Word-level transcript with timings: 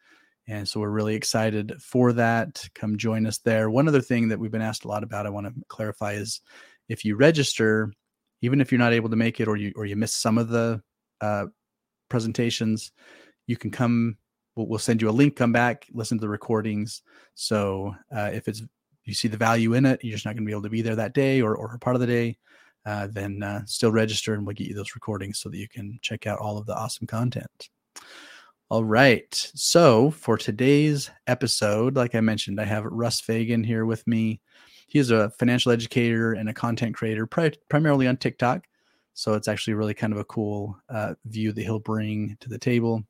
And 0.49 0.67
so 0.67 0.81
we're 0.81 0.89
really 0.89 1.15
excited 1.15 1.75
for 1.81 2.15
that. 2.15 2.67
Come 2.75 2.97
join 2.97 3.27
us 3.27 3.39
there. 3.39 3.69
One 3.69 3.87
other 3.87 4.01
thing 4.01 4.29
that 4.29 4.39
we've 4.39 4.51
been 4.51 4.63
asked 4.63 4.87
a 4.87 4.89
lot 4.89 5.03
about, 5.03 5.27
I 5.27 5.31
want 5.31 5.47
to 5.47 5.53
clarify 5.69 6.15
is 6.15 6.41
if 6.89 7.05
you 7.05 7.17
register, 7.17 7.93
even 8.41 8.63
if 8.63 8.73
you're 8.73 8.79
not 8.79 8.95
able 8.95 9.11
to 9.11 9.17
make 9.17 9.41
it 9.41 9.49
or 9.49 9.57
you 9.57 9.73
or 9.77 9.85
you 9.85 9.95
miss 9.95 10.15
some 10.15 10.39
of 10.39 10.49
the 10.49 10.83
uh, 11.21 11.47
presentations, 12.09 12.93
you 13.47 13.57
can 13.57 13.71
come. 13.71 14.17
We'll, 14.57 14.67
we'll, 14.67 14.79
send 14.79 15.03
you 15.03 15.11
a 15.11 15.13
link. 15.13 15.37
Come 15.37 15.53
back, 15.53 15.87
listen 15.93 16.19
to 16.19 16.23
the 16.23 16.29
recordings. 16.31 17.03
So 17.35 17.95
uh, 18.15 18.31
if 18.33 18.49
it's 18.49 18.63
you 19.05 19.15
see 19.15 19.29
the 19.29 19.37
value 19.37 19.75
in 19.75 19.85
it, 19.85 20.03
you're 20.03 20.15
just 20.15 20.25
not 20.25 20.35
going 20.35 20.45
to 20.45 20.47
be 20.47 20.53
able 20.53 20.63
to 20.63 20.71
be 20.71 20.83
there 20.83 20.97
that 20.97 21.15
day 21.15 21.43
or 21.43 21.55
or 21.55 21.77
part 21.79 21.95
of 21.95 22.01
the 22.01 22.07
day. 22.07 22.39
Uh, 22.87 23.07
then 23.07 23.43
uh, 23.43 23.61
still 23.67 23.93
register 23.93 24.33
and 24.33 24.47
we'll 24.47 24.55
get 24.55 24.67
you 24.67 24.75
those 24.75 24.95
recordings 24.95 25.39
so 25.39 25.51
that 25.51 25.59
you 25.59 25.69
can 25.69 25.99
check 26.01 26.27
out 26.27 26.39
all 26.39 26.57
of 26.57 26.65
the 26.65 26.75
awesome 26.75 27.07
content. 27.07 27.69
All 28.71 28.85
right. 28.85 29.35
So 29.55 30.11
for 30.11 30.37
today's 30.37 31.11
episode, 31.27 31.97
like 31.97 32.15
I 32.15 32.21
mentioned, 32.21 32.61
I 32.61 32.67
have 32.67 32.85
Russ 32.85 33.19
Faigen 33.19 33.65
here 33.65 33.87
with 33.87 34.07
me. 34.07 34.43
He 34.89 34.99
is 34.99 35.11
a 35.11 35.31
financial 35.31 35.73
educator 35.73 36.35
and 36.35 36.51
a 36.51 36.55
content 36.55 36.95
creator, 36.95 37.27
pri- 37.27 37.55
primarily 37.71 38.07
on 38.07 38.19
TikTok. 38.19 38.67
So 39.15 39.33
it's 39.33 39.49
actually 39.49 39.73
really 39.73 39.95
kind 39.95 40.13
of 40.13 40.19
a 40.19 40.25
cool 40.25 40.77
uh, 40.91 41.15
view 41.25 41.53
that 41.53 41.63
he'll 41.63 41.79
bring 41.79 42.37
to 42.41 42.51
the 42.51 42.59
table. 42.59 43.03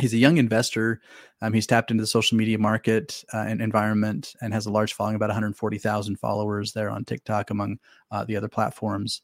He's 0.00 0.14
a 0.14 0.18
young 0.18 0.38
investor. 0.38 1.02
Um, 1.42 1.52
he's 1.52 1.66
tapped 1.66 1.90
into 1.90 2.02
the 2.02 2.06
social 2.06 2.38
media 2.38 2.58
market 2.58 3.22
uh, 3.34 3.44
and 3.46 3.60
environment 3.60 4.34
and 4.40 4.54
has 4.54 4.64
a 4.64 4.72
large 4.72 4.94
following, 4.94 5.16
about 5.16 5.28
140,000 5.28 6.16
followers 6.16 6.72
there 6.72 6.88
on 6.88 7.04
TikTok, 7.04 7.50
among 7.50 7.78
uh, 8.10 8.24
the 8.24 8.36
other 8.36 8.48
platforms. 8.48 9.20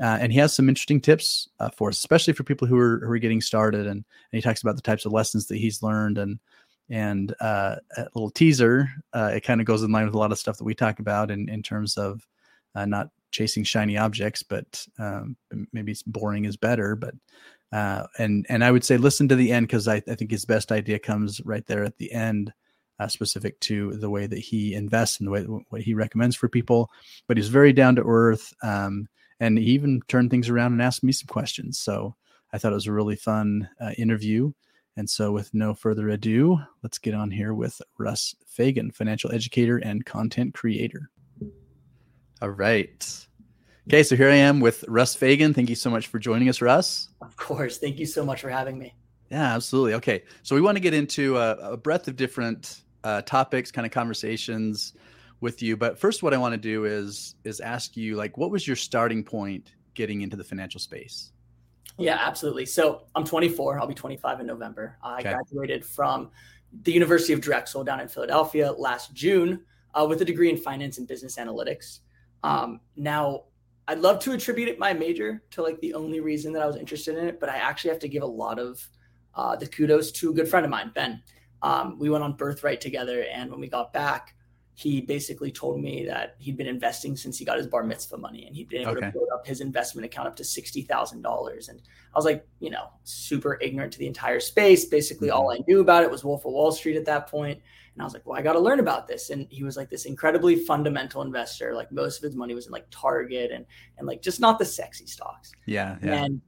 Uh, 0.00 0.18
and 0.20 0.32
he 0.32 0.38
has 0.38 0.54
some 0.54 0.68
interesting 0.68 1.00
tips 1.00 1.48
uh, 1.58 1.70
for 1.70 1.88
us, 1.88 1.98
especially 1.98 2.32
for 2.32 2.44
people 2.44 2.66
who 2.66 2.78
are 2.78 3.00
who 3.00 3.12
are 3.12 3.18
getting 3.18 3.40
started. 3.40 3.86
And, 3.86 3.98
and 3.98 4.04
he 4.32 4.40
talks 4.40 4.62
about 4.62 4.76
the 4.76 4.82
types 4.82 5.04
of 5.04 5.12
lessons 5.12 5.46
that 5.46 5.58
he's 5.58 5.82
learned 5.82 6.18
and 6.18 6.38
and 6.88 7.34
uh, 7.40 7.76
a 7.96 8.02
little 8.14 8.30
teaser. 8.30 8.88
Uh, 9.12 9.30
it 9.34 9.44
kind 9.44 9.60
of 9.60 9.66
goes 9.66 9.82
in 9.82 9.92
line 9.92 10.04
with 10.06 10.14
a 10.14 10.18
lot 10.18 10.32
of 10.32 10.38
stuff 10.38 10.58
that 10.58 10.64
we 10.64 10.74
talk 10.74 10.98
about 11.00 11.30
in 11.30 11.48
in 11.48 11.62
terms 11.62 11.96
of 11.96 12.26
uh, 12.74 12.84
not 12.84 13.10
chasing 13.30 13.62
shiny 13.62 13.96
objects, 13.96 14.42
but 14.42 14.86
um, 14.98 15.36
maybe 15.72 15.94
boring 16.06 16.44
is 16.44 16.56
better. 16.56 16.96
But 16.96 17.14
uh, 17.72 18.06
and 18.18 18.46
and 18.48 18.64
I 18.64 18.70
would 18.70 18.84
say 18.84 18.96
listen 18.96 19.28
to 19.28 19.36
the 19.36 19.52
end 19.52 19.66
because 19.66 19.86
I, 19.86 19.96
I 19.96 20.14
think 20.14 20.30
his 20.30 20.44
best 20.44 20.72
idea 20.72 20.98
comes 20.98 21.40
right 21.44 21.66
there 21.66 21.84
at 21.84 21.96
the 21.98 22.12
end. 22.12 22.52
Uh, 22.98 23.08
specific 23.08 23.58
to 23.60 23.92
the 23.92 24.10
way 24.10 24.26
that 24.26 24.38
he 24.38 24.74
invests 24.74 25.20
and 25.20 25.26
the 25.26 25.30
way 25.30 25.42
what 25.70 25.80
he 25.80 25.94
recommends 25.94 26.36
for 26.36 26.50
people. 26.50 26.90
But 27.28 27.38
he's 27.38 27.48
very 27.48 27.72
down 27.72 27.96
to 27.96 28.02
earth. 28.02 28.52
Um, 28.62 29.08
and 29.40 29.58
he 29.58 29.64
even 29.64 30.02
turned 30.06 30.30
things 30.30 30.48
around 30.48 30.72
and 30.72 30.82
asked 30.82 31.02
me 31.02 31.12
some 31.12 31.26
questions. 31.26 31.78
So 31.78 32.14
I 32.52 32.58
thought 32.58 32.72
it 32.72 32.76
was 32.76 32.86
a 32.86 32.92
really 32.92 33.16
fun 33.16 33.68
uh, 33.80 33.92
interview. 33.98 34.52
And 34.96 35.08
so, 35.08 35.32
with 35.32 35.54
no 35.54 35.72
further 35.72 36.10
ado, 36.10 36.58
let's 36.82 36.98
get 36.98 37.14
on 37.14 37.30
here 37.30 37.54
with 37.54 37.80
Russ 37.98 38.34
Faigen, 38.58 38.94
financial 38.94 39.32
educator 39.32 39.78
and 39.78 40.04
content 40.04 40.52
creator. 40.52 41.08
All 42.42 42.50
right. 42.50 43.26
Okay, 43.88 44.02
so 44.02 44.16
here 44.16 44.28
I 44.28 44.34
am 44.34 44.60
with 44.60 44.84
Russ 44.88 45.16
Faigen. 45.16 45.54
Thank 45.54 45.70
you 45.70 45.76
so 45.76 45.90
much 45.90 46.08
for 46.08 46.18
joining 46.18 46.48
us, 46.48 46.60
Russ. 46.60 47.08
Of 47.22 47.36
course. 47.36 47.78
Thank 47.78 47.98
you 47.98 48.04
so 48.04 48.24
much 48.24 48.40
for 48.42 48.50
having 48.50 48.78
me. 48.78 48.94
Yeah, 49.30 49.54
absolutely. 49.54 49.94
Okay, 49.94 50.24
so 50.42 50.56
we 50.56 50.60
want 50.60 50.76
to 50.76 50.80
get 50.80 50.92
into 50.92 51.38
a, 51.38 51.52
a 51.72 51.76
breadth 51.76 52.08
of 52.08 52.16
different 52.16 52.82
uh, 53.04 53.22
topics, 53.22 53.70
kind 53.70 53.86
of 53.86 53.92
conversations 53.92 54.94
with 55.40 55.62
you. 55.62 55.76
But 55.76 55.98
first, 55.98 56.22
what 56.22 56.34
I 56.34 56.38
want 56.38 56.52
to 56.52 56.60
do 56.60 56.84
is 56.84 57.34
is 57.44 57.60
ask 57.60 57.96
you 57.96 58.16
like, 58.16 58.36
what 58.36 58.50
was 58.50 58.66
your 58.66 58.76
starting 58.76 59.24
point 59.24 59.72
getting 59.94 60.20
into 60.22 60.36
the 60.36 60.44
financial 60.44 60.80
space? 60.80 61.32
Yeah, 61.98 62.18
absolutely. 62.20 62.66
So 62.66 63.02
I'm 63.14 63.24
24. 63.24 63.78
I'll 63.78 63.86
be 63.86 63.94
25 63.94 64.40
in 64.40 64.46
November. 64.46 64.96
I 65.02 65.20
okay. 65.20 65.32
graduated 65.32 65.84
from 65.84 66.30
the 66.82 66.92
University 66.92 67.32
of 67.32 67.40
Drexel 67.40 67.84
down 67.84 68.00
in 68.00 68.08
Philadelphia 68.08 68.72
last 68.72 69.12
June 69.12 69.62
uh, 69.94 70.06
with 70.08 70.22
a 70.22 70.24
degree 70.24 70.50
in 70.50 70.56
finance 70.56 70.98
and 70.98 71.06
business 71.06 71.36
analytics. 71.36 72.00
Um, 72.42 72.80
now, 72.96 73.44
I'd 73.88 73.98
love 73.98 74.20
to 74.20 74.32
attribute 74.32 74.68
it 74.68 74.78
my 74.78 74.92
major 74.92 75.42
to 75.50 75.62
like 75.62 75.80
the 75.80 75.94
only 75.94 76.20
reason 76.20 76.52
that 76.52 76.62
I 76.62 76.66
was 76.66 76.76
interested 76.76 77.18
in 77.18 77.26
it, 77.26 77.40
but 77.40 77.48
I 77.48 77.56
actually 77.56 77.90
have 77.90 77.98
to 78.00 78.08
give 78.08 78.22
a 78.22 78.26
lot 78.26 78.58
of 78.58 78.88
uh, 79.34 79.56
the 79.56 79.66
kudos 79.66 80.12
to 80.12 80.30
a 80.30 80.32
good 80.32 80.48
friend 80.48 80.64
of 80.64 80.70
mine, 80.70 80.92
Ben. 80.94 81.22
Um, 81.62 81.98
we 81.98 82.08
went 82.08 82.24
on 82.24 82.34
Birthright 82.34 82.80
together, 82.80 83.24
and 83.32 83.50
when 83.50 83.60
we 83.60 83.68
got 83.68 83.92
back, 83.92 84.34
he 84.80 85.02
basically 85.02 85.52
told 85.52 85.78
me 85.78 86.06
that 86.06 86.36
he'd 86.38 86.56
been 86.56 86.66
investing 86.66 87.14
since 87.14 87.36
he 87.36 87.44
got 87.44 87.58
his 87.58 87.66
bar 87.66 87.84
mitzvah 87.84 88.16
money 88.16 88.46
and 88.46 88.56
he'd 88.56 88.70
been 88.70 88.80
able 88.80 88.92
okay. 88.92 89.06
to 89.06 89.12
build 89.12 89.28
up 89.34 89.46
his 89.46 89.60
investment 89.60 90.06
account 90.06 90.26
up 90.26 90.34
to 90.34 90.42
$60,000. 90.42 91.68
And 91.68 91.82
I 92.14 92.18
was 92.18 92.24
like, 92.24 92.48
you 92.60 92.70
know, 92.70 92.88
super 93.04 93.58
ignorant 93.60 93.92
to 93.92 93.98
the 93.98 94.06
entire 94.06 94.40
space. 94.40 94.86
Basically, 94.86 95.28
mm-hmm. 95.28 95.36
all 95.36 95.52
I 95.52 95.58
knew 95.68 95.80
about 95.80 96.02
it 96.02 96.10
was 96.10 96.24
Wolf 96.24 96.46
of 96.46 96.52
Wall 96.52 96.72
Street 96.72 96.96
at 96.96 97.04
that 97.04 97.26
point. 97.26 97.60
And 97.92 98.00
I 98.00 98.04
was 98.04 98.14
like, 98.14 98.24
well, 98.24 98.38
I 98.38 98.42
got 98.42 98.54
to 98.54 98.58
learn 98.58 98.80
about 98.80 99.06
this. 99.06 99.28
And 99.28 99.46
he 99.50 99.64
was 99.64 99.76
like 99.76 99.90
this 99.90 100.06
incredibly 100.06 100.56
fundamental 100.56 101.20
investor. 101.20 101.74
Like 101.74 101.92
most 101.92 102.16
of 102.16 102.22
his 102.22 102.34
money 102.34 102.54
was 102.54 102.64
in 102.64 102.72
like 102.72 102.86
Target 102.90 103.50
and, 103.52 103.66
and 103.98 104.06
like 104.06 104.22
just 104.22 104.40
not 104.40 104.58
the 104.58 104.64
sexy 104.64 105.06
stocks. 105.06 105.52
Yeah. 105.66 105.98
yeah. 106.02 106.24
And 106.24 106.40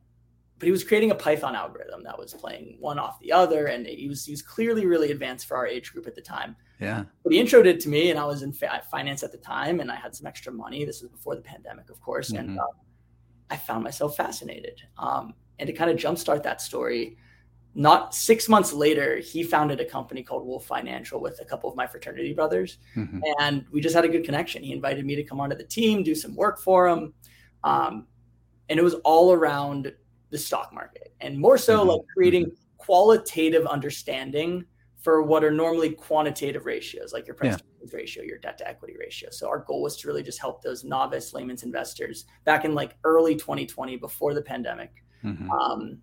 but 0.62 0.66
he 0.66 0.70
was 0.70 0.84
creating 0.84 1.10
a 1.10 1.14
Python 1.16 1.56
algorithm 1.56 2.04
that 2.04 2.16
was 2.16 2.34
playing 2.34 2.76
one 2.78 2.96
off 2.96 3.18
the 3.18 3.32
other, 3.32 3.66
and 3.66 3.84
he 3.84 4.06
was 4.08 4.24
he 4.24 4.30
was 4.30 4.42
clearly 4.42 4.86
really 4.86 5.10
advanced 5.10 5.48
for 5.48 5.56
our 5.56 5.66
age 5.66 5.92
group 5.92 6.06
at 6.06 6.14
the 6.14 6.20
time. 6.20 6.54
Yeah. 6.78 7.02
But 7.24 7.32
he 7.32 7.42
introed 7.42 7.66
it 7.66 7.80
to 7.80 7.88
me, 7.88 8.10
and 8.10 8.18
I 8.20 8.24
was 8.24 8.44
in 8.44 8.52
finance 8.52 9.24
at 9.24 9.32
the 9.32 9.38
time, 9.38 9.80
and 9.80 9.90
I 9.90 9.96
had 9.96 10.14
some 10.14 10.24
extra 10.24 10.52
money. 10.52 10.84
This 10.84 11.02
was 11.02 11.10
before 11.10 11.34
the 11.34 11.42
pandemic, 11.42 11.90
of 11.90 12.00
course, 12.00 12.30
mm-hmm. 12.30 12.50
and 12.50 12.60
uh, 12.60 12.66
I 13.50 13.56
found 13.56 13.82
myself 13.82 14.16
fascinated. 14.16 14.80
Um, 14.98 15.34
and 15.58 15.66
to 15.66 15.72
kind 15.72 15.90
of 15.90 15.96
jumpstart 15.96 16.44
that 16.44 16.60
story, 16.60 17.16
not 17.74 18.14
six 18.14 18.48
months 18.48 18.72
later, 18.72 19.16
he 19.16 19.42
founded 19.42 19.80
a 19.80 19.84
company 19.84 20.22
called 20.22 20.46
Wolf 20.46 20.64
Financial 20.64 21.20
with 21.20 21.40
a 21.40 21.44
couple 21.44 21.70
of 21.70 21.74
my 21.74 21.88
fraternity 21.88 22.34
brothers, 22.34 22.78
mm-hmm. 22.94 23.18
and 23.40 23.64
we 23.72 23.80
just 23.80 23.96
had 23.96 24.04
a 24.04 24.08
good 24.08 24.22
connection. 24.22 24.62
He 24.62 24.72
invited 24.72 25.04
me 25.04 25.16
to 25.16 25.24
come 25.24 25.40
onto 25.40 25.56
the 25.56 25.64
team, 25.64 26.04
do 26.04 26.14
some 26.14 26.36
work 26.36 26.60
for 26.60 26.86
him, 26.86 27.14
um, 27.64 28.06
and 28.68 28.78
it 28.78 28.82
was 28.84 28.94
all 29.02 29.32
around 29.32 29.92
the 30.32 30.38
stock 30.38 30.72
market 30.72 31.14
and 31.20 31.38
more 31.38 31.56
so 31.56 31.78
mm-hmm. 31.78 31.90
like 31.90 32.00
creating 32.12 32.46
mm-hmm. 32.46 32.54
qualitative 32.78 33.66
understanding 33.66 34.64
for 35.00 35.22
what 35.22 35.44
are 35.44 35.50
normally 35.50 35.90
quantitative 35.90 36.66
ratios 36.66 37.12
like 37.12 37.26
your 37.26 37.36
price 37.36 37.58
yeah. 37.58 37.88
ratio 37.92 38.22
your 38.22 38.38
debt 38.38 38.58
to 38.58 38.66
equity 38.66 38.94
ratio 38.98 39.30
so 39.30 39.48
our 39.48 39.60
goal 39.60 39.82
was 39.82 39.96
to 39.96 40.08
really 40.08 40.22
just 40.22 40.40
help 40.40 40.62
those 40.62 40.82
novice 40.84 41.32
layman's 41.32 41.62
investors 41.62 42.24
back 42.44 42.64
in 42.64 42.74
like 42.74 42.96
early 43.04 43.36
2020 43.36 43.96
before 43.96 44.34
the 44.34 44.42
pandemic 44.42 44.92
mm-hmm. 45.22 45.50
um, 45.50 45.98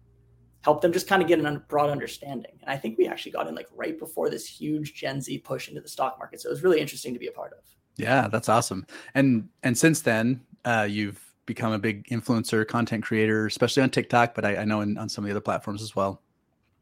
help 0.61 0.81
them 0.81 0.93
just 0.93 1.07
kind 1.07 1.21
of 1.21 1.27
get 1.27 1.43
a 1.43 1.59
broad 1.67 1.89
understanding 1.89 2.57
and 2.61 2.69
i 2.69 2.77
think 2.77 2.97
we 2.97 3.07
actually 3.07 3.31
got 3.31 3.47
in 3.47 3.55
like 3.55 3.67
right 3.75 3.99
before 3.99 4.29
this 4.29 4.47
huge 4.47 4.93
gen 4.93 5.19
z 5.19 5.37
push 5.37 5.67
into 5.67 5.81
the 5.81 5.89
stock 5.89 6.17
market 6.19 6.39
so 6.39 6.47
it 6.47 6.51
was 6.51 6.63
really 6.63 6.79
interesting 6.79 7.13
to 7.13 7.19
be 7.19 7.27
a 7.27 7.31
part 7.31 7.51
of 7.53 7.59
Yeah, 7.99 8.29
that's 8.29 8.49
awesome. 8.49 8.87
And 9.13 9.49
and 9.63 9.77
since 9.77 10.01
then, 10.01 10.41
uh, 10.63 10.87
you've 10.89 11.21
become 11.49 11.73
a 11.73 11.79
big 11.79 12.07
influencer, 12.09 12.65
content 12.65 13.03
creator, 13.03 13.47
especially 13.47 13.83
on 13.83 13.89
TikTok, 13.89 14.35
but 14.35 14.45
I, 14.45 14.57
I 14.57 14.65
know 14.65 14.81
in, 14.81 14.97
on 14.97 15.09
some 15.09 15.23
of 15.23 15.25
the 15.25 15.31
other 15.31 15.41
platforms 15.41 15.81
as 15.81 15.95
well. 15.95 16.21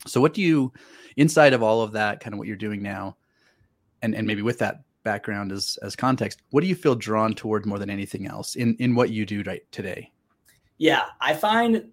So, 0.05 0.21
what 0.21 0.33
do 0.33 0.41
you, 0.41 0.73
inside 1.15 1.53
of 1.53 1.63
all 1.63 1.81
of 1.81 1.93
that, 1.93 2.19
kind 2.19 2.33
of 2.33 2.37
what 2.37 2.47
you're 2.47 2.57
doing 2.57 2.83
now, 2.83 3.17
and 4.01 4.13
and 4.13 4.27
maybe 4.27 4.43
with 4.43 4.59
that 4.59 4.83
background 5.03 5.51
as 5.51 5.79
as 5.81 5.95
context, 5.95 6.41
what 6.51 6.61
do 6.61 6.67
you 6.67 6.75
feel 6.75 6.95
drawn 6.95 7.33
toward 7.33 7.65
more 7.65 7.79
than 7.79 7.89
anything 7.89 8.27
else 8.27 8.55
in 8.55 8.75
in 8.75 8.93
what 8.93 9.09
you 9.09 9.25
do 9.25 9.41
right 9.43 9.63
today? 9.71 10.11
Yeah, 10.77 11.05
I 11.21 11.33
find 11.33 11.89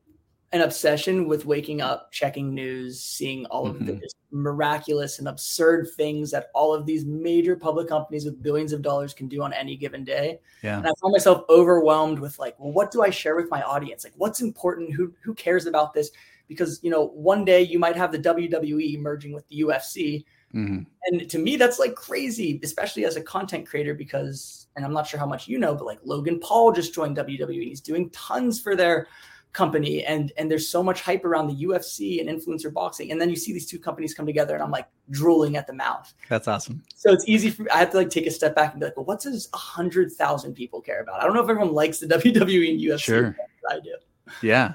an 0.55 0.61
obsession 0.61 1.27
with 1.27 1.47
waking 1.47 1.81
up, 1.81 2.12
checking 2.12 2.55
news, 2.55 3.01
seeing 3.01 3.45
all 3.47 3.67
of 3.67 3.75
mm-hmm. 3.75 3.87
the 3.87 4.01
miraculous 4.31 5.19
and 5.19 5.27
absurd 5.27 5.89
things 5.97 6.31
that 6.31 6.51
all 6.55 6.73
of 6.73 6.87
these 6.87 7.05
major 7.05 7.56
public 7.56 7.89
companies 7.89 8.25
with 8.25 8.41
billions 8.41 8.73
of 8.73 8.81
dollars 8.81 9.12
can 9.12 9.27
do 9.27 9.43
on 9.43 9.53
any 9.53 9.77
given 9.77 10.05
day. 10.05 10.39
Yeah. 10.62 10.79
And 10.79 10.87
I 10.87 10.93
found 11.03 11.11
myself 11.11 11.43
overwhelmed 11.49 12.21
with 12.21 12.39
like, 12.39 12.55
well, 12.61 12.71
what 12.71 12.93
do 12.93 13.03
I 13.03 13.11
share 13.11 13.35
with 13.35 13.51
my 13.51 13.62
audience? 13.62 14.05
Like, 14.05 14.12
what's 14.17 14.43
important? 14.43 14.93
Who 14.93 15.12
who 15.23 15.35
cares 15.35 15.67
about 15.67 15.93
this? 15.93 16.12
Because 16.47 16.79
you 16.85 16.91
know, 16.91 17.09
one 17.09 17.45
day 17.45 17.61
you 17.62 17.81
might 17.81 17.97
have 17.97 18.12
the 18.12 18.19
WWE 18.21 19.01
merging 19.01 19.33
with 19.33 19.49
the 19.49 19.62
UFC. 19.62 20.25
Mm-hmm. 20.55 20.83
And 21.06 21.29
to 21.31 21.39
me, 21.41 21.56
that's 21.56 21.81
like 21.81 21.97
crazy, 21.97 22.61
especially 22.62 23.06
as 23.06 23.17
a 23.17 23.21
content 23.21 23.67
creator, 23.67 23.93
because, 23.93 24.69
and 24.77 24.85
I'm 24.85 24.93
not 24.93 25.09
sure 25.09 25.19
how 25.19 25.27
much 25.27 25.49
you 25.49 25.59
know, 25.59 25.75
but 25.75 25.85
like 25.85 25.99
Logan 26.05 26.39
Paul 26.39 26.71
just 26.71 26.95
joined 26.95 27.17
WWE. 27.17 27.65
He's 27.65 27.81
doing 27.81 28.09
tons 28.11 28.61
for 28.61 28.77
their 28.77 29.09
company 29.55 30.05
and 30.05 30.33
and 30.37 30.51
there's 30.51 30.69
so 30.69 30.83
much 30.83 31.01
hype 31.01 31.25
around 31.25 31.47
the 31.47 31.65
UFC 31.65 32.21
and 32.21 32.29
influencer 32.29 32.73
boxing 32.73 33.12
and 33.12 33.21
then 33.21 33.31
you 33.31 33.37
see 33.37 33.53
these 33.53 33.67
two 33.67 33.79
companies 33.79 34.12
come 34.12 34.27
together 34.27 34.55
and 34.55 34.62
I'm 34.62 34.71
like 34.71 34.89
drooling 35.11 35.56
at 35.56 35.67
the 35.67 35.73
mouth. 35.73 36.12
That's 36.29 36.49
awesome. 36.49 36.83
So 36.95 37.12
it's 37.12 37.27
easy 37.27 37.51
for 37.51 37.62
me. 37.62 37.71
I 37.71 37.79
have 37.79 37.91
to 37.93 37.97
like 37.97 38.11
take 38.11 38.27
a 38.27 38.31
step 38.31 38.55
back 38.55 38.73
and 38.73 38.81
be 38.81 38.87
like, 38.87 38.97
well, 38.97 39.06
what 39.06 39.21
does 39.21 39.49
a 39.55 39.56
hundred 39.56 40.12
thousand 40.12 40.55
people 40.55 40.81
care 40.81 41.01
about? 41.01 41.21
I 41.21 41.25
don't 41.25 41.35
know 41.35 41.43
if 41.43 41.49
everyone 41.49 41.73
likes 41.73 42.01
the 42.01 42.06
WWE 42.09 42.71
and 42.73 42.81
UFC. 42.81 43.01
Sure, 43.01 43.37
I 43.71 43.81
do. 43.81 43.95
Yeah, 44.43 44.75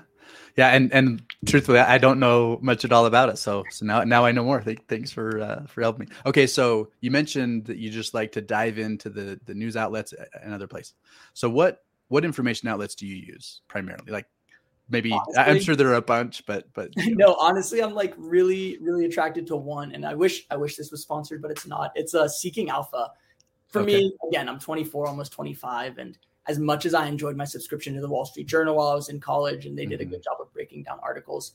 yeah, 0.55 0.69
and 0.69 0.91
and 0.93 1.21
truthfully, 1.45 1.79
I 1.79 1.97
don't 1.97 2.19
know 2.19 2.59
much 2.61 2.85
at 2.85 2.91
all 2.91 3.05
about 3.05 3.29
it. 3.29 3.37
So 3.37 3.63
so 3.69 3.85
now 3.85 4.03
now 4.03 4.25
I 4.25 4.31
know 4.31 4.43
more. 4.43 4.63
Thanks 4.87 5.11
for 5.11 5.39
uh, 5.41 5.65
for 5.67 5.81
helping 5.81 6.07
me. 6.07 6.15
Okay, 6.25 6.47
so 6.47 6.91
you 7.01 7.11
mentioned 7.11 7.65
that 7.65 7.77
you 7.77 7.89
just 7.89 8.13
like 8.13 8.31
to 8.33 8.41
dive 8.41 8.77
into 8.77 9.09
the 9.09 9.39
the 9.45 9.53
news 9.53 9.77
outlets 9.77 10.13
and 10.41 10.53
other 10.53 10.67
places. 10.67 10.95
So 11.33 11.49
what 11.49 11.83
what 12.09 12.25
information 12.25 12.67
outlets 12.67 12.95
do 12.95 13.07
you 13.07 13.15
use 13.15 13.61
primarily? 13.67 14.11
Like 14.11 14.25
maybe 14.89 15.11
honestly, 15.11 15.43
i'm 15.43 15.59
sure 15.59 15.75
there 15.75 15.89
are 15.89 15.95
a 15.95 16.01
bunch 16.01 16.45
but 16.45 16.65
but 16.73 16.89
you 16.97 17.15
know. 17.15 17.27
no 17.27 17.35
honestly 17.35 17.81
i'm 17.81 17.93
like 17.93 18.13
really 18.17 18.77
really 18.81 19.05
attracted 19.05 19.45
to 19.47 19.55
one 19.55 19.91
and 19.93 20.05
i 20.05 20.13
wish 20.13 20.45
i 20.51 20.57
wish 20.57 20.75
this 20.75 20.91
was 20.91 21.01
sponsored 21.01 21.41
but 21.41 21.51
it's 21.51 21.67
not 21.67 21.91
it's 21.95 22.13
a 22.13 22.21
uh, 22.21 22.27
seeking 22.27 22.69
alpha 22.69 23.11
for 23.67 23.81
okay. 23.81 23.97
me 23.97 24.13
again 24.27 24.49
i'm 24.49 24.59
24 24.59 25.07
almost 25.07 25.31
25 25.31 25.97
and 25.97 26.17
as 26.47 26.59
much 26.59 26.85
as 26.85 26.93
i 26.93 27.07
enjoyed 27.07 27.35
my 27.35 27.45
subscription 27.45 27.93
to 27.93 28.01
the 28.01 28.09
wall 28.09 28.25
street 28.25 28.47
journal 28.47 28.75
while 28.75 28.87
i 28.87 28.95
was 28.95 29.09
in 29.09 29.19
college 29.19 29.65
and 29.65 29.77
they 29.77 29.85
did 29.85 29.99
mm-hmm. 29.99 30.09
a 30.09 30.11
good 30.11 30.23
job 30.23 30.37
of 30.39 30.51
breaking 30.53 30.83
down 30.83 30.99
articles 31.03 31.53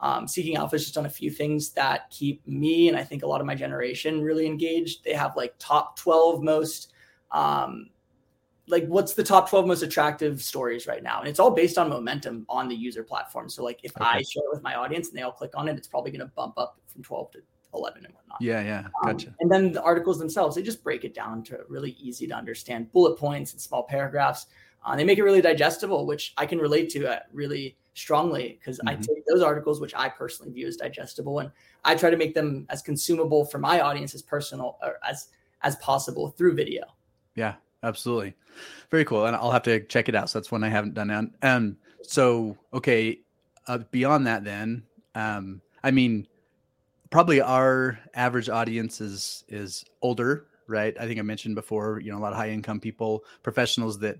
um, 0.00 0.28
seeking 0.28 0.54
alpha 0.54 0.76
has 0.76 0.82
just 0.82 0.94
done 0.94 1.06
a 1.06 1.10
few 1.10 1.28
things 1.28 1.70
that 1.70 2.08
keep 2.10 2.46
me 2.46 2.88
and 2.88 2.96
i 2.96 3.02
think 3.02 3.22
a 3.22 3.26
lot 3.26 3.40
of 3.40 3.46
my 3.46 3.54
generation 3.54 4.22
really 4.22 4.46
engaged 4.46 5.02
they 5.04 5.12
have 5.12 5.36
like 5.36 5.54
top 5.58 5.96
12 5.98 6.42
most 6.42 6.92
um, 7.30 7.90
like 8.68 8.86
what's 8.86 9.14
the 9.14 9.24
top 9.24 9.48
12 9.48 9.66
most 9.66 9.82
attractive 9.82 10.42
stories 10.42 10.86
right 10.86 11.02
now? 11.02 11.20
And 11.20 11.28
it's 11.28 11.40
all 11.40 11.50
based 11.50 11.78
on 11.78 11.88
momentum 11.88 12.46
on 12.48 12.68
the 12.68 12.74
user 12.74 13.02
platform. 13.02 13.48
So 13.48 13.64
like 13.64 13.80
if 13.82 13.96
okay. 13.96 14.04
i 14.04 14.22
share 14.22 14.44
it 14.44 14.52
with 14.52 14.62
my 14.62 14.74
audience 14.74 15.08
and 15.08 15.18
they 15.18 15.22
all 15.22 15.32
click 15.32 15.52
on 15.54 15.68
it 15.68 15.76
it's 15.76 15.88
probably 15.88 16.10
going 16.10 16.20
to 16.20 16.32
bump 16.34 16.54
up 16.56 16.78
from 16.86 17.02
12 17.02 17.32
to 17.32 17.38
11 17.74 18.04
and 18.04 18.14
whatnot. 18.14 18.38
Yeah 18.40 18.62
yeah. 18.62 18.78
Um, 18.78 19.12
gotcha. 19.12 19.28
um, 19.28 19.34
and 19.40 19.50
then 19.50 19.72
the 19.72 19.82
articles 19.82 20.18
themselves 20.18 20.56
they 20.56 20.62
just 20.62 20.84
break 20.84 21.04
it 21.04 21.14
down 21.14 21.42
to 21.44 21.60
really 21.68 21.92
easy 22.00 22.26
to 22.26 22.34
understand 22.34 22.92
bullet 22.92 23.16
points 23.18 23.52
and 23.52 23.60
small 23.60 23.82
paragraphs. 23.82 24.46
Uh, 24.84 24.94
they 24.96 25.04
make 25.04 25.18
it 25.18 25.24
really 25.24 25.42
digestible 25.42 26.06
which 26.06 26.32
i 26.36 26.46
can 26.46 26.58
relate 26.58 26.88
to 26.88 27.06
uh, 27.06 27.18
really 27.32 27.76
strongly 27.94 28.58
because 28.60 28.78
mm-hmm. 28.78 28.90
i 28.90 28.94
take 28.94 29.26
those 29.26 29.42
articles 29.42 29.80
which 29.80 29.92
i 29.96 30.08
personally 30.08 30.52
view 30.52 30.68
as 30.68 30.76
digestible 30.76 31.40
and 31.40 31.50
i 31.84 31.96
try 31.96 32.08
to 32.08 32.16
make 32.16 32.32
them 32.32 32.64
as 32.70 32.80
consumable 32.80 33.44
for 33.44 33.58
my 33.58 33.80
audience 33.80 34.14
as 34.14 34.22
personal 34.22 34.78
or 34.80 34.98
as 35.06 35.28
as 35.62 35.74
possible 35.76 36.30
through 36.30 36.54
video. 36.54 36.84
Yeah 37.34 37.54
absolutely. 37.82 38.34
Very 38.90 39.04
cool. 39.04 39.26
And 39.26 39.36
I'll 39.36 39.50
have 39.50 39.62
to 39.64 39.80
check 39.80 40.08
it 40.08 40.14
out. 40.14 40.30
So 40.30 40.38
that's 40.38 40.50
one 40.50 40.64
I 40.64 40.68
haven't 40.68 40.94
done. 40.94 41.10
And 41.10 41.32
um, 41.42 41.76
so, 42.02 42.56
okay. 42.72 43.20
Uh, 43.66 43.78
beyond 43.90 44.26
that, 44.26 44.44
then, 44.44 44.82
um, 45.14 45.60
I 45.84 45.90
mean, 45.90 46.26
probably 47.10 47.40
our 47.40 47.98
average 48.14 48.48
audience 48.48 49.00
is, 49.00 49.44
is 49.48 49.84
older, 50.00 50.46
right? 50.66 50.96
I 50.98 51.06
think 51.06 51.18
I 51.18 51.22
mentioned 51.22 51.54
before, 51.54 52.00
you 52.00 52.10
know, 52.10 52.18
a 52.18 52.20
lot 52.20 52.32
of 52.32 52.38
high 52.38 52.50
income 52.50 52.80
people, 52.80 53.24
professionals 53.42 53.98
that, 53.98 54.18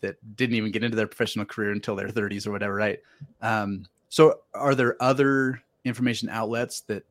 that 0.00 0.16
didn't 0.36 0.56
even 0.56 0.70
get 0.70 0.84
into 0.84 0.96
their 0.96 1.06
professional 1.06 1.44
career 1.44 1.70
until 1.70 1.96
their 1.96 2.08
30s 2.08 2.46
or 2.46 2.52
whatever, 2.52 2.74
right? 2.74 3.00
Um, 3.42 3.84
so 4.08 4.40
are 4.54 4.74
there 4.74 4.96
other 5.02 5.62
information 5.84 6.28
outlets 6.28 6.80
that 6.82 7.04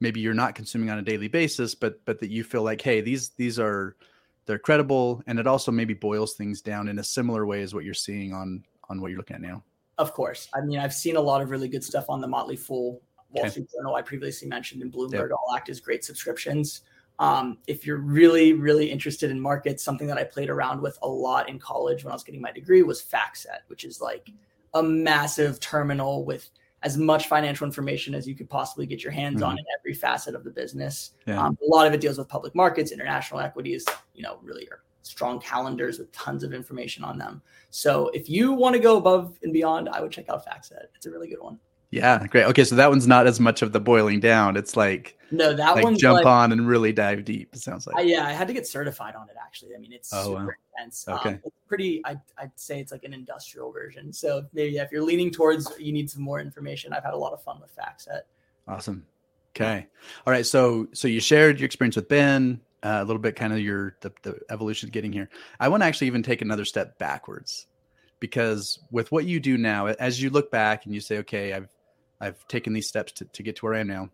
maybe 0.00 0.20
you're 0.20 0.34
not 0.34 0.54
consuming 0.54 0.90
on 0.90 0.98
a 0.98 1.02
daily 1.02 1.28
basis, 1.28 1.74
but 1.74 2.04
but 2.04 2.20
that 2.20 2.30
you 2.30 2.44
feel 2.44 2.62
like, 2.62 2.80
hey, 2.80 3.00
these 3.00 3.30
these 3.30 3.58
are 3.58 3.96
they're 4.46 4.58
credible 4.58 5.22
and 5.26 5.38
it 5.38 5.46
also 5.46 5.70
maybe 5.72 5.94
boils 5.94 6.34
things 6.34 6.60
down 6.60 6.88
in 6.88 6.98
a 6.98 7.04
similar 7.04 7.46
way 7.46 7.62
as 7.62 7.74
what 7.74 7.84
you're 7.84 7.94
seeing 7.94 8.32
on 8.32 8.62
on 8.88 9.00
what 9.00 9.08
you're 9.08 9.18
looking 9.18 9.36
at 9.36 9.42
now 9.42 9.62
of 9.98 10.12
course 10.12 10.48
i 10.54 10.60
mean 10.60 10.78
i've 10.78 10.94
seen 10.94 11.16
a 11.16 11.20
lot 11.20 11.40
of 11.40 11.50
really 11.50 11.68
good 11.68 11.84
stuff 11.84 12.06
on 12.08 12.20
the 12.20 12.26
motley 12.26 12.56
fool 12.56 13.00
wall 13.30 13.42
okay. 13.42 13.50
street 13.50 13.68
journal 13.74 13.94
i 13.94 14.02
previously 14.02 14.48
mentioned 14.48 14.82
in 14.82 14.90
bloomberg 14.90 15.12
yep. 15.12 15.32
all 15.32 15.54
act 15.54 15.68
as 15.68 15.80
great 15.80 16.04
subscriptions 16.04 16.82
um, 17.20 17.58
if 17.68 17.86
you're 17.86 17.98
really 17.98 18.54
really 18.54 18.90
interested 18.90 19.30
in 19.30 19.38
markets 19.40 19.84
something 19.84 20.08
that 20.08 20.18
i 20.18 20.24
played 20.24 20.50
around 20.50 20.80
with 20.80 20.98
a 21.02 21.08
lot 21.08 21.48
in 21.48 21.58
college 21.58 22.04
when 22.04 22.10
i 22.10 22.14
was 22.14 22.24
getting 22.24 22.40
my 22.40 22.50
degree 22.50 22.82
was 22.82 23.00
factset 23.00 23.60
which 23.68 23.84
is 23.84 24.00
like 24.00 24.30
a 24.74 24.82
massive 24.82 25.60
terminal 25.60 26.24
with 26.24 26.50
as 26.84 26.98
much 26.98 27.26
financial 27.28 27.64
information 27.64 28.14
as 28.14 28.28
you 28.28 28.36
could 28.36 28.48
possibly 28.48 28.86
get 28.86 29.02
your 29.02 29.12
hands 29.12 29.36
mm-hmm. 29.36 29.50
on 29.50 29.58
in 29.58 29.64
every 29.80 29.94
facet 29.94 30.34
of 30.34 30.44
the 30.44 30.50
business. 30.50 31.12
Yeah. 31.26 31.42
Um, 31.42 31.58
a 31.66 31.74
lot 31.74 31.86
of 31.86 31.94
it 31.94 32.00
deals 32.00 32.18
with 32.18 32.28
public 32.28 32.54
markets, 32.54 32.92
international 32.92 33.40
equities, 33.40 33.86
you 34.14 34.22
know, 34.22 34.38
really 34.42 34.68
are 34.68 34.82
strong 35.02 35.40
calendars 35.40 35.98
with 35.98 36.10
tons 36.12 36.42
of 36.42 36.52
information 36.52 37.02
on 37.02 37.18
them. 37.18 37.42
So 37.70 38.08
if 38.14 38.28
you 38.28 38.52
want 38.52 38.74
to 38.74 38.78
go 38.78 38.96
above 38.96 39.38
and 39.42 39.52
beyond, 39.52 39.88
I 39.88 40.00
would 40.00 40.12
check 40.12 40.28
out 40.28 40.46
FactSet. 40.46 40.86
It's 40.94 41.06
a 41.06 41.10
really 41.10 41.28
good 41.28 41.40
one. 41.40 41.58
Yeah, 41.94 42.26
great. 42.26 42.46
Okay, 42.46 42.64
so 42.64 42.74
that 42.74 42.90
one's 42.90 43.06
not 43.06 43.28
as 43.28 43.38
much 43.38 43.62
of 43.62 43.70
the 43.70 43.78
boiling 43.78 44.18
down. 44.18 44.56
It's 44.56 44.76
like 44.76 45.16
no, 45.30 45.54
that 45.54 45.76
like 45.76 45.84
one 45.84 45.96
jump 45.96 46.16
like, 46.16 46.26
on 46.26 46.50
and 46.50 46.66
really 46.66 46.92
dive 46.92 47.24
deep. 47.24 47.50
It 47.54 47.60
sounds 47.60 47.86
like 47.86 47.94
I, 47.94 48.00
yeah, 48.00 48.26
I 48.26 48.32
had 48.32 48.48
to 48.48 48.52
get 48.52 48.66
certified 48.66 49.14
on 49.14 49.28
it 49.28 49.36
actually. 49.40 49.76
I 49.76 49.78
mean, 49.78 49.92
it's 49.92 50.12
oh, 50.12 50.24
super 50.24 50.44
wow. 50.44 50.52
intense. 50.76 51.06
Um, 51.06 51.14
okay, 51.14 51.28
um, 51.28 51.40
it's 51.44 51.56
pretty. 51.68 52.02
I, 52.04 52.16
I'd 52.36 52.50
say 52.56 52.80
it's 52.80 52.90
like 52.90 53.04
an 53.04 53.14
industrial 53.14 53.70
version. 53.70 54.12
So 54.12 54.44
maybe 54.52 54.72
yeah, 54.72 54.82
if 54.82 54.90
you're 54.90 55.04
leaning 55.04 55.30
towards 55.30 55.70
you 55.78 55.92
need 55.92 56.10
some 56.10 56.20
more 56.20 56.40
information, 56.40 56.92
I've 56.92 57.04
had 57.04 57.14
a 57.14 57.16
lot 57.16 57.32
of 57.32 57.40
fun 57.44 57.60
with 57.60 57.70
FactSet. 57.76 58.22
Awesome. 58.66 59.06
Okay. 59.54 59.86
All 60.26 60.32
right. 60.32 60.44
So 60.44 60.88
so 60.94 61.06
you 61.06 61.20
shared 61.20 61.60
your 61.60 61.66
experience 61.66 61.94
with 61.94 62.08
Ben. 62.08 62.60
Uh, 62.82 62.98
a 63.00 63.04
little 63.04 63.22
bit, 63.22 63.34
kind 63.34 63.52
of 63.52 63.60
your 63.60 63.96
the, 64.00 64.12
the 64.22 64.38
evolution 64.50 64.90
getting 64.90 65.12
here. 65.12 65.30
I 65.58 65.68
want 65.68 65.82
to 65.82 65.86
actually 65.86 66.08
even 66.08 66.22
take 66.24 66.42
another 66.42 66.66
step 66.66 66.98
backwards 66.98 67.66
because 68.18 68.78
with 68.90 69.12
what 69.12 69.26
you 69.26 69.38
do 69.38 69.56
now, 69.56 69.86
as 69.86 70.20
you 70.20 70.28
look 70.28 70.50
back 70.50 70.84
and 70.84 70.94
you 70.94 71.00
say, 71.00 71.18
okay, 71.18 71.52
I've 71.54 71.73
I've 72.20 72.46
taken 72.48 72.72
these 72.72 72.88
steps 72.88 73.12
to, 73.12 73.24
to 73.24 73.42
get 73.42 73.56
to 73.56 73.66
where 73.66 73.74
I 73.74 73.80
am 73.80 73.88
now. 73.88 74.10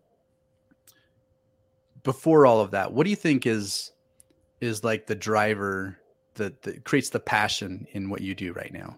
Before 2.03 2.45
all 2.45 2.59
of 2.59 2.71
that, 2.71 2.93
what 2.93 3.03
do 3.03 3.09
you 3.09 3.15
think 3.15 3.45
is 3.45 3.91
is 4.59 4.83
like 4.83 5.07
the 5.07 5.15
driver 5.15 5.97
that, 6.35 6.61
that 6.61 6.83
creates 6.83 7.09
the 7.09 7.19
passion 7.19 7.87
in 7.91 8.09
what 8.09 8.21
you 8.21 8.35
do 8.35 8.53
right 8.53 8.71
now? 8.71 8.97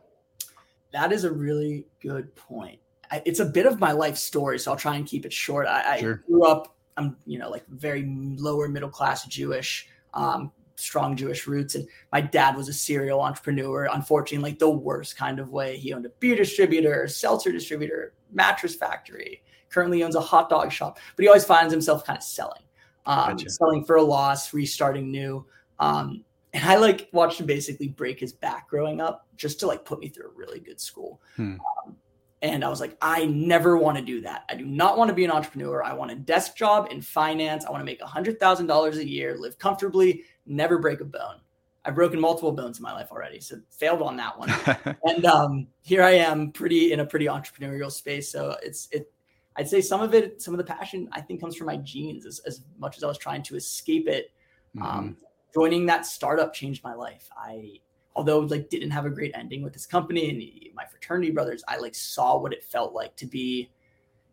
That 0.91 1.11
is 1.11 1.23
a 1.23 1.31
really 1.31 1.85
good 2.01 2.35
point. 2.35 2.79
I, 3.11 3.21
it's 3.25 3.39
a 3.39 3.45
bit 3.45 3.65
of 3.65 3.79
my 3.79 3.91
life 3.91 4.17
story, 4.17 4.59
so 4.59 4.71
I'll 4.71 4.77
try 4.77 4.95
and 4.95 5.05
keep 5.05 5.25
it 5.25 5.33
short. 5.33 5.67
I, 5.67 5.99
sure. 5.99 6.23
I 6.25 6.27
grew 6.27 6.45
up, 6.45 6.75
I'm 6.97 7.17
you 7.25 7.39
know 7.39 7.49
like 7.49 7.65
very 7.67 8.05
lower 8.37 8.67
middle 8.67 8.89
class 8.89 9.25
Jewish. 9.25 9.89
Um, 10.13 10.51
strong 10.75 11.15
Jewish 11.15 11.47
roots. 11.47 11.75
And 11.75 11.87
my 12.11 12.21
dad 12.21 12.55
was 12.55 12.69
a 12.69 12.73
serial 12.73 13.21
entrepreneur, 13.21 13.87
unfortunately, 13.91 14.51
like 14.51 14.59
the 14.59 14.69
worst 14.69 15.17
kind 15.17 15.39
of 15.39 15.49
way. 15.49 15.77
He 15.77 15.93
owned 15.93 16.05
a 16.05 16.09
beer 16.19 16.35
distributor, 16.35 17.07
seltzer 17.07 17.51
distributor, 17.51 18.13
mattress 18.31 18.75
factory, 18.75 19.43
currently 19.69 20.03
owns 20.03 20.15
a 20.15 20.21
hot 20.21 20.49
dog 20.49 20.71
shop, 20.71 20.99
but 21.15 21.23
he 21.23 21.27
always 21.27 21.45
finds 21.45 21.73
himself 21.73 22.05
kind 22.05 22.17
of 22.17 22.23
selling, 22.23 22.63
um, 23.05 23.31
gotcha. 23.31 23.49
selling 23.49 23.83
for 23.83 23.95
a 23.95 24.03
loss, 24.03 24.53
restarting 24.53 25.11
new. 25.11 25.45
Um, 25.79 26.23
and 26.53 26.63
I 26.63 26.75
like 26.75 27.09
watched 27.11 27.39
him 27.39 27.47
basically 27.47 27.87
break 27.87 28.19
his 28.19 28.31
back 28.31 28.69
growing 28.69 29.01
up 29.01 29.27
just 29.35 29.59
to 29.61 29.67
like 29.67 29.85
put 29.85 29.99
me 29.99 30.07
through 30.07 30.27
a 30.27 30.33
really 30.35 30.59
good 30.59 30.79
school. 30.79 31.21
Hmm. 31.35 31.55
Um, 31.85 31.97
and 32.43 32.63
I 32.63 32.67
was 32.67 32.81
like, 32.81 32.97
I 33.01 33.25
never 33.25 33.77
want 33.77 33.97
to 33.97 34.03
do 34.03 34.19
that. 34.21 34.43
I 34.49 34.55
do 34.55 34.65
not 34.65 34.97
want 34.97 35.07
to 35.07 35.13
be 35.13 35.23
an 35.23 35.31
entrepreneur. 35.31 35.81
I 35.81 35.93
want 35.93 36.11
a 36.11 36.15
desk 36.15 36.57
job 36.57 36.89
in 36.91 37.01
finance. 37.01 37.65
I 37.65 37.71
want 37.71 37.79
to 37.79 37.85
make 37.85 38.01
$100,000 38.01 38.95
a 38.97 39.07
year, 39.07 39.37
live 39.39 39.57
comfortably, 39.57 40.23
never 40.45 40.77
break 40.77 41.01
a 41.01 41.05
bone. 41.05 41.35
I've 41.85 41.95
broken 41.95 42.19
multiple 42.19 42.51
bones 42.51 42.77
in 42.77 42.83
my 42.83 42.93
life 42.93 43.11
already, 43.11 43.41
so 43.41 43.57
failed 43.69 44.01
on 44.01 44.15
that 44.17 44.39
one. 44.39 44.53
and 45.05 45.25
um, 45.25 45.67
here 45.81 46.01
I 46.01 46.11
am, 46.11 46.51
pretty 46.51 46.93
in 46.93 47.01
a 47.01 47.05
pretty 47.05 47.25
entrepreneurial 47.25 47.91
space. 47.91 48.31
So 48.31 48.55
it's 48.63 48.87
it. 48.91 49.11
I'd 49.55 49.67
say 49.67 49.81
some 49.81 50.01
of 50.01 50.13
it, 50.13 50.41
some 50.41 50.53
of 50.53 50.57
the 50.57 50.63
passion, 50.63 51.09
I 51.11 51.21
think, 51.21 51.41
comes 51.41 51.55
from 51.55 51.67
my 51.67 51.77
genes. 51.77 52.25
As, 52.25 52.39
as 52.39 52.61
much 52.79 52.97
as 52.97 53.03
I 53.03 53.07
was 53.07 53.17
trying 53.17 53.43
to 53.43 53.55
escape 53.55 54.07
it, 54.07 54.31
mm-hmm. 54.75 54.85
um, 54.85 55.17
joining 55.53 55.85
that 55.87 56.05
startup 56.05 56.53
changed 56.53 56.83
my 56.83 56.93
life. 56.93 57.29
I 57.35 57.79
although 58.15 58.39
like 58.39 58.69
didn't 58.69 58.91
have 58.91 59.05
a 59.05 59.09
great 59.09 59.31
ending 59.35 59.63
with 59.63 59.73
this 59.73 59.85
company 59.85 60.29
and 60.29 60.75
my 60.75 60.85
fraternity 60.85 61.31
brothers, 61.31 61.63
I 61.67 61.77
like 61.77 61.95
saw 61.95 62.37
what 62.37 62.53
it 62.53 62.63
felt 62.63 62.93
like 62.93 63.15
to 63.17 63.25
be 63.25 63.69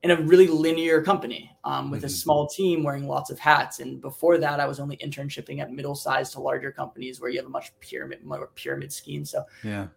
in 0.02 0.10
a 0.10 0.16
really 0.22 0.46
linear 0.46 1.02
company 1.02 1.54
um, 1.64 1.90
with 1.90 2.00
mm-hmm. 2.00 2.06
a 2.06 2.10
small 2.10 2.46
team 2.46 2.82
wearing 2.82 3.06
lots 3.06 3.30
of 3.30 3.38
hats. 3.38 3.80
And 3.80 4.00
before 4.00 4.38
that, 4.38 4.58
I 4.58 4.66
was 4.66 4.80
only 4.80 4.96
internshipping 4.96 5.60
at 5.60 5.70
middle 5.72 5.94
sized 5.94 6.32
to 6.32 6.40
larger 6.40 6.72
companies 6.72 7.20
where 7.20 7.30
you 7.30 7.38
have 7.38 7.46
a 7.46 7.50
much 7.50 7.72
pyramid, 7.80 8.24
more 8.24 8.50
pyramid 8.54 8.92
scheme. 8.92 9.24
So 9.24 9.44
yeah, 9.62 9.88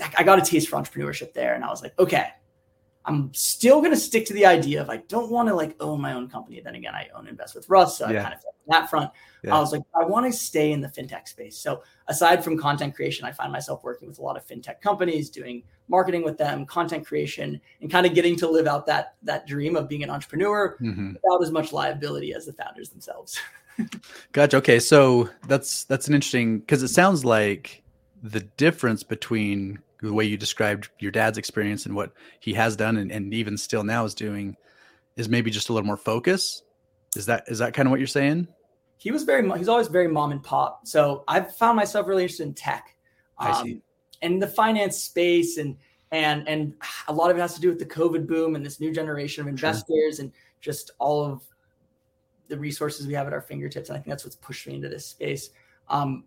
uh, 0.00 0.08
I 0.18 0.24
got 0.24 0.38
a 0.38 0.42
taste 0.42 0.68
for 0.68 0.76
entrepreneurship 0.76 1.32
there, 1.32 1.54
and 1.54 1.64
I 1.64 1.68
was 1.68 1.82
like, 1.82 1.96
okay, 1.98 2.30
I'm 3.06 3.32
still 3.32 3.78
going 3.78 3.92
to 3.92 3.96
stick 3.96 4.26
to 4.26 4.34
the 4.34 4.44
idea 4.44 4.82
of 4.82 4.90
I 4.90 4.98
don't 5.08 5.30
want 5.30 5.48
to 5.48 5.54
like 5.54 5.76
own 5.80 6.00
my 6.00 6.12
own 6.12 6.28
company. 6.28 6.60
Then 6.60 6.74
again, 6.74 6.94
I 6.94 7.08
own 7.14 7.28
Invest 7.28 7.54
with 7.54 7.68
Russ, 7.68 7.98
so 7.98 8.08
yeah. 8.10 8.20
I 8.20 8.22
kind 8.22 8.34
of 8.34 8.40
on 8.68 8.80
that 8.80 8.90
front. 8.90 9.10
Yeah. 9.42 9.56
I 9.56 9.60
was 9.60 9.72
like, 9.72 9.82
I 9.94 10.04
want 10.04 10.26
to 10.26 10.32
stay 10.32 10.72
in 10.72 10.80
the 10.80 10.88
fintech 10.88 11.28
space. 11.28 11.56
So 11.56 11.82
aside 12.08 12.42
from 12.42 12.58
content 12.58 12.94
creation, 12.94 13.24
I 13.24 13.32
find 13.32 13.52
myself 13.52 13.84
working 13.84 14.08
with 14.08 14.18
a 14.18 14.22
lot 14.22 14.36
of 14.36 14.46
fintech 14.46 14.80
companies, 14.80 15.30
doing 15.30 15.62
marketing 15.88 16.24
with 16.24 16.36
them, 16.36 16.66
content 16.66 17.06
creation, 17.06 17.60
and 17.80 17.90
kind 17.90 18.06
of 18.06 18.14
getting 18.14 18.36
to 18.36 18.48
live 18.48 18.66
out 18.66 18.86
that 18.86 19.14
that 19.22 19.46
dream 19.46 19.76
of 19.76 19.88
being 19.88 20.02
an 20.02 20.10
entrepreneur 20.10 20.76
mm-hmm. 20.80 21.14
without 21.14 21.42
as 21.42 21.50
much 21.50 21.72
liability 21.72 22.34
as 22.34 22.46
the 22.46 22.52
founders 22.52 22.88
themselves. 22.88 23.38
gotcha. 24.32 24.56
Okay, 24.56 24.80
so 24.80 25.30
that's 25.46 25.84
that's 25.84 26.08
an 26.08 26.14
interesting 26.14 26.58
because 26.58 26.82
it 26.82 26.88
sounds 26.88 27.24
like 27.24 27.82
the 28.22 28.40
difference 28.40 29.02
between 29.02 29.78
the 30.02 30.12
way 30.12 30.24
you 30.24 30.36
described 30.36 30.88
your 30.98 31.10
dad's 31.10 31.38
experience 31.38 31.86
and 31.86 31.94
what 31.94 32.12
he 32.40 32.52
has 32.54 32.76
done 32.76 32.96
and, 32.96 33.10
and 33.10 33.32
even 33.32 33.56
still 33.56 33.84
now 33.84 34.04
is 34.04 34.14
doing 34.14 34.56
is 35.16 35.28
maybe 35.28 35.50
just 35.50 35.68
a 35.68 35.72
little 35.72 35.86
more 35.86 35.96
focus 35.96 36.62
is 37.16 37.26
that 37.26 37.44
is 37.48 37.58
that 37.58 37.72
kind 37.74 37.86
of 37.86 37.90
what 37.90 38.00
you're 38.00 38.06
saying 38.06 38.46
he 38.98 39.10
was 39.10 39.24
very 39.24 39.48
he's 39.58 39.68
always 39.68 39.88
very 39.88 40.08
mom 40.08 40.32
and 40.32 40.42
pop 40.42 40.86
so 40.86 41.24
i've 41.28 41.54
found 41.56 41.76
myself 41.76 42.06
really 42.06 42.22
interested 42.22 42.46
in 42.46 42.54
tech 42.54 42.94
um, 43.38 43.52
I 43.52 43.62
see. 43.62 43.82
and 44.22 44.42
the 44.42 44.46
finance 44.46 45.02
space 45.02 45.56
and 45.56 45.76
and 46.12 46.46
and 46.48 46.74
a 47.08 47.12
lot 47.12 47.30
of 47.30 47.36
it 47.36 47.40
has 47.40 47.54
to 47.54 47.60
do 47.60 47.68
with 47.68 47.78
the 47.78 47.86
covid 47.86 48.26
boom 48.26 48.54
and 48.54 48.64
this 48.64 48.80
new 48.80 48.92
generation 48.92 49.42
of 49.42 49.48
investors 49.48 50.16
sure. 50.16 50.24
and 50.24 50.32
just 50.60 50.90
all 50.98 51.24
of 51.24 51.42
the 52.48 52.58
resources 52.58 53.06
we 53.06 53.14
have 53.14 53.26
at 53.26 53.32
our 53.32 53.40
fingertips 53.40 53.88
and 53.88 53.96
i 53.96 54.00
think 54.00 54.08
that's 54.08 54.24
what's 54.24 54.36
pushed 54.36 54.66
me 54.66 54.74
into 54.74 54.88
this 54.88 55.06
space 55.06 55.50
um, 55.88 56.24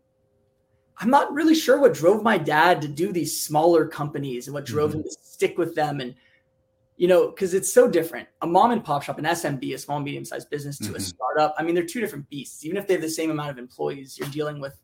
I'm 1.00 1.10
not 1.10 1.34
really 1.34 1.56
sure 1.56 1.80
what 1.80 1.94
drove 1.94 2.24
my 2.24 2.38
dad 2.38 2.82
to 2.82 2.88
do 2.88 3.12
these 3.12 3.40
smaller 3.40 3.88
companies 3.88 4.48
and 4.48 4.54
what 4.54 4.66
drove 4.66 4.92
mm-hmm. 4.92 5.00
him 5.00 5.06
to 5.06 5.18
stick 5.22 5.58
with 5.58 5.74
them. 5.74 6.02
And, 6.02 6.14
you 6.98 7.08
know, 7.08 7.30
because 7.30 7.54
it's 7.54 7.72
so 7.72 7.88
different. 7.90 8.28
A 8.42 8.48
mom 8.48 8.72
and 8.72 8.84
pop 8.84 9.04
shop, 9.04 9.18
an 9.18 9.26
SMB, 9.26 9.74
a 9.74 9.78
small, 9.78 10.02
medium 10.02 10.26
sized 10.26 10.50
business 10.50 10.78
to 10.80 10.86
mm-hmm. 10.86 10.96
a 10.96 11.00
startup. 11.00 11.56
I 11.58 11.64
mean, 11.64 11.74
they're 11.74 11.86
two 11.86 12.02
different 12.02 12.30
beasts. 12.30 12.66
Even 12.66 12.76
if 12.76 12.86
they 12.86 12.94
have 12.96 13.02
the 13.02 13.10
same 13.10 13.32
amount 13.32 13.50
of 13.50 13.58
employees, 13.58 14.18
you're 14.18 14.30
dealing 14.30 14.60
with 14.60 14.78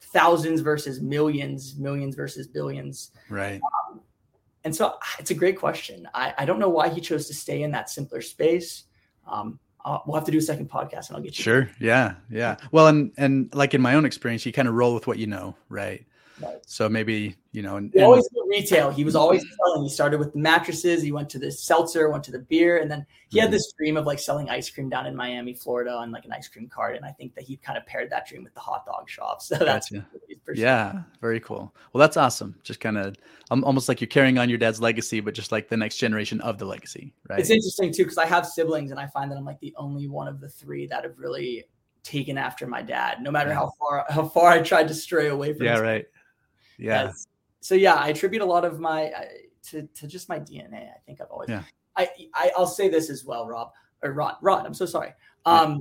thousands 0.00 0.60
versus 0.60 1.00
millions, 1.00 1.76
millions 1.76 2.14
versus 2.14 2.46
billions. 2.46 3.10
Right. 3.28 3.60
Um, 3.90 4.00
and 4.64 4.74
so 4.74 4.94
it's 5.18 5.32
a 5.32 5.34
great 5.34 5.58
question. 5.58 6.08
I, 6.14 6.34
I 6.38 6.44
don't 6.44 6.60
know 6.60 6.68
why 6.68 6.88
he 6.88 7.00
chose 7.00 7.26
to 7.26 7.34
stay 7.34 7.62
in 7.62 7.72
that 7.72 7.90
simpler 7.90 8.20
space. 8.20 8.84
Um, 9.26 9.58
uh, 9.84 9.98
we'll 10.06 10.16
have 10.16 10.24
to 10.24 10.32
do 10.32 10.38
a 10.38 10.42
second 10.42 10.70
podcast 10.70 11.08
and 11.08 11.16
I'll 11.16 11.22
get 11.22 11.38
you. 11.38 11.42
Sure. 11.42 11.70
Yeah. 11.80 12.14
Yeah. 12.30 12.56
Well, 12.72 12.88
and, 12.88 13.12
and 13.16 13.54
like 13.54 13.74
in 13.74 13.80
my 13.80 13.94
own 13.94 14.04
experience, 14.04 14.44
you 14.44 14.52
kind 14.52 14.68
of 14.68 14.74
roll 14.74 14.94
with 14.94 15.06
what 15.06 15.18
you 15.18 15.26
know, 15.26 15.54
right? 15.68 16.04
Right. 16.40 16.58
So 16.66 16.88
maybe 16.88 17.36
you 17.52 17.62
know, 17.62 17.76
and, 17.76 17.92
and 17.94 18.04
always 18.04 18.28
retail. 18.48 18.90
He 18.90 19.04
was 19.04 19.14
always 19.14 19.44
selling. 19.56 19.82
He 19.82 19.88
started 19.88 20.18
with 20.18 20.34
mattresses. 20.34 21.02
He 21.02 21.12
went 21.12 21.28
to 21.30 21.38
the 21.38 21.50
seltzer, 21.50 22.08
went 22.08 22.24
to 22.24 22.30
the 22.30 22.40
beer, 22.40 22.78
and 22.78 22.90
then 22.90 23.06
he 23.28 23.38
mm-hmm. 23.38 23.44
had 23.44 23.50
this 23.50 23.72
dream 23.72 23.96
of 23.96 24.06
like 24.06 24.18
selling 24.18 24.48
ice 24.48 24.68
cream 24.70 24.88
down 24.88 25.06
in 25.06 25.14
Miami, 25.14 25.54
Florida, 25.54 25.92
on 25.92 26.10
like 26.10 26.24
an 26.24 26.32
ice 26.32 26.48
cream 26.48 26.68
cart. 26.68 26.96
And 26.96 27.04
I 27.04 27.10
think 27.10 27.34
that 27.34 27.44
he 27.44 27.56
kind 27.56 27.78
of 27.78 27.86
paired 27.86 28.10
that 28.10 28.26
dream 28.26 28.44
with 28.44 28.54
the 28.54 28.60
hot 28.60 28.84
dog 28.86 29.08
shop. 29.08 29.42
So 29.48 29.54
that's 29.56 29.90
gotcha. 29.90 30.06
yeah, 30.54 31.02
very 31.22 31.40
cool. 31.40 31.74
Well, 31.92 32.00
that's 32.00 32.18
awesome. 32.18 32.54
Just 32.62 32.80
kind 32.80 32.98
of 32.98 33.16
um, 33.50 33.64
almost 33.64 33.88
like 33.88 34.00
you're 34.00 34.08
carrying 34.08 34.36
on 34.36 34.50
your 34.50 34.58
dad's 34.58 34.80
legacy, 34.80 35.20
but 35.20 35.32
just 35.32 35.52
like 35.52 35.68
the 35.68 35.76
next 35.76 35.96
generation 35.96 36.40
of 36.42 36.58
the 36.58 36.66
legacy, 36.66 37.14
right? 37.28 37.38
It's 37.38 37.50
interesting 37.50 37.92
too 37.92 38.02
because 38.02 38.18
I 38.18 38.26
have 38.26 38.46
siblings, 38.46 38.90
and 38.90 39.00
I 39.00 39.06
find 39.06 39.30
that 39.30 39.36
I'm 39.36 39.44
like 39.44 39.60
the 39.60 39.74
only 39.76 40.06
one 40.06 40.28
of 40.28 40.40
the 40.40 40.48
three 40.48 40.86
that 40.88 41.04
have 41.04 41.18
really 41.18 41.64
taken 42.04 42.38
after 42.38 42.66
my 42.66 42.80
dad 42.80 43.20
no 43.20 43.30
matter 43.30 43.50
yeah. 43.50 43.56
how 43.56 43.72
far 43.78 44.06
how 44.08 44.26
far 44.26 44.48
I 44.50 44.62
tried 44.62 44.88
to 44.88 44.94
stray 44.94 45.28
away 45.28 45.52
from 45.52 45.66
yeah 45.66 45.78
right 45.78 46.06
yeah. 46.78 47.12
So 47.60 47.74
yeah, 47.74 47.94
I 47.94 48.08
attribute 48.08 48.42
a 48.42 48.46
lot 48.46 48.64
of 48.64 48.80
my 48.80 49.06
uh, 49.06 49.24
to 49.70 49.82
to 49.82 50.06
just 50.06 50.28
my 50.28 50.38
DNA. 50.38 50.88
I 50.88 50.98
think 51.06 51.20
I've 51.20 51.30
always. 51.30 51.48
Yeah. 51.48 51.62
I, 51.96 52.08
I 52.34 52.52
I'll 52.56 52.66
say 52.66 52.88
this 52.88 53.10
as 53.10 53.24
well, 53.24 53.46
Rob 53.46 53.72
or 54.02 54.12
Rod. 54.12 54.36
Rod, 54.40 54.64
I'm 54.64 54.74
so 54.74 54.86
sorry. 54.86 55.12
Um, 55.44 55.72
yeah. 55.72 55.78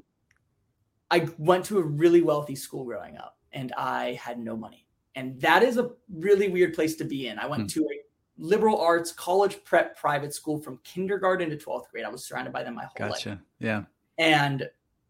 I 1.10 1.30
went 1.38 1.66
to 1.66 1.77
a 1.77 1.84
really 1.84 2.22
wealthy 2.22 2.56
school 2.56 2.84
growing 2.84 3.18
up, 3.18 3.38
and 3.54 3.72
I 3.77 4.20
had 4.22 4.39
no 4.39 4.58
money, 4.58 4.88
and 5.16 5.39
that 5.42 5.63
is 5.63 5.77
a 5.77 5.92
really 6.13 6.50
weird 6.50 6.74
place 6.74 6.96
to 6.98 7.06
be 7.06 7.27
in. 7.27 7.38
I 7.39 7.46
went 7.46 7.63
hmm. 7.63 7.68
to 7.68 7.84
a 7.84 8.01
liberal 8.39 8.80
arts 8.80 9.12
college 9.12 9.63
prep 9.63 9.98
private 9.98 10.34
school 10.34 10.60
from 10.60 10.80
kindergarten 10.84 11.50
to 11.50 11.58
12th 11.58 11.89
grade. 11.92 12.06
I 12.06 12.10
was 12.10 12.24
surrounded 12.24 12.54
by 12.54 12.63
them 12.63 12.75
my 12.75 12.84
whole 12.84 13.10
gotcha. 13.10 13.30
life. 13.30 13.39
Yeah. 13.60 13.84
And 14.20 14.70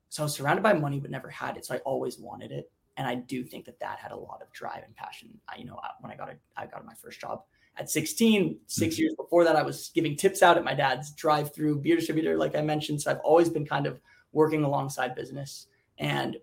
so 0.10 0.24
I 0.24 0.26
was 0.26 0.34
surrounded 0.34 0.62
by 0.62 0.74
money, 0.74 1.00
but 1.00 1.12
never 1.12 1.30
had 1.30 1.58
it. 1.58 1.66
So 1.66 1.76
I 1.76 1.80
always 1.80 2.20
wanted 2.20 2.52
it 2.52 2.72
and 2.98 3.08
I 3.08 3.16
do 3.16 3.44
think 3.44 3.66
that 3.66 3.80
that 3.80 4.00
had 4.00 4.12
a 4.12 4.18
lot 4.18 4.42
of 4.42 4.52
drive 4.52 4.84
and 4.84 4.96
passion. 4.96 5.30
I, 5.48 5.58
you 5.58 5.66
know, 5.66 5.80
when 6.02 6.12
I 6.12 6.16
got 6.16 6.30
a, 6.30 6.36
I 6.58 6.66
got 6.66 6.86
my 6.86 6.96
first 6.96 7.22
job 7.22 7.44
at 7.78 7.90
16, 7.90 8.58
6 8.66 8.94
mm-hmm. 8.96 9.02
years 9.02 9.14
before 9.16 9.44
that, 9.44 9.56
I 9.56 9.62
was 9.62 9.92
giving 9.94 10.16
tips 10.16 10.42
out 10.42 10.58
at 10.58 10.64
my 10.64 10.74
dad's 10.74 11.12
drive-through 11.12 11.80
beer 11.80 11.96
distributor, 11.96 12.36
like 12.38 12.56
I 12.56 12.62
mentioned. 12.62 13.02
So 13.02 13.12
I've 13.12 13.20
always 13.20 13.50
been 13.50 13.66
kind 13.66 13.86
of 13.86 14.02
working 14.32 14.64
alongside 14.64 15.16
business, 15.16 15.68
and 16.00 16.38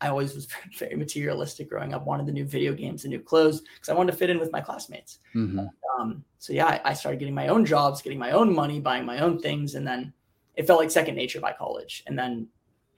I 0.00 0.08
always 0.08 0.34
was 0.34 0.48
very, 0.78 0.96
materialistic 0.96 1.68
growing 1.68 1.92
up. 1.92 2.06
Wanted 2.06 2.26
the 2.26 2.32
new 2.32 2.46
video 2.46 2.72
games, 2.72 3.02
the 3.02 3.08
new 3.08 3.20
clothes, 3.20 3.60
because 3.60 3.90
I 3.90 3.94
wanted 3.94 4.12
to 4.12 4.18
fit 4.18 4.30
in 4.30 4.40
with 4.40 4.50
my 4.50 4.62
classmates. 4.62 5.18
Mm-hmm. 5.34 5.66
Um, 6.00 6.24
so 6.38 6.54
yeah, 6.54 6.66
I, 6.66 6.80
I 6.86 6.92
started 6.94 7.18
getting 7.18 7.34
my 7.34 7.48
own 7.48 7.66
jobs, 7.66 8.00
getting 8.00 8.18
my 8.18 8.30
own 8.30 8.54
money, 8.54 8.80
buying 8.80 9.04
my 9.04 9.18
own 9.18 9.38
things, 9.38 9.74
and 9.74 9.86
then 9.86 10.12
it 10.56 10.66
felt 10.66 10.80
like 10.80 10.90
second 10.90 11.16
nature 11.16 11.40
by 11.40 11.52
college. 11.52 12.02
And 12.06 12.18
then 12.18 12.48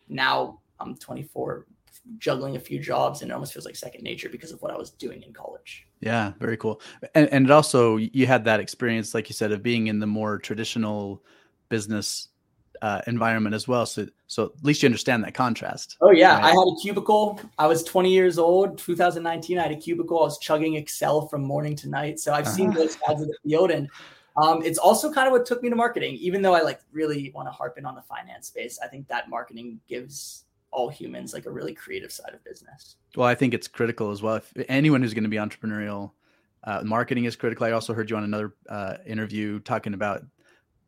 now 0.08 0.60
I'm 0.78 0.96
24, 0.96 1.66
juggling 2.18 2.56
a 2.56 2.60
few 2.60 2.78
jobs 2.78 3.22
and 3.22 3.30
it 3.30 3.34
almost 3.34 3.52
feels 3.52 3.64
like 3.64 3.76
second 3.76 4.02
nature 4.02 4.28
because 4.28 4.52
of 4.52 4.60
what 4.62 4.70
I 4.70 4.76
was 4.76 4.90
doing 4.90 5.22
in 5.22 5.32
college. 5.32 5.86
Yeah, 6.00 6.32
very 6.38 6.56
cool. 6.56 6.80
And 7.14 7.28
and 7.32 7.46
it 7.46 7.50
also 7.50 7.96
you 7.96 8.26
had 8.26 8.44
that 8.44 8.60
experience, 8.60 9.14
like 9.14 9.28
you 9.28 9.34
said, 9.34 9.52
of 9.52 9.62
being 9.62 9.86
in 9.86 9.98
the 9.98 10.06
more 10.06 10.38
traditional 10.38 11.22
business 11.68 12.28
uh, 12.82 13.00
environment 13.06 13.54
as 13.54 13.66
well. 13.66 13.86
So 13.86 14.06
so 14.26 14.52
at 14.56 14.64
least 14.64 14.82
you 14.82 14.86
understand 14.86 15.24
that 15.24 15.32
contrast. 15.32 15.96
Oh 16.00 16.10
yeah, 16.10 16.34
right? 16.34 16.44
I 16.44 16.48
had 16.48 16.68
a 16.68 16.76
cubicle. 16.82 17.40
I 17.58 17.66
was 17.66 17.82
20 17.84 18.12
years 18.12 18.38
old, 18.38 18.78
2019. 18.78 19.58
I 19.58 19.62
had 19.62 19.72
a 19.72 19.76
cubicle. 19.76 20.20
I 20.20 20.24
was 20.24 20.38
chugging 20.38 20.74
Excel 20.74 21.26
from 21.28 21.42
morning 21.42 21.76
to 21.76 21.88
night. 21.88 22.20
So 22.20 22.32
I've 22.34 22.46
uh-huh. 22.46 22.54
seen 22.54 22.70
both 22.70 22.98
sides 23.06 23.22
of 23.22 23.28
the 23.28 23.36
field, 23.42 23.70
and 23.70 23.88
um, 24.36 24.62
it's 24.62 24.78
also 24.78 25.10
kind 25.10 25.26
of 25.26 25.32
what 25.32 25.46
took 25.46 25.62
me 25.62 25.70
to 25.70 25.76
marketing. 25.76 26.16
Even 26.16 26.42
though 26.42 26.54
I 26.54 26.60
like 26.60 26.80
really 26.92 27.32
want 27.34 27.48
to 27.48 27.52
harp 27.52 27.78
in 27.78 27.86
on 27.86 27.94
the 27.94 28.02
finance 28.02 28.48
space, 28.48 28.78
I 28.82 28.88
think 28.88 29.08
that 29.08 29.30
marketing 29.30 29.80
gives 29.88 30.44
all 30.74 30.88
humans 30.88 31.32
like 31.32 31.46
a 31.46 31.50
really 31.50 31.72
creative 31.72 32.12
side 32.12 32.34
of 32.34 32.44
business. 32.44 32.96
Well, 33.16 33.26
I 33.26 33.34
think 33.34 33.54
it's 33.54 33.68
critical 33.68 34.10
as 34.10 34.20
well. 34.20 34.36
If 34.36 34.52
anyone 34.68 35.00
who's 35.00 35.14
going 35.14 35.24
to 35.24 35.30
be 35.30 35.36
entrepreneurial, 35.36 36.10
uh, 36.64 36.82
marketing 36.84 37.24
is 37.24 37.36
critical. 37.36 37.66
I 37.66 37.70
also 37.70 37.94
heard 37.94 38.10
you 38.10 38.16
on 38.16 38.24
another 38.24 38.54
uh, 38.68 38.96
interview 39.06 39.60
talking 39.60 39.94
about 39.94 40.22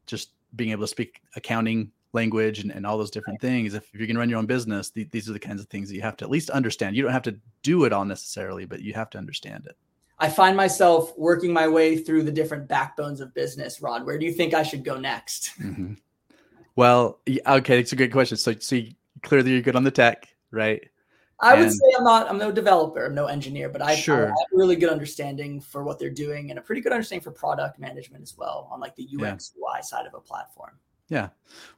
just 0.07 0.31
being 0.55 0.71
able 0.71 0.83
to 0.83 0.89
speak 0.89 1.21
accounting 1.37 1.93
language 2.13 2.59
and, 2.61 2.73
and 2.73 2.85
all 2.87 2.99
those 2.99 3.11
different 3.11 3.41
things. 3.41 3.75
If, 3.75 3.85
if 3.93 4.01
you're 4.01 4.07
going 4.07 4.17
to 4.17 4.21
run 4.21 4.31
your 4.31 4.39
own 4.39 4.47
business, 4.47 4.91
th- 4.91 5.11
these 5.11 5.29
are 5.29 5.33
the 5.33 5.39
kinds 5.39 5.61
of 5.61 5.69
things 5.69 5.89
that 5.89 5.95
you 5.95 6.03
have 6.03 6.17
to 6.19 6.25
at 6.25 6.31
least 6.31 6.51
understand. 6.51 6.97
You 6.97 7.03
don't 7.03 7.13
have 7.13 7.23
to 7.23 7.39
do 7.63 7.85
it 7.85 7.93
all 7.93 8.05
necessarily, 8.05 8.65
but 8.65 8.81
you 8.81 8.93
have 8.95 9.11
to 9.11 9.19
understand 9.19 9.67
it. 9.67 9.77
I 10.19 10.31
find 10.31 10.57
myself 10.57 11.13
working 11.19 11.53
my 11.53 11.69
way 11.69 11.99
through 11.99 12.23
the 12.23 12.33
different 12.33 12.69
backbones 12.69 13.21
of 13.21 13.35
business. 13.35 13.83
Rod, 13.83 14.07
where 14.07 14.19
do 14.19 14.25
you 14.25 14.33
think 14.33 14.55
I 14.55 14.63
should 14.63 14.83
go 14.83 14.99
next? 14.99 15.53
Mm-hmm. 15.61 15.95
Well, 16.75 17.21
okay, 17.47 17.79
it's 17.79 17.93
a 17.93 17.97
great 17.97 18.13
question. 18.13 18.39
So, 18.39 18.55
so 18.59 18.77
you, 18.77 18.93
clearly 19.27 19.53
you're 19.53 19.61
good 19.61 19.77
on 19.77 19.85
the 19.85 19.91
tech, 19.91 20.29
right? 20.51 20.83
I 21.41 21.53
and, 21.53 21.61
would 21.61 21.73
say 21.73 21.93
I'm 21.99 22.05
not. 22.05 22.31
I'm 22.31 22.39
no 22.39 22.51
developer. 22.51 23.05
I'm 23.05 23.15
no 23.15 23.27
engineer, 23.27 23.69
but 23.69 23.83
I, 23.83 23.95
sure. 23.95 24.27
I 24.27 24.29
have 24.29 24.53
a 24.55 24.57
really 24.57 24.77
good 24.77 24.89
understanding 24.89 25.61
for 25.61 25.85
what 25.85 25.99
they're 25.99 26.09
doing 26.09 26.49
and 26.49 26.59
a 26.59 26.63
pretty 26.63 26.81
good 26.81 26.93
understanding 26.93 27.23
for 27.23 27.31
product 27.31 27.79
management 27.79 28.23
as 28.23 28.39
well 28.39 28.69
on 28.73 28.81
like 28.81 28.97
the 28.97 29.05
UX 29.05 29.53
yeah. 29.55 29.63
UI 29.63 29.83
side 29.83 30.07
of 30.07 30.15
a 30.15 30.21
platform. 30.21 30.79
Yeah. 31.09 31.29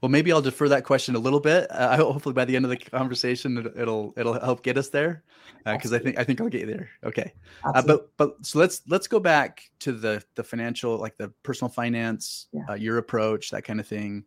Well, 0.00 0.09
maybe 0.09 0.33
I'll 0.33 0.40
defer 0.40 0.69
that 0.69 0.85
question 0.85 1.17
a 1.17 1.19
little 1.19 1.40
bit. 1.40 1.67
Uh, 1.71 1.97
hopefully, 1.97 2.35
by 2.35 2.45
the 2.45 2.55
end 2.55 2.64
of 2.64 2.71
the 2.71 2.76
conversation, 2.76 3.59
it, 3.59 3.87
will 3.87 4.14
it'll 4.17 4.38
help 4.38 4.62
get 4.62 4.78
us 4.78 4.90
there 4.90 5.25
because 5.67 5.93
uh, 5.93 5.97
I 5.97 5.99
think 5.99 6.19
I 6.19 6.25
think 6.25 6.40
I'll 6.40 6.49
get 6.49 6.61
you 6.61 6.67
there. 6.69 6.90
Okay. 7.02 7.33
Uh, 7.64 7.83
but 7.83 8.17
but 8.17 8.47
so 8.47 8.61
let's 8.61 8.83
let's 8.87 9.09
go 9.09 9.19
back 9.19 9.62
to 9.81 9.90
the 9.90 10.23
the 10.37 10.45
financial, 10.45 10.97
like 10.99 11.17
the 11.17 11.31
personal 11.43 11.69
finance, 11.69 12.47
yeah. 12.52 12.62
Uh, 12.71 12.75
your 12.75 12.99
approach, 12.99 13.50
that 13.50 13.64
kind 13.64 13.81
of 13.81 13.88
thing 13.88 14.25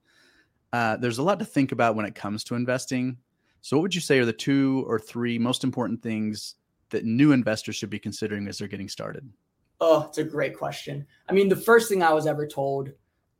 uh, 0.74 0.98
there's 0.98 1.18
a 1.18 1.24
lot 1.24 1.40
to 1.40 1.46
think 1.46 1.72
about 1.72 1.96
when 1.96 2.06
it 2.06 2.16
comes 2.16 2.44
to 2.46 2.56
investing. 2.56 3.18
So, 3.62 3.78
what 3.78 3.84
would 3.84 3.96
you 3.96 4.01
say 4.01 4.20
are 4.20 4.25
the 4.25 4.34
two 4.34 4.86
or 4.88 5.00
three 5.00 5.38
most 5.38 5.63
important 5.63 6.01
things 6.01 6.56
that 6.90 7.06
new 7.06 7.32
investors 7.32 7.75
should 7.75 7.90
be 7.90 8.00
considering 8.00 8.48
as 8.48 8.58
they're 8.58 8.68
getting 8.68 8.90
started? 8.90 9.30
Oh, 9.80 10.06
it's 10.08 10.18
a 10.18 10.24
great 10.24 10.58
question. 10.58 11.06
I 11.28 11.34
mean, 11.34 11.50
the 11.50 11.56
first 11.56 11.90
thing 11.90 12.04
I 12.04 12.13
was 12.13 12.28
ever 12.28 12.48
told 12.48 12.92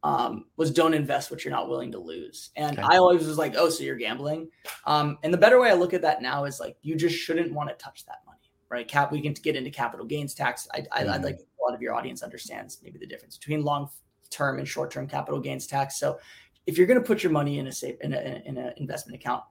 um, 0.04 0.46
was 0.58 0.72
don't 0.72 0.94
invest 0.94 1.30
what 1.30 1.46
you're 1.46 1.54
not 1.54 1.70
willing 1.70 1.92
to 1.92 2.00
lose. 2.00 2.50
And 2.56 2.80
okay. 2.80 2.88
I 2.90 2.98
always 2.98 3.28
was 3.28 3.38
like, 3.38 3.56
oh, 3.56 3.70
so 3.70 3.84
you're 3.84 3.96
gambling. 3.96 4.50
Um, 4.86 5.20
and 5.24 5.32
the 5.32 5.38
better 5.38 5.60
way 5.60 5.70
I 5.70 5.74
look 5.74 5.94
at 5.94 6.02
that 6.02 6.22
now 6.22 6.46
is 6.46 6.60
like, 6.60 6.78
you 6.82 6.96
just 6.96 7.16
shouldn't 7.16 7.54
want 7.54 7.70
to 7.70 7.76
touch 7.76 8.06
that 8.08 8.20
money, 8.26 8.40
right? 8.70 8.88
Cap, 8.88 9.12
we 9.12 9.22
can 9.22 9.34
get 9.34 9.56
into 9.56 9.70
capital 9.70 10.06
gains 10.06 10.34
tax. 10.34 10.68
I, 10.74 10.86
I, 10.92 11.02
mm-hmm. 11.02 11.12
I'd 11.12 11.24
like 11.24 11.36
a 11.38 11.64
lot 11.64 11.76
of 11.76 11.82
your 11.82 11.94
audience 11.94 12.24
understands 12.24 12.80
maybe 12.84 12.98
the 12.98 13.06
difference 13.06 13.38
between 13.38 13.64
long 13.64 13.90
term 14.32 14.58
and 14.58 14.68
short 14.68 14.90
term 14.90 15.08
capital 15.08 15.40
gains 15.40 15.68
tax. 15.68 16.00
So 16.00 16.20
if 16.66 16.78
you're 16.78 16.88
going 16.88 17.00
to 17.00 17.06
put 17.06 17.24
your 17.24 17.32
money 17.32 17.60
in 17.60 17.68
a 17.68 17.72
safe 17.72 17.96
in 18.02 18.14
an 18.14 18.42
in 18.46 18.58
a 18.58 18.74
investment 18.78 19.20
account, 19.20 19.44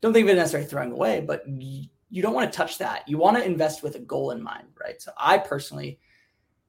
don't 0.00 0.12
think 0.12 0.24
of 0.24 0.30
it 0.30 0.36
necessarily 0.36 0.68
throwing 0.68 0.92
away, 0.92 1.20
but 1.20 1.44
you 1.48 2.22
don't 2.22 2.34
want 2.34 2.50
to 2.50 2.56
touch 2.56 2.78
that. 2.78 3.08
You 3.08 3.18
want 3.18 3.36
to 3.36 3.44
invest 3.44 3.82
with 3.82 3.96
a 3.96 4.00
goal 4.00 4.30
in 4.30 4.42
mind, 4.42 4.68
right? 4.80 5.00
So 5.00 5.12
I 5.18 5.38
personally 5.38 5.98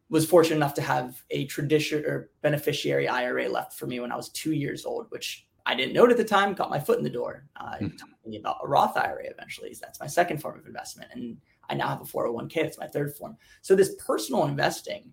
was 0.09 0.25
fortunate 0.25 0.57
enough 0.57 0.73
to 0.75 0.81
have 0.81 1.23
a 1.31 1.45
tradition 1.47 2.05
or 2.05 2.29
beneficiary 2.41 3.07
IRA 3.07 3.49
left 3.49 3.73
for 3.73 3.87
me 3.87 3.99
when 3.99 4.11
I 4.11 4.15
was 4.15 4.29
two 4.29 4.53
years 4.53 4.85
old, 4.85 5.07
which 5.09 5.47
I 5.65 5.75
didn't 5.75 5.93
know 5.93 6.05
it 6.05 6.11
at 6.11 6.17
the 6.17 6.23
time. 6.23 6.53
Got 6.53 6.69
my 6.69 6.79
foot 6.79 6.97
in 6.97 7.03
the 7.03 7.09
door. 7.09 7.47
Uh, 7.55 7.73
mm-hmm. 7.73 7.97
Talking 7.97 8.15
me 8.25 8.37
about 8.37 8.57
a 8.63 8.67
Roth 8.67 8.97
IRA 8.97 9.25
eventually. 9.25 9.75
That's 9.79 9.99
my 9.99 10.07
second 10.07 10.41
form 10.41 10.59
of 10.59 10.65
investment, 10.65 11.11
and 11.13 11.37
I 11.69 11.75
now 11.75 11.89
have 11.89 12.01
a 12.01 12.05
401k. 12.05 12.53
That's 12.53 12.79
my 12.79 12.87
third 12.87 13.15
form. 13.15 13.37
So 13.61 13.75
this 13.75 13.95
personal 13.95 14.45
investing 14.45 15.11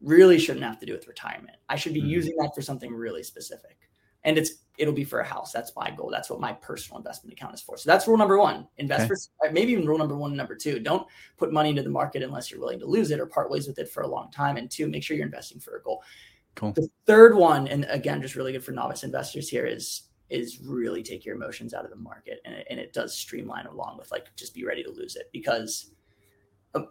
really 0.00 0.38
shouldn't 0.38 0.64
have 0.64 0.80
to 0.80 0.86
do 0.86 0.92
with 0.92 1.06
retirement. 1.06 1.56
I 1.68 1.76
should 1.76 1.94
be 1.94 2.00
mm-hmm. 2.00 2.10
using 2.10 2.36
that 2.36 2.54
for 2.54 2.62
something 2.62 2.92
really 2.92 3.22
specific 3.22 3.78
and 4.24 4.38
it's 4.38 4.52
it'll 4.78 4.94
be 4.94 5.04
for 5.04 5.20
a 5.20 5.24
house. 5.24 5.52
That's 5.52 5.74
my 5.76 5.90
goal. 5.90 6.10
That's 6.10 6.30
what 6.30 6.40
my 6.40 6.52
personal 6.52 6.98
investment 6.98 7.32
account 7.32 7.54
is 7.54 7.60
for. 7.60 7.76
So 7.76 7.90
that's 7.90 8.06
rule 8.06 8.16
number 8.16 8.38
one. 8.38 8.66
Invest 8.78 9.02
okay. 9.02 9.08
for 9.08 9.48
uh, 9.48 9.52
maybe 9.52 9.72
even 9.72 9.86
rule 9.86 9.98
number 9.98 10.16
one 10.16 10.30
and 10.30 10.38
number 10.38 10.56
two. 10.56 10.78
Don't 10.78 11.06
put 11.36 11.52
money 11.52 11.70
into 11.70 11.82
the 11.82 11.90
market 11.90 12.22
unless 12.22 12.50
you're 12.50 12.60
willing 12.60 12.80
to 12.80 12.86
lose 12.86 13.10
it 13.10 13.20
or 13.20 13.26
part 13.26 13.50
ways 13.50 13.66
with 13.66 13.78
it 13.78 13.90
for 13.90 14.02
a 14.02 14.08
long 14.08 14.30
time. 14.30 14.56
And 14.56 14.70
two, 14.70 14.88
make 14.88 15.02
sure 15.02 15.16
you're 15.16 15.26
investing 15.26 15.60
for 15.60 15.76
a 15.76 15.82
goal. 15.82 16.02
Cool. 16.54 16.72
The 16.72 16.88
third 17.06 17.34
one, 17.34 17.68
and 17.68 17.86
again, 17.88 18.20
just 18.20 18.34
really 18.34 18.52
good 18.52 18.64
for 18.64 18.72
novice 18.72 19.04
investors 19.04 19.48
here, 19.48 19.66
is 19.66 20.08
is 20.30 20.60
really 20.60 21.02
take 21.02 21.26
your 21.26 21.36
emotions 21.36 21.74
out 21.74 21.84
of 21.84 21.90
the 21.90 21.96
market, 21.96 22.40
and 22.44 22.54
it, 22.54 22.66
and 22.70 22.80
it 22.80 22.92
does 22.92 23.14
streamline 23.14 23.66
along 23.66 23.98
with 23.98 24.10
like 24.10 24.34
just 24.36 24.54
be 24.54 24.64
ready 24.64 24.82
to 24.82 24.90
lose 24.90 25.16
it 25.16 25.28
because 25.32 25.90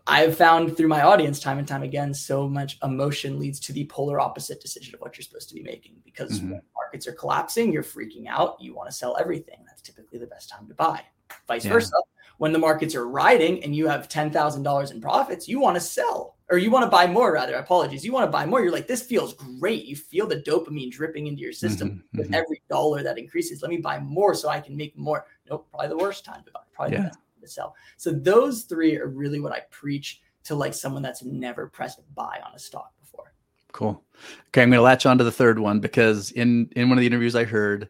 I've 0.05 0.37
found 0.37 0.77
through 0.77 0.89
my 0.89 1.01
audience 1.01 1.39
time 1.39 1.57
and 1.57 1.67
time 1.67 1.81
again, 1.81 2.13
so 2.13 2.47
much 2.47 2.77
emotion 2.83 3.39
leads 3.39 3.59
to 3.61 3.73
the 3.73 3.85
polar 3.85 4.19
opposite 4.19 4.61
decision 4.61 4.93
of 4.93 5.01
what 5.01 5.17
you're 5.17 5.23
supposed 5.23 5.49
to 5.49 5.55
be 5.55 5.63
making. 5.63 5.95
Because 6.05 6.39
mm-hmm. 6.39 6.51
when 6.51 6.61
markets 6.75 7.07
are 7.07 7.13
collapsing, 7.13 7.71
you're 7.71 7.83
freaking 7.83 8.27
out. 8.27 8.57
You 8.59 8.75
want 8.75 8.89
to 8.89 8.95
sell 8.95 9.17
everything. 9.19 9.63
That's 9.65 9.81
typically 9.81 10.19
the 10.19 10.27
best 10.27 10.49
time 10.49 10.67
to 10.67 10.75
buy. 10.75 11.01
Vice 11.47 11.65
yeah. 11.65 11.73
versa. 11.73 11.95
When 12.37 12.53
the 12.53 12.59
markets 12.59 12.95
are 12.95 13.07
riding 13.07 13.63
and 13.63 13.75
you 13.75 13.87
have 13.87 14.07
$10,000 14.07 14.91
in 14.91 15.01
profits, 15.01 15.47
you 15.47 15.59
want 15.59 15.75
to 15.75 15.81
sell 15.81 16.37
or 16.49 16.57
you 16.57 16.69
want 16.69 16.83
to 16.83 16.89
buy 16.89 17.07
more, 17.07 17.31
rather. 17.31 17.55
Apologies. 17.55 18.03
You 18.03 18.11
want 18.11 18.25
to 18.27 18.31
buy 18.31 18.45
more. 18.45 18.61
You're 18.61 18.73
like, 18.73 18.87
this 18.87 19.03
feels 19.03 19.33
great. 19.33 19.85
You 19.85 19.95
feel 19.95 20.27
the 20.27 20.41
dopamine 20.41 20.91
dripping 20.91 21.27
into 21.27 21.41
your 21.41 21.53
system 21.53 21.89
mm-hmm. 21.89 22.17
with 22.17 22.27
mm-hmm. 22.27 22.35
every 22.35 22.61
dollar 22.69 23.03
that 23.03 23.17
increases. 23.17 23.61
Let 23.61 23.69
me 23.69 23.77
buy 23.77 23.99
more 23.99 24.35
so 24.35 24.49
I 24.49 24.59
can 24.59 24.75
make 24.75 24.97
more. 24.97 25.25
Nope, 25.49 25.67
probably 25.71 25.87
the 25.87 25.97
worst 25.97 26.25
time 26.25 26.43
to 26.45 26.51
buy. 26.51 26.59
Probably 26.73 26.95
yeah. 26.95 27.03
the 27.03 27.07
best 27.07 27.19
to 27.41 27.47
sell. 27.47 27.75
So 27.97 28.11
those 28.11 28.63
three 28.63 28.97
are 28.97 29.07
really 29.07 29.39
what 29.39 29.53
I 29.53 29.61
preach 29.69 30.21
to 30.43 30.55
like 30.55 30.73
someone 30.73 31.01
that's 31.01 31.23
never 31.23 31.67
pressed 31.67 31.99
buy 32.15 32.39
on 32.45 32.55
a 32.55 32.59
stock 32.59 32.93
before. 32.99 33.33
Cool. 33.71 34.03
Okay, 34.49 34.63
I'm 34.63 34.69
going 34.69 34.79
to 34.79 34.81
latch 34.81 35.05
on 35.05 35.17
to 35.17 35.23
the 35.23 35.31
third 35.31 35.59
one 35.59 35.79
because 35.79 36.31
in 36.31 36.69
in 36.75 36.89
one 36.89 36.97
of 36.97 37.01
the 37.01 37.07
interviews 37.07 37.35
I 37.35 37.43
heard, 37.43 37.89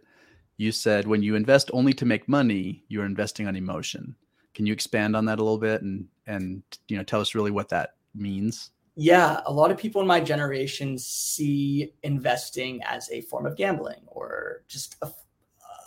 you 0.57 0.71
said 0.71 1.07
when 1.07 1.23
you 1.23 1.35
invest 1.35 1.71
only 1.73 1.93
to 1.93 2.05
make 2.05 2.27
money, 2.27 2.83
you're 2.87 3.05
investing 3.05 3.47
on 3.47 3.55
emotion. 3.55 4.15
Can 4.53 4.65
you 4.65 4.73
expand 4.73 5.15
on 5.15 5.25
that 5.25 5.39
a 5.39 5.43
little 5.43 5.57
bit 5.57 5.81
and 5.81 6.07
and 6.27 6.63
you 6.87 6.97
know 6.97 7.03
tell 7.03 7.21
us 7.21 7.35
really 7.35 7.51
what 7.51 7.69
that 7.69 7.95
means? 8.13 8.71
Yeah, 8.95 9.41
a 9.45 9.51
lot 9.51 9.71
of 9.71 9.77
people 9.77 10.01
in 10.01 10.07
my 10.07 10.19
generation 10.19 10.97
see 10.97 11.93
investing 12.03 12.83
as 12.83 13.09
a 13.09 13.21
form 13.21 13.45
of 13.45 13.55
gambling 13.55 14.01
or 14.05 14.63
just 14.67 14.97
a 15.01 15.09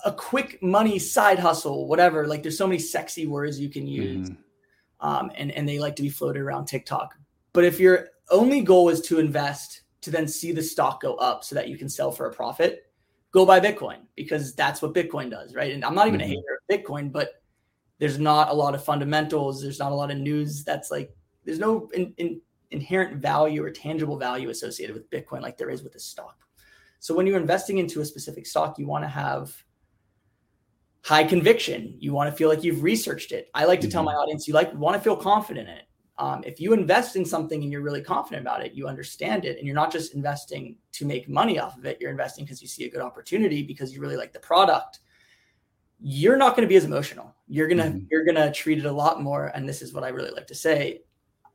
a 0.05 0.13
quick 0.13 0.63
money 0.63 0.99
side 0.99 1.39
hustle, 1.39 1.89
whatever. 1.89 2.27
Like 2.27 2.43
there's 2.43 2.59
so 2.59 2.67
many 2.67 2.79
sexy 2.79 3.27
words 3.27 3.59
you 3.59 3.69
can 3.69 3.87
use. 3.87 4.31
Mm. 4.31 4.37
Um, 5.01 5.31
and, 5.35 5.51
and 5.51 5.69
they 5.69 5.79
like 5.79 5.97
to 5.97 6.03
be 6.03 6.09
floated 6.09 6.41
around 6.41 6.67
TikTok. 6.67 7.15
But 7.53 7.65
if 7.65 7.79
your 7.79 8.09
only 8.31 8.63
goal 8.63 8.89
is 8.89 9.01
to 9.03 9.19
invest 9.19 9.83
to 10.03 10.11
then 10.11 10.29
see 10.29 10.53
the 10.53 10.63
stock 10.63 11.03
go 11.03 11.15
up 11.15 11.45
so 11.45 11.55
that 11.55 11.69
you 11.69 11.77
can 11.77 11.89
sell 11.89 12.11
for 12.11 12.27
a 12.27 12.33
profit, 12.33 12.91
go 13.31 13.45
buy 13.45 13.61
Bitcoin 13.61 13.99
because 14.17 14.55
that's 14.55 14.81
what 14.81 14.95
Bitcoin 14.95 15.31
does, 15.31 15.55
right? 15.55 15.73
And 15.73 15.85
I'm 15.85 15.95
not 15.95 16.07
even 16.07 16.21
mm-hmm. 16.21 16.33
a 16.33 16.35
hater 16.35 16.61
of 16.61 16.77
Bitcoin, 16.77 17.11
but 17.11 17.43
there's 17.99 18.19
not 18.19 18.51
a 18.51 18.53
lot 18.53 18.75
of 18.75 18.85
fundamentals. 18.85 19.63
There's 19.63 19.79
not 19.79 19.93
a 19.93 19.95
lot 19.95 20.11
of 20.11 20.19
news 20.19 20.65
that's 20.65 20.91
like, 20.91 21.15
there's 21.45 21.59
no 21.59 21.91
in, 21.95 22.15
in, 22.17 22.41
inherent 22.71 23.21
value 23.21 23.63
or 23.63 23.71
tangible 23.71 24.19
value 24.19 24.51
associated 24.51 24.95
with 24.95 25.11
Bitcoin 25.11 25.41
like 25.41 25.57
there 25.57 25.71
is 25.71 25.83
with 25.83 25.95
a 25.95 26.01
stock. 26.01 26.39
So 27.01 27.15
when 27.15 27.27
you're 27.27 27.41
investing 27.41 27.79
into 27.79 28.01
a 28.01 28.05
specific 28.05 28.47
stock, 28.47 28.79
you 28.79 28.87
want 28.87 29.05
to 29.05 29.09
have 29.09 29.55
high 31.05 31.25
conviction. 31.25 31.95
You 31.99 32.15
want 32.15 32.31
to 32.31 32.37
feel 32.37 32.49
like 32.49 32.65
you've 32.65 32.83
researched 32.83 33.31
it. 33.33 33.51
I 33.55 33.67
like 33.67 33.81
to 33.81 33.87
mm-hmm. 33.87 33.93
tell 33.93 34.03
my 34.03 34.15
audience, 34.15 34.49
you 34.49 34.55
like 34.55 34.73
want 34.75 34.97
to 34.97 35.03
feel 35.03 35.17
confident 35.17 35.69
in 35.69 35.77
it. 35.77 35.85
Um, 36.17 36.43
if 36.47 36.61
you 36.61 36.73
invest 36.73 37.17
in 37.17 37.25
something 37.25 37.63
and 37.63 37.71
you're 37.71 37.83
really 37.83 38.01
confident 38.01 38.41
about 38.41 38.65
it, 38.65 38.73
you 38.73 38.87
understand 38.87 39.45
it, 39.45 39.59
and 39.59 39.67
you're 39.67 39.75
not 39.75 39.93
just 39.93 40.15
investing 40.15 40.77
to 40.93 41.05
make 41.05 41.29
money 41.29 41.59
off 41.59 41.77
of 41.77 41.85
it. 41.85 41.99
You're 42.01 42.13
investing 42.13 42.45
because 42.45 42.63
you 42.63 42.69
see 42.69 42.85
a 42.85 42.91
good 42.91 43.01
opportunity 43.01 43.63
because 43.63 43.93
you 43.93 44.01
really 44.01 44.17
like 44.17 44.33
the 44.33 44.39
product. 44.39 45.01
You're 46.01 46.37
not 46.37 46.57
going 46.57 46.67
to 46.67 46.69
be 46.69 46.77
as 46.77 46.85
emotional. 46.85 47.35
You're 47.49 47.69
gonna 47.69 47.85
mm-hmm. 47.85 48.07
you're 48.11 48.25
gonna 48.25 48.53
treat 48.53 48.79
it 48.79 48.87
a 48.87 48.93
lot 48.93 49.23
more. 49.23 49.47
And 49.55 49.69
this 49.69 49.83
is 49.83 49.93
what 49.93 50.05
I 50.05 50.09
really 50.09 50.31
like 50.31 50.47
to 50.47 50.55
say. 50.55 51.03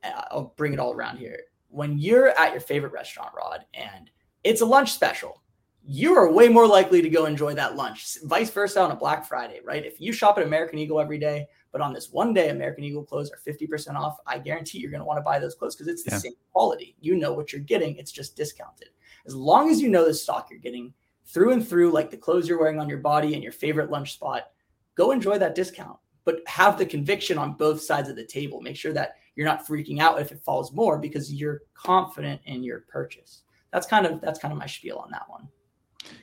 I'll 0.04 0.54
bring 0.56 0.74
it 0.74 0.78
all 0.78 0.92
around 0.92 1.16
here. 1.16 1.38
When 1.68 1.98
you're 1.98 2.28
at 2.38 2.52
your 2.52 2.60
favorite 2.60 2.92
restaurant, 2.92 3.32
Rod, 3.36 3.64
and 3.74 4.10
it's 4.44 4.60
a 4.60 4.66
lunch 4.66 4.92
special, 4.92 5.42
you 5.86 6.14
are 6.16 6.30
way 6.30 6.48
more 6.48 6.66
likely 6.66 7.02
to 7.02 7.08
go 7.08 7.26
enjoy 7.26 7.54
that 7.54 7.76
lunch. 7.76 8.18
Vice 8.24 8.50
versa 8.50 8.80
on 8.80 8.90
a 8.90 8.96
Black 8.96 9.26
Friday, 9.26 9.60
right? 9.64 9.84
If 9.84 10.00
you 10.00 10.12
shop 10.12 10.38
at 10.38 10.46
American 10.46 10.78
Eagle 10.78 11.00
every 11.00 11.18
day, 11.18 11.46
but 11.72 11.80
on 11.80 11.92
this 11.92 12.10
one 12.10 12.34
day, 12.34 12.50
American 12.50 12.84
Eagle 12.84 13.04
clothes 13.04 13.30
are 13.30 13.50
50% 13.50 13.94
off, 13.94 14.18
I 14.26 14.38
guarantee 14.38 14.78
you're 14.78 14.90
going 14.90 15.00
to 15.00 15.06
want 15.06 15.18
to 15.18 15.22
buy 15.22 15.38
those 15.38 15.54
clothes 15.54 15.76
because 15.76 15.88
it's 15.88 16.02
the 16.02 16.10
yeah. 16.12 16.18
same 16.18 16.32
quality. 16.52 16.96
You 17.00 17.16
know 17.16 17.32
what 17.32 17.52
you're 17.52 17.62
getting, 17.62 17.96
it's 17.96 18.12
just 18.12 18.36
discounted. 18.36 18.88
As 19.26 19.34
long 19.34 19.70
as 19.70 19.80
you 19.80 19.88
know 19.88 20.04
the 20.04 20.14
stock 20.14 20.48
you're 20.50 20.58
getting 20.58 20.92
through 21.26 21.52
and 21.52 21.66
through, 21.66 21.92
like 21.92 22.10
the 22.10 22.16
clothes 22.16 22.48
you're 22.48 22.60
wearing 22.60 22.80
on 22.80 22.88
your 22.88 22.98
body 22.98 23.34
and 23.34 23.42
your 23.42 23.52
favorite 23.52 23.90
lunch 23.90 24.14
spot, 24.14 24.50
go 24.94 25.12
enjoy 25.12 25.38
that 25.38 25.54
discount. 25.54 25.98
But 26.24 26.46
have 26.46 26.76
the 26.76 26.84
conviction 26.84 27.38
on 27.38 27.54
both 27.54 27.80
sides 27.80 28.10
of 28.10 28.14
the 28.14 28.26
table. 28.26 28.60
Make 28.60 28.76
sure 28.76 28.92
that 28.92 29.16
you're 29.34 29.46
not 29.46 29.66
freaking 29.66 30.00
out 30.00 30.20
if 30.20 30.32
it 30.32 30.42
falls 30.44 30.70
more 30.72 30.98
because 30.98 31.32
you're 31.32 31.62
confident 31.72 32.42
in 32.44 32.62
your 32.62 32.80
purchase. 32.80 33.42
That's 33.72 33.86
kind 33.86 34.04
of 34.04 34.20
that's 34.20 34.38
kind 34.38 34.52
of 34.52 34.58
my 34.58 34.66
spiel 34.66 34.98
on 34.98 35.10
that 35.12 35.28
one. 35.28 35.48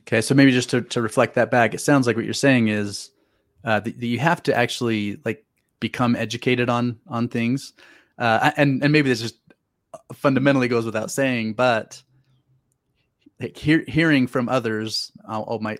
Okay, 0.02 0.22
so 0.22 0.34
maybe 0.34 0.52
just 0.52 0.70
to, 0.70 0.82
to 0.82 1.02
reflect 1.02 1.36
that 1.36 1.52
back, 1.52 1.74
it 1.74 1.82
sounds 1.82 2.08
like 2.08 2.16
what 2.16 2.26
you're 2.26 2.34
saying 2.34 2.70
is 2.70 3.12
uh, 3.64 3.80
that, 3.82 4.02
you 4.02 4.20
have 4.20 4.42
to 4.44 4.56
actually 4.56 5.20
like 5.26 5.46
become 5.80 6.16
educated 6.16 6.70
on 6.70 7.00
on 7.08 7.28
things, 7.28 7.74
uh, 8.18 8.52
and 8.58 8.82
and 8.82 8.92
maybe 8.92 9.10
this 9.10 9.22
just 9.22 9.36
fundamentally 10.14 10.68
goes 10.68 10.86
without 10.86 11.12
saying, 11.12 11.54
but 11.54 12.02
like 13.40 13.58
hear, 13.58 13.84
hearing 13.88 14.28
from 14.28 14.50
others, 14.50 15.12
oh, 15.28 15.60
my 15.60 15.78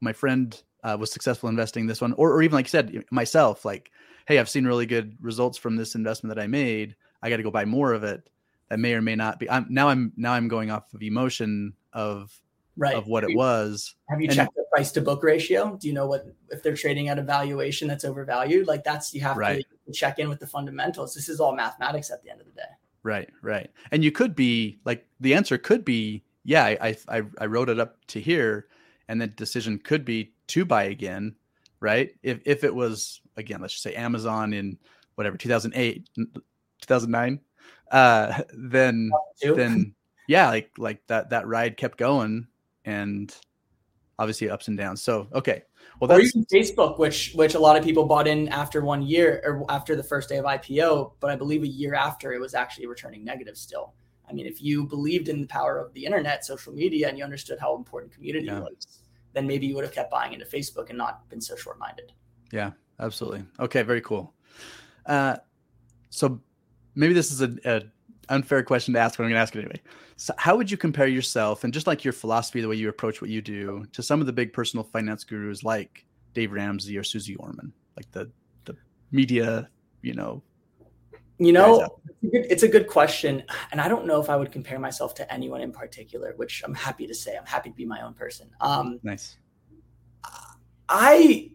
my 0.00 0.12
friend 0.12 0.60
uh, 0.82 0.96
was 0.98 1.12
successful 1.12 1.48
investing 1.48 1.86
this 1.86 2.00
one, 2.00 2.12
or 2.14 2.32
or 2.32 2.42
even 2.42 2.54
like 2.54 2.66
you 2.66 2.70
said 2.70 3.04
myself, 3.10 3.64
like 3.64 3.90
hey, 4.26 4.38
I've 4.38 4.48
seen 4.48 4.66
really 4.66 4.84
good 4.84 5.16
results 5.20 5.56
from 5.56 5.76
this 5.76 5.94
investment 5.94 6.36
that 6.36 6.42
I 6.42 6.46
made. 6.46 6.94
I 7.22 7.30
got 7.30 7.38
to 7.38 7.42
go 7.42 7.50
buy 7.50 7.64
more 7.64 7.94
of 7.94 8.04
it. 8.04 8.28
That 8.68 8.78
may 8.78 8.92
or 8.92 9.00
may 9.00 9.16
not 9.16 9.38
be. 9.38 9.48
I'm 9.48 9.66
now 9.70 9.88
I'm 9.88 10.12
now 10.16 10.34
I'm 10.34 10.48
going 10.48 10.70
off 10.70 10.92
of 10.92 11.02
emotion 11.02 11.72
of 11.94 12.38
right. 12.78 12.94
of 12.94 13.06
what 13.06 13.22
have 13.22 13.30
it 13.30 13.32
you, 13.32 13.38
was. 13.38 13.94
Have 14.08 14.20
you 14.20 14.28
and, 14.28 14.36
checked 14.36 14.54
the 14.54 14.64
price 14.72 14.92
to 14.92 15.00
book 15.00 15.22
ratio? 15.22 15.76
Do 15.80 15.88
you 15.88 15.94
know 15.94 16.06
what 16.06 16.26
if 16.50 16.62
they're 16.62 16.76
trading 16.76 17.08
at 17.08 17.18
a 17.18 17.22
valuation 17.22 17.88
that's 17.88 18.04
overvalued? 18.04 18.66
Like 18.66 18.84
that's 18.84 19.12
you 19.12 19.20
have 19.22 19.36
right. 19.36 19.64
to 19.86 19.92
check 19.92 20.18
in 20.18 20.28
with 20.28 20.40
the 20.40 20.46
fundamentals. 20.46 21.14
This 21.14 21.28
is 21.28 21.40
all 21.40 21.54
mathematics 21.54 22.10
at 22.10 22.22
the 22.22 22.30
end 22.30 22.40
of 22.40 22.46
the 22.46 22.52
day. 22.52 22.68
Right, 23.02 23.28
right. 23.42 23.70
And 23.90 24.02
you 24.02 24.12
could 24.12 24.34
be 24.34 24.78
like 24.84 25.06
the 25.20 25.34
answer 25.34 25.58
could 25.58 25.84
be 25.84 26.24
yeah, 26.44 26.64
I 26.64 26.96
I 27.08 27.22
I 27.38 27.46
wrote 27.46 27.68
it 27.68 27.78
up 27.78 27.98
to 28.08 28.20
here, 28.20 28.68
and 29.08 29.20
the 29.20 29.26
decision 29.26 29.78
could 29.78 30.04
be 30.04 30.32
to 30.48 30.64
buy 30.64 30.84
again, 30.84 31.34
right? 31.80 32.14
If 32.22 32.40
if 32.46 32.64
it 32.64 32.74
was 32.74 33.20
again, 33.36 33.60
let's 33.60 33.74
just 33.74 33.82
say 33.82 33.94
Amazon 33.94 34.54
in 34.54 34.78
whatever 35.14 35.36
2008, 35.36 36.08
2009, 36.80 37.40
uh, 37.90 38.42
then 38.54 39.10
then 39.42 39.94
yeah, 40.26 40.48
like 40.48 40.70
like 40.78 41.06
that 41.08 41.30
that 41.30 41.46
ride 41.46 41.76
kept 41.76 41.98
going 41.98 42.46
and 42.88 43.36
obviously 44.18 44.48
ups 44.48 44.68
and 44.68 44.78
downs. 44.78 45.02
So 45.02 45.28
okay, 45.34 45.62
well, 46.00 46.08
that's 46.08 46.20
or 46.20 46.22
even 46.22 46.46
Facebook, 46.46 46.98
which 46.98 47.32
which 47.34 47.54
a 47.54 47.58
lot 47.58 47.76
of 47.76 47.84
people 47.84 48.06
bought 48.06 48.26
in 48.26 48.48
after 48.48 48.82
one 48.82 49.02
year 49.02 49.42
or 49.44 49.70
after 49.70 49.94
the 49.94 50.02
first 50.02 50.28
day 50.28 50.38
of 50.38 50.44
IPO, 50.44 51.12
but 51.20 51.30
I 51.30 51.36
believe 51.36 51.62
a 51.62 51.68
year 51.68 51.94
after 51.94 52.32
it 52.32 52.40
was 52.40 52.54
actually 52.54 52.86
returning 52.86 53.24
negative 53.24 53.56
still. 53.56 53.94
I 54.28 54.32
mean, 54.32 54.46
if 54.46 54.62
you 54.62 54.86
believed 54.86 55.28
in 55.28 55.40
the 55.40 55.46
power 55.46 55.78
of 55.78 55.92
the 55.94 56.04
internet, 56.04 56.44
social 56.44 56.72
media, 56.72 57.08
and 57.08 57.16
you 57.16 57.24
understood 57.24 57.58
how 57.58 57.76
important 57.76 58.12
community 58.12 58.46
yeah. 58.46 58.60
was, 58.60 59.02
then 59.32 59.46
maybe 59.46 59.66
you 59.66 59.74
would 59.74 59.84
have 59.84 59.94
kept 59.94 60.10
buying 60.10 60.32
into 60.32 60.44
Facebook 60.44 60.88
and 60.88 60.98
not 60.98 61.28
been 61.30 61.40
so 61.40 61.56
short 61.56 61.78
minded. 61.78 62.12
Yeah, 62.52 62.72
absolutely. 63.00 63.44
Okay, 63.58 63.82
very 63.82 64.02
cool. 64.02 64.34
Uh, 65.06 65.36
so 66.10 66.40
maybe 66.94 67.14
this 67.14 67.32
is 67.32 67.40
a, 67.40 67.56
a 67.64 67.82
unfair 68.28 68.62
question 68.62 68.92
to 68.94 69.00
ask, 69.00 69.16
but 69.16 69.24
I'm 69.24 69.30
going 69.30 69.36
to 69.36 69.40
ask 69.40 69.56
it 69.56 69.60
anyway. 69.60 69.80
So 70.20 70.34
how 70.36 70.56
would 70.56 70.68
you 70.68 70.76
compare 70.76 71.06
yourself 71.06 71.62
and 71.62 71.72
just 71.72 71.86
like 71.86 72.02
your 72.02 72.12
philosophy, 72.12 72.60
the 72.60 72.66
way 72.66 72.74
you 72.74 72.88
approach 72.88 73.22
what 73.22 73.30
you 73.30 73.40
do, 73.40 73.86
to 73.92 74.02
some 74.02 74.20
of 74.20 74.26
the 74.26 74.32
big 74.32 74.52
personal 74.52 74.82
finance 74.82 75.22
gurus 75.22 75.62
like 75.62 76.04
Dave 76.34 76.50
Ramsey 76.50 76.98
or 76.98 77.04
Susie 77.04 77.36
Orman, 77.36 77.72
like 77.96 78.10
the 78.10 78.28
the 78.64 78.76
media, 79.12 79.70
you 80.02 80.14
know? 80.14 80.42
You 81.38 81.52
know, 81.52 82.00
it's 82.20 82.64
a 82.64 82.68
good 82.68 82.88
question, 82.88 83.44
and 83.70 83.80
I 83.80 83.86
don't 83.86 84.06
know 84.06 84.20
if 84.20 84.28
I 84.28 84.34
would 84.34 84.50
compare 84.50 84.80
myself 84.80 85.14
to 85.14 85.32
anyone 85.32 85.60
in 85.60 85.70
particular, 85.70 86.32
which 86.34 86.64
I'm 86.64 86.74
happy 86.74 87.06
to 87.06 87.14
say. 87.14 87.36
I'm 87.36 87.46
happy 87.46 87.70
to 87.70 87.76
be 87.76 87.84
my 87.84 88.00
own 88.00 88.12
person. 88.12 88.50
Um, 88.60 88.98
nice. 89.04 89.36
I 90.88 91.52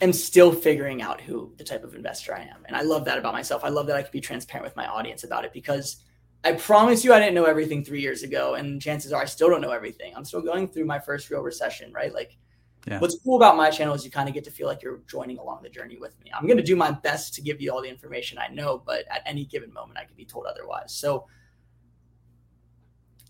am 0.00 0.14
still 0.14 0.52
figuring 0.52 1.02
out 1.02 1.20
who 1.20 1.52
the 1.58 1.64
type 1.64 1.84
of 1.84 1.94
investor 1.94 2.34
I 2.34 2.44
am, 2.44 2.64
and 2.64 2.74
I 2.74 2.80
love 2.80 3.04
that 3.04 3.18
about 3.18 3.34
myself. 3.34 3.62
I 3.62 3.68
love 3.68 3.86
that 3.88 3.96
I 3.96 4.00
can 4.00 4.10
be 4.10 4.22
transparent 4.22 4.64
with 4.64 4.74
my 4.74 4.86
audience 4.86 5.22
about 5.22 5.44
it 5.44 5.52
because 5.52 6.02
I 6.46 6.52
promise 6.52 7.04
you, 7.04 7.12
I 7.12 7.18
didn't 7.18 7.34
know 7.34 7.46
everything 7.46 7.84
three 7.84 8.00
years 8.00 8.22
ago, 8.22 8.54
and 8.54 8.80
chances 8.80 9.12
are 9.12 9.20
I 9.20 9.24
still 9.24 9.50
don't 9.50 9.60
know 9.60 9.72
everything. 9.72 10.12
I'm 10.14 10.24
still 10.24 10.40
going 10.40 10.68
through 10.68 10.84
my 10.84 11.00
first 11.00 11.28
real 11.28 11.40
recession, 11.40 11.92
right? 11.92 12.14
Like, 12.14 12.38
yeah. 12.86 13.00
what's 13.00 13.18
cool 13.24 13.34
about 13.34 13.56
my 13.56 13.68
channel 13.68 13.94
is 13.94 14.04
you 14.04 14.12
kind 14.12 14.28
of 14.28 14.34
get 14.34 14.44
to 14.44 14.52
feel 14.52 14.68
like 14.68 14.80
you're 14.80 15.00
joining 15.08 15.38
along 15.38 15.64
the 15.64 15.68
journey 15.68 15.98
with 15.98 16.16
me. 16.22 16.30
I'm 16.32 16.46
going 16.46 16.56
to 16.56 16.62
do 16.62 16.76
my 16.76 16.92
best 16.92 17.34
to 17.34 17.42
give 17.42 17.60
you 17.60 17.72
all 17.72 17.82
the 17.82 17.88
information 17.88 18.38
I 18.38 18.46
know, 18.46 18.80
but 18.86 19.06
at 19.10 19.22
any 19.26 19.44
given 19.44 19.72
moment, 19.72 19.98
I 19.98 20.04
could 20.04 20.16
be 20.16 20.24
told 20.24 20.46
otherwise. 20.46 20.94
So, 20.94 21.26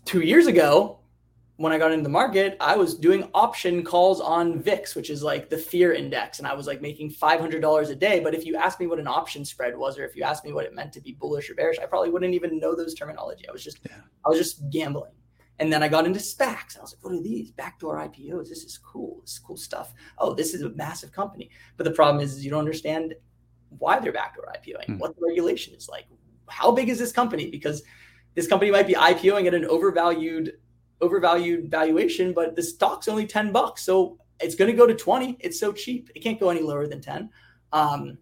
two 0.05 0.21
years 0.21 0.45
ago, 0.45 0.99
when 1.57 1.73
I 1.73 1.79
got 1.79 1.91
into 1.91 2.03
the 2.03 2.09
market, 2.09 2.55
I 2.59 2.77
was 2.77 2.93
doing 2.93 3.29
option 3.33 3.83
calls 3.83 4.21
on 4.21 4.61
VIX, 4.61 4.95
which 4.95 5.09
is 5.09 5.23
like 5.23 5.49
the 5.49 5.57
fear 5.57 5.93
index. 5.93 6.37
And 6.37 6.47
I 6.47 6.53
was 6.53 6.67
like 6.67 6.81
making 6.81 7.11
$500 7.11 7.89
a 7.89 7.95
day. 7.95 8.19
But 8.19 8.35
if 8.35 8.45
you 8.45 8.55
asked 8.55 8.79
me 8.79 8.85
what 8.85 8.99
an 8.99 9.07
option 9.07 9.43
spread 9.43 9.75
was, 9.75 9.97
or 9.97 10.05
if 10.05 10.15
you 10.15 10.21
asked 10.21 10.45
me 10.45 10.53
what 10.53 10.65
it 10.65 10.75
meant 10.75 10.93
to 10.93 11.01
be 11.01 11.13
bullish 11.13 11.49
or 11.49 11.55
bearish, 11.55 11.79
I 11.79 11.87
probably 11.87 12.11
wouldn't 12.11 12.35
even 12.35 12.59
know 12.59 12.75
those 12.75 12.93
terminology. 12.93 13.49
I 13.49 13.51
was 13.51 13.63
just, 13.63 13.79
yeah. 13.89 13.97
I 14.23 14.29
was 14.29 14.37
just 14.37 14.69
gambling. 14.69 15.13
And 15.59 15.73
then 15.73 15.81
I 15.81 15.87
got 15.87 16.05
into 16.05 16.19
SPACs. 16.19 16.77
I 16.77 16.81
was 16.81 16.93
like, 16.93 17.03
what 17.03 17.13
are 17.13 17.23
these? 17.23 17.49
Backdoor 17.49 17.97
IPOs. 17.97 18.49
This 18.49 18.63
is 18.63 18.77
cool. 18.77 19.21
This 19.21 19.33
is 19.33 19.39
cool 19.39 19.57
stuff. 19.57 19.95
Oh, 20.19 20.35
this 20.35 20.53
is 20.53 20.61
a 20.61 20.69
massive 20.69 21.11
company. 21.11 21.49
But 21.75 21.85
the 21.85 21.91
problem 21.91 22.23
is, 22.23 22.35
is 22.35 22.45
you 22.45 22.51
don't 22.51 22.59
understand 22.59 23.15
why 23.79 23.99
they're 23.99 24.11
backdoor 24.11 24.53
IPOing, 24.55 24.85
hmm. 24.85 24.97
what 24.99 25.15
the 25.15 25.25
regulation 25.27 25.73
is 25.73 25.89
like. 25.89 26.05
How 26.47 26.71
big 26.71 26.89
is 26.89 26.99
this 26.99 27.11
company? 27.11 27.49
Because 27.49 27.81
this 28.35 28.47
company 28.47 28.69
might 28.69 28.85
be 28.85 28.93
IPOing 28.93 29.47
at 29.47 29.55
an 29.55 29.65
overvalued 29.65 30.53
overvalued 31.01 31.69
valuation, 31.69 32.33
but 32.33 32.55
the 32.55 32.63
stock's 32.63 33.07
only 33.07 33.25
10 33.25 33.51
bucks. 33.51 33.83
So 33.83 34.17
it's 34.39 34.55
going 34.55 34.71
to 34.71 34.77
go 34.77 34.87
to 34.87 34.95
20. 34.95 35.37
It's 35.39 35.59
so 35.59 35.71
cheap. 35.71 36.09
It 36.15 36.19
can't 36.21 36.39
go 36.39 36.49
any 36.49 36.61
lower 36.61 36.87
than 36.87 37.01
10. 37.01 37.29
Um, 37.73 38.17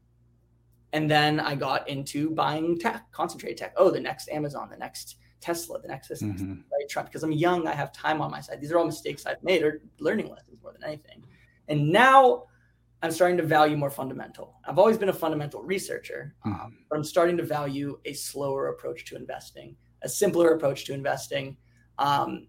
and 0.93 1.09
then 1.09 1.39
I 1.39 1.55
got 1.55 1.87
into 1.89 2.29
buying 2.31 2.79
tech, 2.79 3.11
concentrated 3.11 3.57
tech. 3.57 3.73
Oh, 3.77 3.91
the 3.91 3.99
next 3.99 4.29
Amazon, 4.29 4.69
the 4.69 4.77
next 4.77 5.17
Tesla, 5.41 5.81
the 5.81 5.87
next 5.87 6.09
mm-hmm. 6.09 6.53
right 6.53 6.89
Trump. 6.89 7.09
Because 7.09 7.23
I'm 7.23 7.31
young, 7.31 7.67
I 7.67 7.73
have 7.73 7.91
time 7.91 8.21
on 8.21 8.31
my 8.31 8.39
side. 8.39 8.61
These 8.61 8.71
are 8.71 8.77
all 8.77 8.85
mistakes 8.85 9.25
I've 9.25 9.43
made 9.43 9.61
or 9.63 9.81
learning 9.99 10.29
lessons 10.29 10.57
more 10.63 10.71
than 10.71 10.83
anything. 10.83 11.23
And 11.67 11.91
now 11.91 12.45
I'm 13.01 13.11
starting 13.11 13.37
to 13.37 13.43
value 13.43 13.77
more 13.77 13.89
fundamental. 13.89 14.55
I've 14.65 14.79
always 14.79 14.97
been 14.97 15.09
a 15.09 15.13
fundamental 15.13 15.61
researcher, 15.61 16.33
mm-hmm. 16.45 16.59
um, 16.59 16.77
but 16.89 16.95
I'm 16.95 17.03
starting 17.03 17.37
to 17.37 17.43
value 17.43 17.99
a 18.05 18.13
slower 18.13 18.69
approach 18.69 19.05
to 19.05 19.15
investing, 19.15 19.75
a 20.01 20.09
simpler 20.09 20.53
approach 20.53 20.85
to 20.85 20.93
investing. 20.93 21.57
Um, 21.99 22.47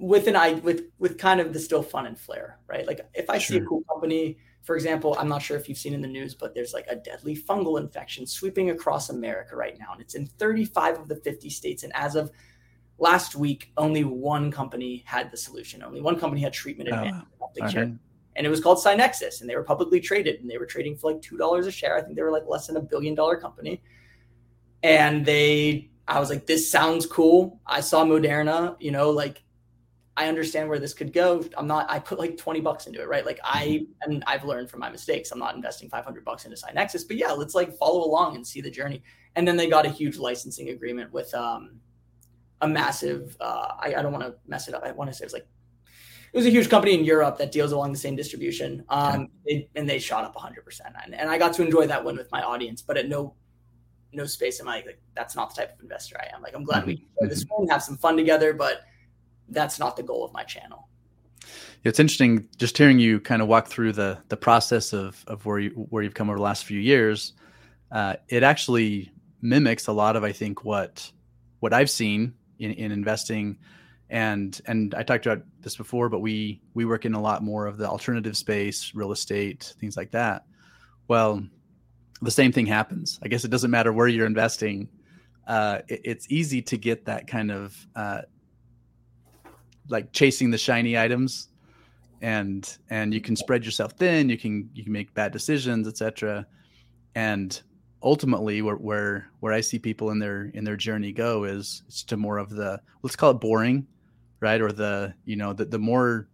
with 0.00 0.26
an 0.26 0.34
eye 0.34 0.54
with 0.54 0.84
with 0.98 1.18
kind 1.18 1.40
of 1.40 1.52
the 1.52 1.60
still 1.60 1.82
fun 1.82 2.06
and 2.06 2.18
flair, 2.18 2.58
right? 2.66 2.86
Like 2.86 3.00
if 3.14 3.28
I 3.28 3.38
sure. 3.38 3.58
see 3.58 3.62
a 3.62 3.66
cool 3.66 3.82
company, 3.88 4.38
for 4.62 4.74
example, 4.74 5.14
I'm 5.18 5.28
not 5.28 5.42
sure 5.42 5.56
if 5.56 5.68
you've 5.68 5.78
seen 5.78 5.92
in 5.92 6.00
the 6.00 6.08
news, 6.08 6.34
but 6.34 6.54
there's 6.54 6.72
like 6.72 6.86
a 6.88 6.96
deadly 6.96 7.36
fungal 7.36 7.78
infection 7.78 8.26
sweeping 8.26 8.70
across 8.70 9.10
America 9.10 9.54
right 9.54 9.78
now, 9.78 9.92
and 9.92 10.00
it's 10.00 10.14
in 10.14 10.26
35 10.26 11.00
of 11.00 11.08
the 11.08 11.16
50 11.16 11.50
states. 11.50 11.82
And 11.82 11.94
as 11.94 12.16
of 12.16 12.32
last 12.98 13.36
week, 13.36 13.72
only 13.76 14.04
one 14.04 14.50
company 14.50 15.02
had 15.06 15.30
the 15.30 15.36
solution. 15.36 15.82
Only 15.82 16.00
one 16.00 16.18
company 16.18 16.40
had 16.40 16.54
treatment. 16.54 16.90
Oh, 16.92 17.04
and 18.36 18.46
it 18.46 18.50
was 18.50 18.60
called 18.60 18.78
Scynexis, 18.78 19.42
and 19.42 19.50
they 19.50 19.56
were 19.56 19.64
publicly 19.64 20.00
traded, 20.00 20.40
and 20.40 20.50
they 20.50 20.56
were 20.56 20.66
trading 20.66 20.96
for 20.96 21.12
like 21.12 21.20
two 21.20 21.36
dollars 21.36 21.66
a 21.66 21.70
share. 21.70 21.96
I 21.96 22.00
think 22.00 22.16
they 22.16 22.22
were 22.22 22.30
like 22.30 22.46
less 22.46 22.66
than 22.66 22.76
a 22.76 22.80
billion 22.80 23.14
dollar 23.14 23.36
company, 23.36 23.82
and 24.82 25.26
they. 25.26 25.90
I 26.08 26.18
was 26.18 26.28
like, 26.28 26.44
this 26.44 26.68
sounds 26.68 27.06
cool. 27.06 27.60
I 27.66 27.80
saw 27.80 28.04
Moderna, 28.04 28.74
you 28.80 28.90
know, 28.90 29.10
like 29.10 29.44
I 30.16 30.28
understand 30.28 30.68
where 30.68 30.78
this 30.78 30.92
could 30.92 31.12
go. 31.12 31.44
I'm 31.56 31.66
not, 31.66 31.90
I 31.90 31.98
put 31.98 32.18
like 32.18 32.36
20 32.36 32.60
bucks 32.60 32.86
into 32.86 33.00
it, 33.00 33.08
right? 33.08 33.24
Like 33.24 33.40
I, 33.42 33.66
mm-hmm. 33.66 34.10
and 34.12 34.24
I've 34.26 34.44
learned 34.44 34.68
from 34.68 34.80
my 34.80 34.90
mistakes. 34.90 35.30
I'm 35.30 35.38
not 35.38 35.54
investing 35.54 35.88
500 35.88 36.24
bucks 36.24 36.44
into 36.44 36.56
Scynexis, 36.56 37.06
but 37.06 37.16
yeah, 37.16 37.32
let's 37.32 37.54
like 37.54 37.76
follow 37.78 38.04
along 38.04 38.36
and 38.36 38.46
see 38.46 38.60
the 38.60 38.70
journey. 38.70 39.02
And 39.36 39.46
then 39.46 39.56
they 39.56 39.68
got 39.68 39.86
a 39.86 39.88
huge 39.88 40.18
licensing 40.18 40.70
agreement 40.70 41.12
with 41.12 41.32
um, 41.34 41.80
a 42.60 42.68
massive, 42.68 43.36
uh, 43.40 43.74
I, 43.80 43.94
I 43.96 44.02
don't 44.02 44.12
want 44.12 44.24
to 44.24 44.34
mess 44.46 44.68
it 44.68 44.74
up. 44.74 44.82
I 44.84 44.92
want 44.92 45.10
to 45.10 45.16
say 45.16 45.24
it's 45.24 45.32
like, 45.32 45.46
it 46.32 46.36
was 46.36 46.46
a 46.46 46.50
huge 46.50 46.68
company 46.68 46.94
in 46.94 47.04
Europe 47.04 47.38
that 47.38 47.50
deals 47.50 47.72
along 47.72 47.92
the 47.92 47.98
same 47.98 48.14
distribution. 48.14 48.84
Um, 48.88 49.28
yeah. 49.46 49.60
and 49.74 49.88
they 49.88 49.98
shot 49.98 50.24
up 50.24 50.34
100%. 50.34 50.80
And, 51.04 51.14
and 51.14 51.30
I 51.30 51.38
got 51.38 51.54
to 51.54 51.62
enjoy 51.62 51.86
that 51.86 52.04
win 52.04 52.16
with 52.16 52.30
my 52.30 52.42
audience, 52.42 52.82
but 52.82 52.96
at 52.96 53.08
no 53.08 53.34
no 54.12 54.26
space 54.26 54.60
am 54.60 54.68
I 54.68 54.82
like 54.86 55.00
that's 55.14 55.36
not 55.36 55.54
the 55.54 55.60
type 55.60 55.74
of 55.74 55.80
investor 55.80 56.16
I 56.20 56.34
am. 56.34 56.42
Like 56.42 56.54
I'm 56.54 56.64
glad 56.64 56.84
we 56.84 56.94
mm-hmm. 56.94 57.24
enjoy 57.24 57.34
this 57.34 57.44
one, 57.48 57.68
have 57.68 57.82
some 57.82 57.96
fun 57.96 58.16
together, 58.16 58.52
but 58.52 58.82
that's 59.50 59.78
not 59.78 59.96
the 59.96 60.02
goal 60.02 60.24
of 60.24 60.32
my 60.32 60.44
channel. 60.44 60.88
It's 61.84 61.98
interesting 61.98 62.48
just 62.58 62.76
hearing 62.76 62.98
you 62.98 63.20
kind 63.20 63.40
of 63.40 63.48
walk 63.48 63.68
through 63.68 63.92
the 63.92 64.18
the 64.28 64.36
process 64.36 64.92
of 64.92 65.24
of 65.26 65.46
where 65.46 65.58
you 65.58 65.70
where 65.90 66.02
you've 66.02 66.14
come 66.14 66.28
over 66.28 66.38
the 66.38 66.42
last 66.42 66.64
few 66.64 66.78
years. 66.78 67.32
Uh, 67.90 68.16
it 68.28 68.42
actually 68.42 69.10
mimics 69.40 69.86
a 69.86 69.92
lot 69.92 70.16
of 70.16 70.24
I 70.24 70.32
think 70.32 70.64
what 70.64 71.10
what 71.60 71.72
I've 71.72 71.90
seen 71.90 72.34
in, 72.58 72.72
in 72.72 72.92
investing 72.92 73.58
and 74.10 74.60
and 74.66 74.94
I 74.94 75.02
talked 75.04 75.26
about 75.26 75.44
this 75.60 75.76
before, 75.76 76.08
but 76.08 76.18
we 76.18 76.60
we 76.74 76.84
work 76.84 77.04
in 77.04 77.14
a 77.14 77.20
lot 77.20 77.42
more 77.42 77.66
of 77.66 77.78
the 77.78 77.88
alternative 77.88 78.36
space, 78.36 78.92
real 78.94 79.12
estate, 79.12 79.74
things 79.80 79.96
like 79.96 80.10
that. 80.10 80.44
Well, 81.08 81.44
the 82.20 82.30
same 82.30 82.52
thing 82.52 82.66
happens. 82.66 83.18
I 83.22 83.28
guess 83.28 83.44
it 83.44 83.50
doesn't 83.50 83.70
matter 83.70 83.92
where 83.92 84.08
you're 84.08 84.26
investing. 84.26 84.88
Uh, 85.46 85.80
it, 85.88 86.00
it's 86.04 86.26
easy 86.28 86.60
to 86.62 86.76
get 86.76 87.06
that 87.06 87.28
kind 87.28 87.50
of 87.50 87.86
uh, 87.94 88.22
like 89.90 90.12
chasing 90.12 90.50
the 90.50 90.58
shiny 90.58 90.96
items 90.96 91.48
and 92.22 92.78
and 92.90 93.12
you 93.12 93.20
can 93.20 93.36
spread 93.36 93.64
yourself 93.64 93.92
thin 93.92 94.28
you 94.28 94.38
can 94.38 94.68
you 94.74 94.84
can 94.84 94.92
make 94.92 95.12
bad 95.14 95.32
decisions 95.32 95.88
etc 95.88 96.46
and 97.14 97.62
ultimately 98.02 98.62
where 98.62 98.76
where 98.76 99.30
where 99.40 99.52
i 99.52 99.60
see 99.60 99.78
people 99.78 100.10
in 100.10 100.18
their 100.18 100.50
in 100.54 100.64
their 100.64 100.76
journey 100.76 101.12
go 101.12 101.44
is 101.44 101.82
it's 101.86 102.02
to 102.02 102.16
more 102.16 102.38
of 102.38 102.50
the 102.50 102.80
let's 103.02 103.16
call 103.16 103.30
it 103.30 103.34
boring 103.34 103.86
right? 104.40 104.60
Or 104.60 104.72
the 104.72 105.14
you 105.24 105.36
know 105.36 105.52
the, 105.52 105.66
the 105.66 105.78
more 105.78 106.28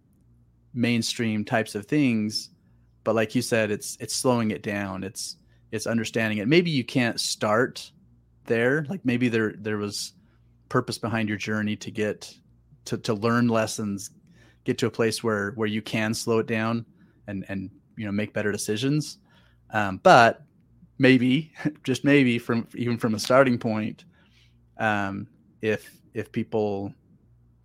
mainstream 0.72 1.44
types 1.44 1.74
of 1.74 1.86
things. 1.86 2.50
But 3.04 3.14
like 3.14 3.34
you 3.34 3.42
said 3.42 3.70
it's 3.70 3.96
it's 4.00 4.14
slowing 4.14 4.52
it 4.52 4.62
down. 4.62 5.04
It's 5.04 5.36
it's 5.72 5.86
understanding 5.86 6.38
it. 6.38 6.48
Maybe 6.48 6.70
you 6.70 6.84
can't 6.84 7.20
start 7.20 7.90
there. 8.44 8.86
Like 8.88 9.04
maybe 9.04 9.28
there 9.28 9.54
there 9.58 9.76
was 9.76 10.12
purpose 10.68 10.98
behind 10.98 11.28
your 11.28 11.38
journey 11.38 11.76
to 11.76 11.90
get 11.90 12.34
to 12.86 12.98
to 12.98 13.14
learn 13.14 13.48
lessons, 13.48 14.10
get 14.64 14.78
to 14.78 14.86
a 14.86 14.90
place 14.90 15.22
where 15.22 15.52
where 15.52 15.68
you 15.68 15.82
can 15.82 16.14
slow 16.14 16.38
it 16.38 16.46
down 16.46 16.86
and 17.26 17.44
and 17.48 17.70
you 17.96 18.06
know 18.06 18.12
make 18.12 18.32
better 18.32 18.52
decisions. 18.52 19.18
Um, 19.70 19.98
but 20.02 20.42
maybe, 20.98 21.52
just 21.84 22.04
maybe, 22.04 22.38
from 22.38 22.66
even 22.74 22.98
from 22.98 23.14
a 23.14 23.18
starting 23.18 23.58
point, 23.58 24.04
um, 24.78 25.28
if 25.60 25.90
if 26.14 26.32
people 26.32 26.92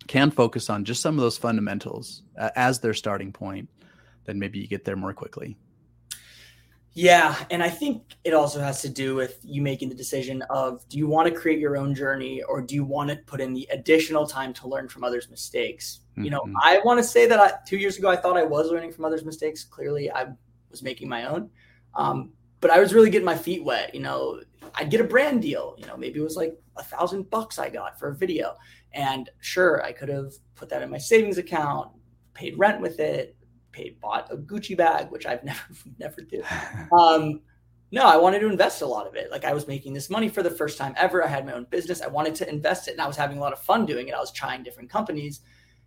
can 0.08 0.30
focus 0.30 0.68
on 0.68 0.84
just 0.84 1.00
some 1.00 1.14
of 1.14 1.20
those 1.20 1.38
fundamentals 1.38 2.22
uh, 2.38 2.50
as 2.56 2.80
their 2.80 2.94
starting 2.94 3.32
point, 3.32 3.68
then 4.24 4.38
maybe 4.38 4.58
you 4.58 4.66
get 4.66 4.84
there 4.84 4.96
more 4.96 5.12
quickly. 5.12 5.56
Yeah, 6.94 7.42
and 7.50 7.62
I 7.62 7.70
think 7.70 8.16
it 8.22 8.34
also 8.34 8.60
has 8.60 8.82
to 8.82 8.88
do 8.88 9.14
with 9.14 9.38
you 9.42 9.62
making 9.62 9.88
the 9.88 9.94
decision 9.94 10.42
of 10.50 10.86
do 10.88 10.98
you 10.98 11.06
want 11.06 11.26
to 11.26 11.34
create 11.34 11.58
your 11.58 11.76
own 11.76 11.94
journey 11.94 12.42
or 12.42 12.60
do 12.60 12.74
you 12.74 12.84
want 12.84 13.08
to 13.08 13.16
put 13.16 13.40
in 13.40 13.54
the 13.54 13.66
additional 13.72 14.26
time 14.26 14.52
to 14.54 14.68
learn 14.68 14.88
from 14.88 15.02
others' 15.02 15.30
mistakes? 15.30 16.00
Mm-hmm. 16.12 16.24
You 16.24 16.30
know, 16.30 16.40
mm-hmm. 16.40 16.56
I 16.62 16.80
want 16.84 16.98
to 16.98 17.04
say 17.04 17.26
that 17.26 17.40
I, 17.40 17.52
two 17.66 17.78
years 17.78 17.96
ago 17.96 18.10
I 18.10 18.16
thought 18.16 18.36
I 18.36 18.42
was 18.42 18.68
learning 18.68 18.92
from 18.92 19.06
others' 19.06 19.24
mistakes. 19.24 19.64
Clearly, 19.64 20.10
I 20.10 20.26
was 20.70 20.82
making 20.82 21.08
my 21.08 21.24
own, 21.24 21.48
um, 21.94 22.32
but 22.60 22.70
I 22.70 22.78
was 22.78 22.92
really 22.92 23.08
getting 23.08 23.24
my 23.26 23.38
feet 23.38 23.64
wet. 23.64 23.94
You 23.94 24.02
know, 24.02 24.42
I'd 24.74 24.90
get 24.90 25.00
a 25.00 25.04
brand 25.04 25.40
deal. 25.40 25.74
You 25.78 25.86
know, 25.86 25.96
maybe 25.96 26.20
it 26.20 26.24
was 26.24 26.36
like 26.36 26.58
a 26.76 26.82
thousand 26.82 27.30
bucks 27.30 27.58
I 27.58 27.70
got 27.70 27.98
for 27.98 28.08
a 28.08 28.14
video, 28.14 28.56
and 28.92 29.30
sure, 29.40 29.82
I 29.82 29.92
could 29.92 30.10
have 30.10 30.34
put 30.56 30.68
that 30.68 30.82
in 30.82 30.90
my 30.90 30.98
savings 30.98 31.38
account, 31.38 31.90
paid 32.34 32.58
rent 32.58 32.82
with 32.82 33.00
it, 33.00 33.34
paid 33.72 34.00
bought 34.00 34.32
a 34.32 34.36
Gucci 34.36 34.76
bag, 34.76 35.10
which 35.10 35.26
I've 35.26 35.44
never 35.44 35.60
never 35.98 36.20
did. 36.22 36.44
Um, 36.92 37.40
no, 37.92 38.06
I 38.06 38.16
wanted 38.16 38.40
to 38.40 38.48
invest 38.48 38.80
a 38.80 38.86
lot 38.86 39.06
of 39.06 39.14
it. 39.16 39.30
Like 39.30 39.44
I 39.44 39.52
was 39.52 39.68
making 39.68 39.92
this 39.92 40.08
money 40.08 40.30
for 40.30 40.42
the 40.42 40.50
first 40.50 40.78
time 40.78 40.94
ever. 40.96 41.22
I 41.22 41.26
had 41.26 41.44
my 41.44 41.52
own 41.52 41.66
business. 41.70 42.00
I 42.00 42.06
wanted 42.06 42.34
to 42.36 42.48
invest 42.48 42.88
it, 42.88 42.92
and 42.92 43.02
I 43.02 43.06
was 43.06 43.16
having 43.16 43.36
a 43.36 43.40
lot 43.40 43.52
of 43.52 43.58
fun 43.58 43.84
doing 43.84 44.08
it. 44.08 44.14
I 44.14 44.18
was 44.18 44.32
trying 44.32 44.62
different 44.62 44.88
companies, 44.88 45.40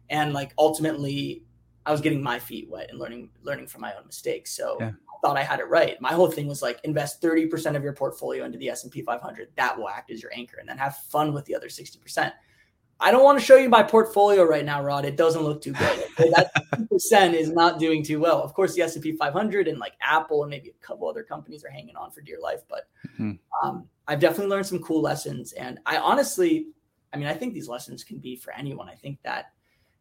and 0.10 0.32
like 0.32 0.54
ultimately, 0.60 1.44
I 1.86 1.92
was 1.92 2.02
getting 2.02 2.22
my 2.22 2.38
feet 2.38 2.70
wet 2.70 2.92
and 2.92 3.00
learning 3.00 3.32
learning 3.42 3.68
from 3.68 3.82
my 3.82 3.94
own 3.96 4.06
mistakes. 4.06 4.56
So 4.56 4.78
yeah. 4.80 4.90
I 4.90 5.28
thought 5.28 5.36
I 5.36 5.42
had 5.42 5.60
it 5.60 5.68
right. 5.68 6.00
My 6.00 6.14
whole 6.14 6.30
thing 6.30 6.48
was 6.48 6.62
like 6.62 6.80
invest 6.84 7.22
thirty 7.22 7.48
percent 7.48 7.76
of 7.76 7.84
your 7.84 7.94
portfolio 7.94 8.46
into 8.46 8.60
the 8.60 8.70
S 8.70 8.84
and 8.84 8.92
P 8.92 9.02
500. 9.02 9.50
That 9.56 9.76
will 9.76 9.90
act 9.90 10.12
as 10.12 10.22
your 10.22 10.32
anchor, 10.36 10.58
and 10.60 10.70
then 10.70 10.78
have 10.78 10.98
fun 11.10 11.34
with 11.34 11.46
the 11.46 11.56
other 11.56 11.70
sixty 11.70 11.98
percent. 11.98 12.36
I 13.00 13.12
don't 13.12 13.24
want 13.24 13.38
to 13.38 13.46
show 13.46 13.58
you 13.58 13.68
my 13.68 13.84
portfolio 13.84 14.44
right 14.44 14.64
now, 14.64 14.82
Rod. 14.82 15.06
It 15.06 15.18
doesn't 15.18 15.42
look 15.42 15.62
too 15.62 15.74
good. 15.74 16.06
that 16.18 16.52
percent 16.90 17.36
is 17.36 17.52
not 17.52 17.78
doing 17.78 18.04
too 18.04 18.20
well. 18.20 18.42
Of 18.42 18.54
course, 18.54 18.74
the 18.74 18.82
S 18.84 18.96
and 18.96 19.04
P 19.04 19.12
500 19.12 19.68
and 19.68 19.80
like 19.80 19.94
Apple 20.02 20.44
and 20.44 20.50
maybe 20.50 20.70
a 20.70 20.86
couple 20.86 21.10
other 21.10 21.24
companies 21.24 21.66
are 21.66 21.70
hanging 21.70 21.96
on 21.98 22.12
for 22.12 22.22
dear 22.22 22.40
life. 22.42 22.62
But 22.70 22.88
mm-hmm. 23.20 23.34
um, 23.68 23.88
I've 24.08 24.20
definitely 24.20 24.48
learned 24.48 24.68
some 24.68 24.80
cool 24.80 25.02
lessons, 25.02 25.52
and 25.54 25.80
I 25.86 25.98
honestly, 25.98 26.68
I 27.14 27.18
mean, 27.18 27.28
I 27.28 27.34
think 27.34 27.54
these 27.54 27.68
lessons 27.68 28.04
can 28.04 28.18
be 28.18 28.36
for 28.36 28.54
anyone. 28.54 28.88
I 28.88 28.96
think 28.96 29.20
that 29.24 29.52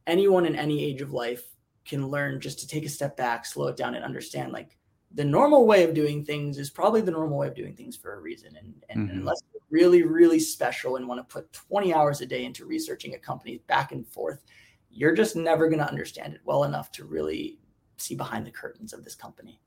anyone 0.07 0.47
in 0.47 0.55
any 0.55 0.85
age 0.85 1.01
of 1.01 1.13
life 1.13 1.43
can 1.85 2.09
learn 2.09 2.41
just 2.41 2.61
to 2.61 2.67
take 2.67 2.87
a 2.87 2.89
step 2.89 3.17
back, 3.17 3.45
slow 3.45 3.69
it 3.69 3.77
down, 3.77 3.95
and 3.95 4.05
understand 4.05 4.53
like 4.53 4.79
the 5.15 5.25
normal 5.25 5.67
way 5.67 5.85
of 5.85 5.95
doing 5.95 6.25
things 6.25 6.59
is 6.59 6.71
probably 6.71 7.01
the 7.01 7.11
normal 7.11 7.39
way 7.39 7.47
of 7.47 7.55
doing 7.55 7.75
things 7.75 7.97
for 7.97 8.15
a 8.15 8.21
reason. 8.21 8.57
And, 8.57 8.75
and 8.89 9.09
mm-hmm. 9.09 9.19
unless 9.19 9.41
you're 9.53 9.63
really, 9.71 10.03
really 10.03 10.41
special 10.41 10.97
and 10.97 11.07
want 11.07 11.21
to 11.21 11.33
put 11.33 11.53
20 11.53 11.95
hours 11.95 12.21
a 12.21 12.27
day 12.27 12.45
into 12.45 12.65
researching 12.65 13.15
a 13.15 13.19
company 13.19 13.61
back 13.69 13.93
and 13.93 14.07
forth, 14.07 14.43
you're 14.91 15.15
just 15.15 15.37
never 15.37 15.69
going 15.69 15.79
to 15.79 15.89
understand 15.89 16.35
it 16.35 16.41
well 16.45 16.65
enough 16.65 16.91
to 16.93 17.05
really 17.05 17.59
see 17.97 18.15
behind 18.15 18.47
the 18.47 18.51
curtains 18.51 18.93
of 18.93 19.05
this 19.05 19.15
company. 19.15 19.61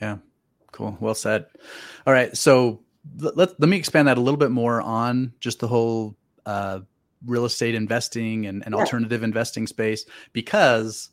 Yeah. 0.00 0.18
Cool. 0.72 0.96
Well 1.00 1.14
said. 1.14 1.46
All 2.06 2.12
right. 2.12 2.36
So 2.36 2.80
let, 3.18 3.36
let, 3.36 3.60
let 3.60 3.68
me 3.68 3.76
expand 3.76 4.08
that 4.08 4.18
a 4.18 4.20
little 4.20 4.38
bit 4.38 4.50
more 4.50 4.80
on 4.80 5.32
just 5.40 5.60
the 5.60 5.68
whole 5.68 6.16
uh, 6.44 6.80
real 7.24 7.44
estate 7.44 7.74
investing 7.74 8.46
and, 8.46 8.62
and 8.64 8.74
yeah. 8.74 8.80
alternative 8.80 9.22
investing 9.22 9.66
space 9.66 10.04
because 10.32 11.10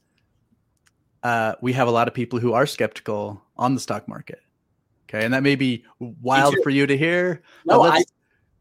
uh, 1.23 1.55
we 1.61 1.73
have 1.73 1.87
a 1.87 1.91
lot 1.91 2.07
of 2.07 2.13
people 2.13 2.39
who 2.39 2.53
are 2.53 2.65
skeptical 2.65 3.41
on 3.57 3.73
the 3.73 3.81
stock 3.81 4.07
market. 4.07 4.39
Okay, 5.07 5.25
and 5.25 5.33
that 5.33 5.43
may 5.43 5.55
be 5.55 5.85
wild 5.99 6.55
for 6.63 6.69
you 6.69 6.85
to 6.85 6.95
hear. 6.97 7.41
No, 7.65 7.81
I, 7.83 8.03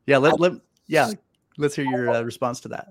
yeah, 0.07 0.16
let, 0.16 0.35
I, 0.35 0.37
let 0.37 0.53
yeah, 0.87 1.11
let's 1.59 1.77
hear 1.77 1.85
your 1.85 2.11
uh, 2.11 2.23
response 2.23 2.61
to 2.61 2.68
that. 2.68 2.88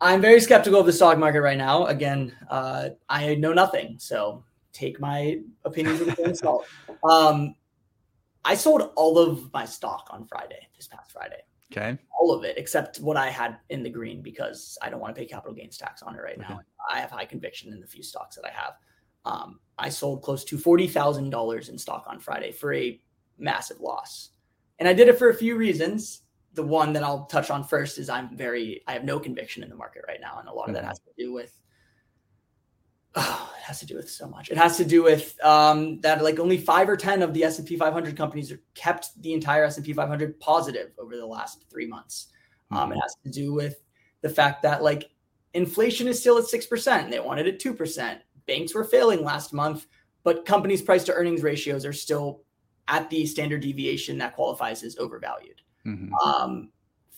I'm 0.00 0.20
very 0.20 0.40
skeptical 0.40 0.80
of 0.80 0.86
the 0.86 0.92
stock 0.92 1.18
market 1.18 1.40
right 1.40 1.56
now. 1.56 1.86
Again, 1.86 2.36
uh, 2.50 2.90
I 3.08 3.36
know 3.36 3.54
nothing, 3.54 3.96
so 3.98 4.44
take 4.72 5.00
my 5.00 5.40
opinions 5.64 6.00
with 6.00 6.10
a 6.10 6.16
grain 6.16 6.30
of 6.30 6.36
salt. 6.36 6.66
Um, 7.04 7.54
I 8.46 8.54
sold 8.54 8.90
all 8.96 9.18
of 9.18 9.52
my 9.52 9.66
stock 9.66 10.08
on 10.10 10.26
Friday, 10.26 10.68
this 10.74 10.86
past 10.86 11.12
Friday. 11.12 11.42
Okay. 11.76 11.98
All 12.20 12.32
of 12.32 12.44
it 12.44 12.56
except 12.56 12.98
what 12.98 13.16
I 13.16 13.30
had 13.30 13.58
in 13.70 13.82
the 13.82 13.90
green 13.90 14.22
because 14.22 14.78
I 14.80 14.90
don't 14.90 15.00
want 15.00 15.14
to 15.14 15.20
pay 15.20 15.26
capital 15.26 15.54
gains 15.54 15.76
tax 15.76 16.02
on 16.02 16.14
it 16.14 16.20
right 16.20 16.38
okay. 16.38 16.54
now. 16.54 16.60
I 16.90 17.00
have 17.00 17.10
high 17.10 17.24
conviction 17.24 17.72
in 17.72 17.80
the 17.80 17.86
few 17.86 18.02
stocks 18.02 18.36
that 18.36 18.44
I 18.46 18.50
have. 18.50 18.74
Um, 19.24 19.60
I 19.78 19.88
sold 19.88 20.22
close 20.22 20.44
to 20.44 20.58
forty 20.58 20.86
thousand 20.86 21.30
dollars 21.30 21.68
in 21.68 21.78
stock 21.78 22.04
on 22.06 22.20
Friday 22.20 22.52
for 22.52 22.74
a 22.74 23.00
massive 23.38 23.80
loss, 23.80 24.30
and 24.78 24.88
I 24.88 24.92
did 24.92 25.08
it 25.08 25.18
for 25.18 25.30
a 25.30 25.34
few 25.34 25.56
reasons. 25.56 26.20
The 26.52 26.62
one 26.62 26.92
that 26.92 27.02
I'll 27.02 27.24
touch 27.24 27.50
on 27.50 27.64
first 27.64 27.98
is 27.98 28.08
I'm 28.08 28.36
very 28.36 28.82
I 28.86 28.92
have 28.92 29.04
no 29.04 29.18
conviction 29.18 29.62
in 29.62 29.70
the 29.70 29.76
market 29.76 30.02
right 30.06 30.20
now, 30.20 30.38
and 30.38 30.48
a 30.48 30.52
lot 30.52 30.68
of 30.68 30.74
that 30.74 30.80
mm-hmm. 30.80 30.88
has 30.88 30.98
to 31.00 31.10
do 31.18 31.32
with 31.32 31.58
oh, 33.16 33.53
it 33.53 33.53
has 33.64 33.80
to 33.80 33.86
do 33.86 33.96
with 33.96 34.10
so 34.10 34.28
much. 34.28 34.50
It 34.50 34.56
has 34.56 34.76
to 34.76 34.84
do 34.84 35.02
with 35.02 35.42
um, 35.44 36.00
that 36.00 36.22
like 36.22 36.38
only 36.38 36.58
five 36.58 36.88
or 36.88 36.96
ten 36.96 37.22
of 37.22 37.34
the 37.34 37.44
S 37.44 37.58
and 37.58 37.66
P 37.66 37.76
500 37.76 38.16
companies 38.16 38.52
are 38.52 38.60
kept 38.74 39.20
the 39.22 39.32
entire 39.32 39.64
S 39.64 39.76
and 39.76 39.84
P 39.84 39.92
500 39.92 40.38
positive 40.40 40.92
over 40.98 41.16
the 41.16 41.26
last 41.26 41.64
three 41.70 41.86
months. 41.86 42.28
Um, 42.70 42.92
it 42.92 42.94
mm-hmm. 42.94 43.00
has 43.00 43.16
to 43.24 43.30
do 43.30 43.52
with 43.52 43.82
the 44.22 44.28
fact 44.28 44.62
that 44.62 44.82
like 44.82 45.10
inflation 45.52 46.08
is 46.08 46.20
still 46.20 46.38
at 46.38 46.44
six 46.44 46.66
percent. 46.66 47.10
They 47.10 47.20
wanted 47.20 47.46
it 47.46 47.60
two 47.60 47.74
percent 47.74 48.20
banks 48.46 48.74
were 48.74 48.84
failing 48.84 49.24
last 49.24 49.52
month, 49.52 49.86
but 50.22 50.44
companies' 50.44 50.82
price 50.82 51.04
to 51.04 51.14
earnings 51.14 51.42
ratios 51.42 51.84
are 51.84 51.92
still 51.92 52.42
at 52.88 53.08
the 53.10 53.26
standard 53.26 53.62
deviation 53.62 54.18
that 54.18 54.34
qualifies 54.34 54.82
as 54.82 54.96
overvalued. 54.98 55.62
Mm-hmm. 55.86 56.12
Um, 56.14 56.70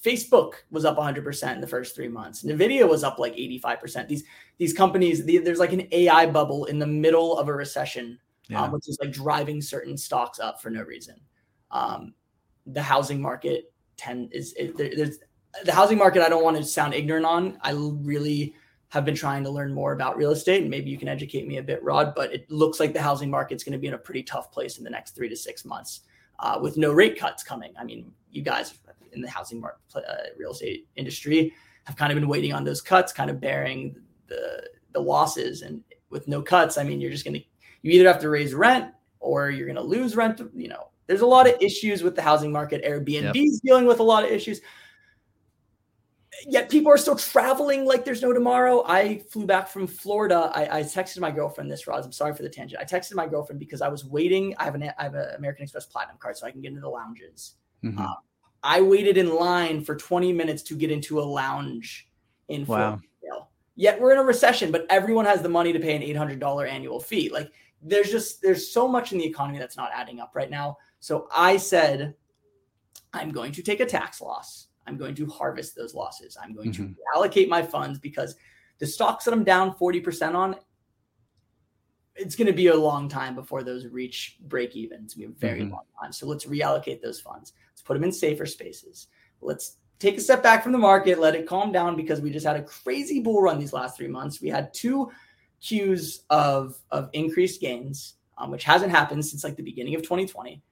Facebook 0.07 0.53
was 0.71 0.85
up 0.85 0.97
100% 0.97 1.55
in 1.55 1.61
the 1.61 1.67
first 1.67 1.97
three 1.97 2.09
months. 2.09 2.45
Nvidia 2.45 2.89
was 2.89 3.03
up 3.03 3.19
like 3.19 3.35
85%. 3.35 4.07
These 4.07 4.25
these 4.59 4.73
companies, 4.73 5.25
the, 5.25 5.39
there's 5.39 5.59
like 5.59 5.73
an 5.73 5.89
AI 5.91 6.27
bubble 6.27 6.67
in 6.67 6.79
the 6.79 6.87
middle 6.87 7.37
of 7.37 7.49
a 7.49 7.53
recession, 7.53 8.19
yeah. 8.49 8.63
um, 8.63 8.71
which 8.71 8.89
is 8.89 8.99
like 9.03 9.13
driving 9.13 9.61
certain 9.61 9.97
stocks 9.97 10.39
up 10.39 10.63
for 10.63 10.71
no 10.71 10.83
reason. 10.83 11.21
Um, 11.73 12.15
the 12.67 12.83
housing 12.83 13.21
market 13.21 13.73
ten 13.97 14.29
is 14.33 14.55
it, 14.57 14.77
there's 14.77 15.19
the 15.65 15.73
housing 15.73 15.99
market. 15.99 16.23
I 16.23 16.29
don't 16.29 16.45
want 16.45 16.57
to 16.57 16.65
sound 16.65 16.95
ignorant 16.95 17.27
on. 17.27 17.59
I 17.63 17.73
really 17.73 18.55
have 18.91 19.05
been 19.05 19.17
trying 19.17 19.43
to 19.43 19.51
learn 19.51 19.75
more 19.75 19.93
about 19.93 20.17
real 20.17 20.31
estate 20.31 20.63
and 20.63 20.71
maybe 20.71 20.89
you 20.89 20.97
can 20.97 21.09
educate 21.09 21.47
me 21.47 21.57
a 21.59 21.63
bit 21.63 21.83
rod 21.83 22.15
but 22.15 22.33
it 22.33 22.49
looks 22.51 22.79
like 22.79 22.93
the 22.93 23.03
housing 23.03 23.29
market's 23.29 23.65
going 23.65 23.73
to 23.73 23.79
be 23.79 23.89
in 23.89 23.95
a 23.95 23.99
pretty 23.99 24.23
tough 24.23 24.53
place 24.53 24.79
in 24.79 24.85
the 24.85 24.91
next 24.91 25.17
three 25.17 25.29
to 25.29 25.35
six 25.37 25.65
months 25.65 26.03
uh, 26.39 26.59
with 26.63 26.77
no 26.77 26.93
rate 26.93 27.19
cuts 27.19 27.43
coming 27.43 27.75
i 27.81 27.85
mean 27.85 28.13
you 28.31 28.43
guys 28.43 28.75
in 29.13 29.21
the 29.21 29.29
housing 29.29 29.61
market 29.61 29.81
uh, 29.95 30.01
real 30.39 30.53
estate 30.53 30.87
industry 30.97 31.53
have 31.85 31.97
kind 31.97 32.13
of 32.13 32.17
been 32.17 32.29
waiting 32.29 32.53
on 32.53 32.65
those 32.65 32.81
cuts 32.81 33.13
kind 33.13 33.31
of 33.31 33.41
bearing 33.41 33.97
the 34.29 34.63
the 34.93 35.01
losses 35.01 35.63
and 35.63 35.83
with 36.11 36.27
no 36.29 36.43
cuts 36.43 36.79
i 36.79 36.85
mean 36.85 37.01
you're 37.01 37.11
just 37.11 37.25
going 37.25 37.35
to 37.35 37.43
you 37.83 37.93
either 37.93 38.07
have 38.07 38.21
to 38.21 38.29
raise 38.29 38.55
rent 38.55 38.93
or 39.21 39.51
you're 39.51 39.67
going 39.67 39.77
to 39.77 39.83
lose 39.83 40.17
rent 40.17 40.41
you 40.55 40.69
know 40.69 40.89
there's 41.07 41.21
a 41.21 41.27
lot 41.27 41.49
of 41.49 41.55
issues 41.61 42.03
with 42.03 42.17
the 42.17 42.23
housing 42.23 42.53
market 42.53 42.85
airbnb 42.85 43.37
is 43.37 43.61
yep. 43.63 43.71
dealing 43.71 43.87
with 43.87 44.01
a 44.01 44.03
lot 44.03 44.25
of 44.25 44.31
issues 44.31 44.61
yet 46.45 46.71
people 46.71 46.93
are 46.93 46.97
still 46.97 47.17
traveling 47.17 47.85
like 47.85 48.05
there's 48.05 48.23
no 48.23 48.33
tomorrow. 48.33 48.85
I 48.87 49.19
flew 49.31 49.47
back 49.47 49.69
from 49.69 49.87
Florida. 49.87 50.51
I, 50.55 50.79
I, 50.79 50.83
texted 50.83 51.21
my 51.21 51.31
girlfriend 51.31 51.71
this, 51.71 51.87
Roz. 51.87 52.05
I'm 52.05 52.13
sorry 52.13 52.35
for 52.35 52.43
the 52.43 52.49
tangent. 52.49 52.81
I 52.81 52.85
texted 52.85 53.15
my 53.15 53.27
girlfriend 53.27 53.59
because 53.59 53.83
I 53.83 53.89
was 53.89 54.05
waiting. 54.05 54.55
I 54.59 54.65
have 54.65 54.75
an 54.75 54.91
I 54.99 55.03
have 55.03 55.15
an 55.15 55.35
American 55.37 55.65
Express 55.65 55.87
Platinum 55.87 56.17
card, 56.19 56.37
so 56.37 56.47
I 56.47 56.51
can 56.51 56.61
get 56.61 56.69
into 56.69 56.81
the 56.81 56.89
lounges. 56.89 57.55
Mm-hmm. 57.85 58.01
Uh, 58.01 58.15
I 58.63 58.81
waited 58.81 59.17
in 59.17 59.35
line 59.35 59.85
for 59.85 59.97
20 59.97 60.33
minutes 60.33 60.63
to 60.65 60.77
get 60.77 60.91
into 60.91 61.21
a 61.21 61.23
lounge 61.23 62.09
in 62.49 62.61
wow. 62.63 62.67
Florida. 62.67 63.03
Yet 63.77 64.01
we're 64.01 64.13
in 64.13 64.19
a 64.19 64.23
recession, 64.23 64.73
but 64.73 64.87
everyone 64.89 65.27
has 65.27 65.43
the 65.43 65.51
money 65.51 65.73
to 65.73 65.79
pay 65.79 65.95
an 65.95 66.03
$800 66.03 66.69
annual 66.69 66.99
fee. 66.99 67.29
Like 67.29 67.53
there's 67.83 68.11
just 68.11 68.41
there's 68.41 68.73
so 68.73 68.89
much 68.89 69.13
in 69.13 69.19
the 69.19 69.27
economy 69.27 69.59
that's 69.59 69.77
not 69.77 69.91
adding 69.95 70.19
up 70.19 70.33
right 70.35 70.51
now. 70.51 70.79
So 70.99 71.29
I 71.35 71.59
said, 71.59 72.15
I'm 73.13 73.31
going 73.31 73.53
to 73.53 73.63
take 73.63 73.81
a 73.81 73.87
tax 73.87 74.23
loss. 74.23 74.69
I'm 74.87 74.97
going 74.97 75.15
to 75.17 75.27
harvest 75.27 75.77
those 75.77 75.95
losses. 75.95 76.39
I'm 76.43 76.55
going 76.55 76.73
mm-hmm. 76.73 76.87
to 76.87 76.97
allocate 77.15 77.51
my 77.51 77.63
funds 77.63 77.99
because 77.99 78.37
the 78.79 78.87
stocks 78.87 79.27
that 79.27 79.35
I'm 79.35 79.45
down 79.45 79.75
40% 79.75 80.35
on, 80.35 80.57
it's 82.15 82.35
going 82.35 82.47
to 82.47 82.53
be 82.53 82.69
a 82.69 82.75
long 82.77 83.09
time 83.09 83.35
before 83.35 83.63
those 83.63 83.87
reach 83.87 84.39
break 84.41 84.75
even. 84.75 85.05
It's 85.05 85.15
going 85.15 85.29
to 85.29 85.35
be 85.35 85.37
a 85.37 85.39
very 85.39 85.61
mm-hmm. 85.63 85.73
long 85.73 85.85
time. 86.01 86.13
So 86.13 86.27
let's 86.27 86.47
reallocate 86.47 87.03
those 87.03 87.21
funds. 87.21 87.53
Put 87.87 87.95
them 87.95 88.05
in 88.05 88.13
safer 88.13 88.45
spaces. 88.45 89.07
Let's 89.41 89.79
take 89.99 90.19
a 90.19 90.21
step 90.21 90.43
back 90.43 90.63
from 90.63 90.73
the 90.73 90.79
market, 90.79 91.19
let 91.19 91.35
it 91.35 91.47
calm 91.47 91.73
down 91.73 91.97
because 91.97 92.21
we 92.21 92.31
just 92.31 92.47
had 92.47 92.57
a 92.57 92.63
crazy 92.63 93.21
bull 93.21 93.41
run 93.41 93.59
these 93.59 93.73
last 93.73 93.97
three 93.97 94.09
months. 94.09 94.43
We 94.43 94.49
had 94.49 94.75
two 94.75 95.11
Qs 95.63 96.21
of, 96.29 96.77
of 96.91 97.09
increased 97.15 97.61
gains, 97.61 98.15
um, 98.37 98.51
which 98.51 98.65
hasn't 98.65 98.91
happened 98.91 99.25
since 99.25 99.43
like 99.43 99.57
the 99.57 99.63
beginning 99.63 99.95
of 99.95 100.03
2020 100.03 100.63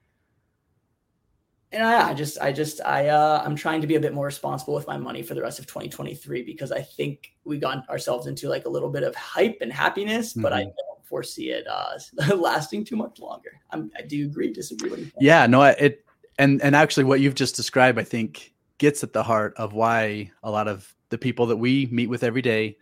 and 1.74 1.82
I, 1.82 2.10
I, 2.10 2.14
just, 2.14 2.40
I 2.40 2.52
just, 2.52 2.80
I, 2.84 3.08
uh, 3.08 3.42
I'm 3.44 3.56
trying 3.56 3.80
to 3.80 3.86
be 3.86 3.96
a 3.96 4.00
bit 4.00 4.14
more 4.14 4.26
responsible 4.26 4.74
with 4.74 4.86
my 4.86 4.96
money 4.96 5.22
for 5.22 5.34
the 5.34 5.42
rest 5.42 5.58
of 5.58 5.66
2023 5.66 6.42
because 6.42 6.70
I 6.70 6.80
think 6.80 7.32
we 7.44 7.58
got 7.58 7.88
ourselves 7.88 8.26
into 8.26 8.48
like 8.48 8.64
a 8.64 8.68
little 8.68 8.90
bit 8.90 9.02
of 9.02 9.14
hype 9.16 9.58
and 9.60 9.72
happiness, 9.72 10.32
mm-hmm. 10.32 10.42
but 10.42 10.52
I 10.52 10.60
mm-hmm. 10.60 10.68
don't 10.68 11.06
foresee 11.06 11.50
it 11.50 11.66
uh, 11.66 11.98
lasting 12.36 12.84
too 12.84 12.96
much 12.96 13.18
longer. 13.18 13.60
I'm, 13.70 13.90
I 13.98 14.02
do 14.02 14.24
agree, 14.24 14.52
disagree. 14.52 14.90
With 14.90 15.00
you 15.00 15.10
Yeah, 15.18 15.46
no, 15.46 15.62
it, 15.64 16.03
and 16.38 16.60
and 16.62 16.74
actually, 16.74 17.04
what 17.04 17.20
you've 17.20 17.34
just 17.34 17.56
described, 17.56 17.98
I 17.98 18.04
think, 18.04 18.52
gets 18.78 19.02
at 19.02 19.12
the 19.12 19.22
heart 19.22 19.54
of 19.56 19.72
why 19.72 20.30
a 20.42 20.50
lot 20.50 20.68
of 20.68 20.94
the 21.10 21.18
people 21.18 21.46
that 21.46 21.56
we 21.56 21.86
meet 21.86 22.08
with 22.08 22.24
every 22.24 22.42
day 22.42 22.76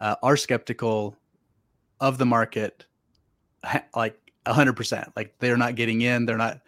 uh, 0.00 0.16
are 0.22 0.36
skeptical 0.36 1.16
of 2.00 2.18
the 2.18 2.26
market, 2.26 2.86
like 3.94 4.18
hundred 4.46 4.74
percent. 4.74 5.12
Like 5.16 5.34
they're 5.38 5.56
not 5.56 5.74
getting 5.74 6.02
in, 6.02 6.26
they're 6.26 6.36
not 6.36 6.60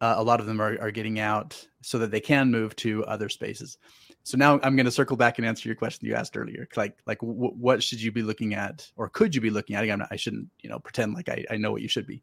uh, 0.00 0.14
a 0.16 0.22
lot 0.22 0.40
of 0.40 0.46
them 0.46 0.60
are, 0.60 0.80
are 0.80 0.90
getting 0.90 1.18
out 1.18 1.66
so 1.80 1.98
that 1.98 2.10
they 2.10 2.20
can 2.20 2.50
move 2.50 2.74
to 2.76 3.04
other 3.06 3.28
spaces. 3.28 3.78
So 4.24 4.36
now 4.36 4.60
I'm 4.62 4.76
going 4.76 4.84
to 4.84 4.92
circle 4.92 5.16
back 5.16 5.38
and 5.38 5.46
answer 5.46 5.68
your 5.68 5.76
question 5.76 6.06
you 6.06 6.14
asked 6.14 6.36
earlier. 6.36 6.68
Like, 6.76 6.98
like 7.06 7.20
w- 7.20 7.54
what 7.54 7.82
should 7.82 8.00
you 8.00 8.12
be 8.12 8.22
looking 8.22 8.54
at, 8.54 8.90
or 8.96 9.08
could 9.08 9.34
you 9.34 9.40
be 9.40 9.50
looking 9.50 9.74
at? 9.74 9.84
Again, 9.84 10.06
I 10.10 10.16
shouldn't, 10.16 10.48
you 10.60 10.68
know, 10.68 10.78
pretend 10.78 11.14
like 11.14 11.28
I, 11.28 11.44
I 11.50 11.56
know 11.56 11.72
what 11.72 11.82
you 11.82 11.88
should 11.88 12.06
be. 12.06 12.22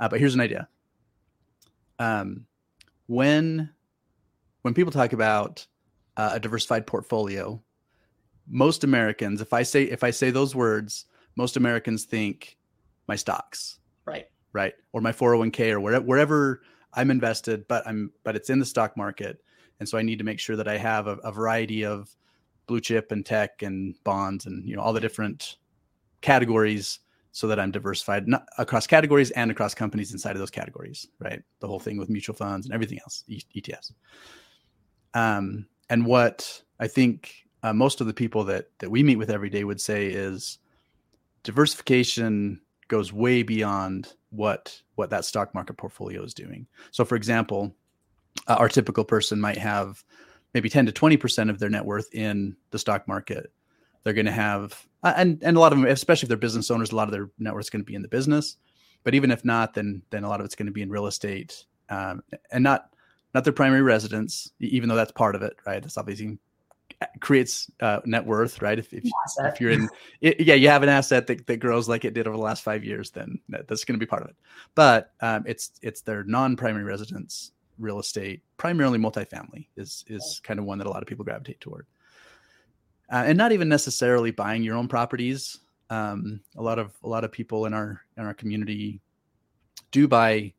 Uh, 0.00 0.08
but 0.08 0.20
here's 0.20 0.34
an 0.34 0.40
idea. 0.40 0.68
Um, 1.98 2.46
when 3.06 3.70
when 4.62 4.74
people 4.74 4.92
talk 4.92 5.12
about 5.12 5.66
uh, 6.16 6.30
a 6.34 6.40
diversified 6.40 6.86
portfolio, 6.86 7.62
most 8.48 8.84
Americans, 8.84 9.40
if 9.40 9.52
I 9.52 9.62
say 9.62 9.84
if 9.84 10.04
I 10.04 10.10
say 10.10 10.30
those 10.30 10.54
words, 10.54 11.06
most 11.36 11.56
Americans 11.56 12.04
think 12.04 12.56
my 13.06 13.16
stocks, 13.16 13.78
right, 14.06 14.26
right, 14.52 14.74
or 14.92 15.00
my 15.00 15.12
401k 15.12 15.72
or 15.72 15.80
wherever 15.80 16.04
wherever 16.04 16.62
I'm 16.94 17.10
invested, 17.10 17.66
but 17.68 17.86
I'm 17.86 18.12
but 18.22 18.36
it's 18.36 18.50
in 18.50 18.58
the 18.58 18.66
stock 18.66 18.96
market, 18.96 19.38
and 19.80 19.88
so 19.88 19.98
I 19.98 20.02
need 20.02 20.18
to 20.18 20.24
make 20.24 20.40
sure 20.40 20.56
that 20.56 20.68
I 20.68 20.78
have 20.78 21.06
a, 21.06 21.16
a 21.18 21.32
variety 21.32 21.84
of 21.84 22.14
blue 22.66 22.80
chip 22.80 23.12
and 23.12 23.26
tech 23.26 23.62
and 23.62 23.94
bonds 24.04 24.46
and 24.46 24.66
you 24.66 24.76
know 24.76 24.82
all 24.82 24.92
the 24.92 25.00
different 25.00 25.56
categories 26.22 27.00
so 27.34 27.48
that 27.48 27.58
I'm 27.58 27.72
diversified 27.72 28.28
across 28.58 28.86
categories 28.86 29.32
and 29.32 29.50
across 29.50 29.74
companies 29.74 30.12
inside 30.12 30.36
of 30.36 30.38
those 30.38 30.52
categories, 30.52 31.08
right? 31.18 31.42
The 31.58 31.66
whole 31.66 31.80
thing 31.80 31.98
with 31.98 32.08
mutual 32.08 32.36
funds 32.36 32.64
and 32.64 32.72
everything 32.72 33.00
else, 33.00 33.24
ETFs. 33.28 33.90
Um, 35.14 35.66
and 35.90 36.06
what 36.06 36.62
I 36.78 36.86
think 36.86 37.34
uh, 37.64 37.72
most 37.72 38.00
of 38.00 38.06
the 38.06 38.14
people 38.14 38.44
that 38.44 38.70
that 38.78 38.88
we 38.88 39.02
meet 39.02 39.16
with 39.16 39.30
every 39.30 39.50
day 39.50 39.64
would 39.64 39.80
say 39.80 40.06
is 40.06 40.58
diversification 41.42 42.60
goes 42.86 43.12
way 43.12 43.42
beyond 43.42 44.12
what 44.30 44.80
what 44.94 45.10
that 45.10 45.24
stock 45.24 45.52
market 45.56 45.76
portfolio 45.76 46.22
is 46.22 46.34
doing. 46.34 46.68
So, 46.92 47.04
for 47.04 47.16
example, 47.16 47.74
uh, 48.46 48.54
our 48.60 48.68
typical 48.68 49.04
person 49.04 49.40
might 49.40 49.58
have 49.58 50.04
maybe 50.54 50.68
10 50.68 50.86
to 50.86 50.92
20 50.92 51.16
percent 51.16 51.50
of 51.50 51.58
their 51.58 51.68
net 51.68 51.84
worth 51.84 52.14
in 52.14 52.56
the 52.70 52.78
stock 52.78 53.08
market. 53.08 53.52
They're 54.04 54.12
going 54.12 54.26
to 54.26 54.32
have, 54.32 54.86
uh, 55.02 55.14
and 55.16 55.42
and 55.42 55.56
a 55.56 55.60
lot 55.60 55.72
of 55.72 55.78
them, 55.78 55.88
especially 55.88 56.26
if 56.26 56.28
they're 56.28 56.36
business 56.36 56.70
owners, 56.70 56.92
a 56.92 56.96
lot 56.96 57.08
of 57.08 57.12
their 57.12 57.30
net 57.38 57.54
worth 57.54 57.64
is 57.64 57.70
going 57.70 57.82
to 57.82 57.86
be 57.86 57.94
in 57.94 58.02
the 58.02 58.08
business. 58.08 58.56
But 59.02 59.14
even 59.14 59.30
if 59.30 59.44
not, 59.44 59.74
then 59.74 60.02
then 60.10 60.24
a 60.24 60.28
lot 60.28 60.40
of 60.40 60.46
it's 60.46 60.54
going 60.54 60.66
to 60.66 60.72
be 60.72 60.82
in 60.82 60.90
real 60.90 61.06
estate, 61.06 61.64
um, 61.88 62.22
and 62.52 62.62
not 62.62 62.90
not 63.34 63.44
their 63.44 63.52
primary 63.52 63.82
residence, 63.82 64.52
even 64.60 64.88
though 64.88 64.94
that's 64.94 65.12
part 65.12 65.34
of 65.34 65.42
it, 65.42 65.56
right? 65.66 65.82
That's 65.82 65.98
obviously 65.98 66.38
creates 67.20 67.70
uh, 67.80 68.00
net 68.04 68.24
worth, 68.24 68.62
right? 68.62 68.78
If, 68.78 68.92
if, 68.92 69.04
if 69.38 69.60
you're 69.60 69.70
in, 69.70 69.88
it, 70.20 70.40
yeah, 70.40 70.54
you 70.54 70.68
have 70.68 70.82
an 70.82 70.88
asset 70.88 71.26
that, 71.26 71.46
that 71.46 71.56
grows 71.58 71.88
like 71.88 72.04
it 72.04 72.14
did 72.14 72.26
over 72.26 72.36
the 72.36 72.42
last 72.42 72.62
five 72.62 72.84
years, 72.84 73.10
then 73.10 73.38
that, 73.48 73.66
that's 73.68 73.84
going 73.84 73.98
to 73.98 74.04
be 74.04 74.08
part 74.08 74.22
of 74.22 74.28
it. 74.28 74.36
But 74.74 75.12
um, 75.20 75.44
it's 75.46 75.72
it's 75.82 76.02
their 76.02 76.24
non-primary 76.24 76.84
residence 76.84 77.52
real 77.78 77.98
estate, 77.98 78.42
primarily 78.56 78.98
multifamily, 78.98 79.66
is 79.76 80.04
is 80.08 80.40
kind 80.44 80.60
of 80.60 80.66
one 80.66 80.78
that 80.78 80.86
a 80.86 80.90
lot 80.90 81.02
of 81.02 81.08
people 81.08 81.24
gravitate 81.24 81.60
toward, 81.60 81.86
uh, 83.10 83.24
and 83.26 83.38
not 83.38 83.52
even 83.52 83.68
necessarily 83.68 84.30
buying 84.30 84.62
your 84.62 84.76
own 84.76 84.88
properties. 84.88 85.58
Um, 85.90 86.40
a 86.56 86.62
lot 86.62 86.78
of 86.78 86.92
a 87.02 87.08
lot 87.08 87.24
of 87.24 87.32
people 87.32 87.66
in 87.66 87.74
our 87.74 88.00
in 88.16 88.24
our 88.24 88.34
community 88.34 89.00
do 89.90 90.08
buy 90.08 90.52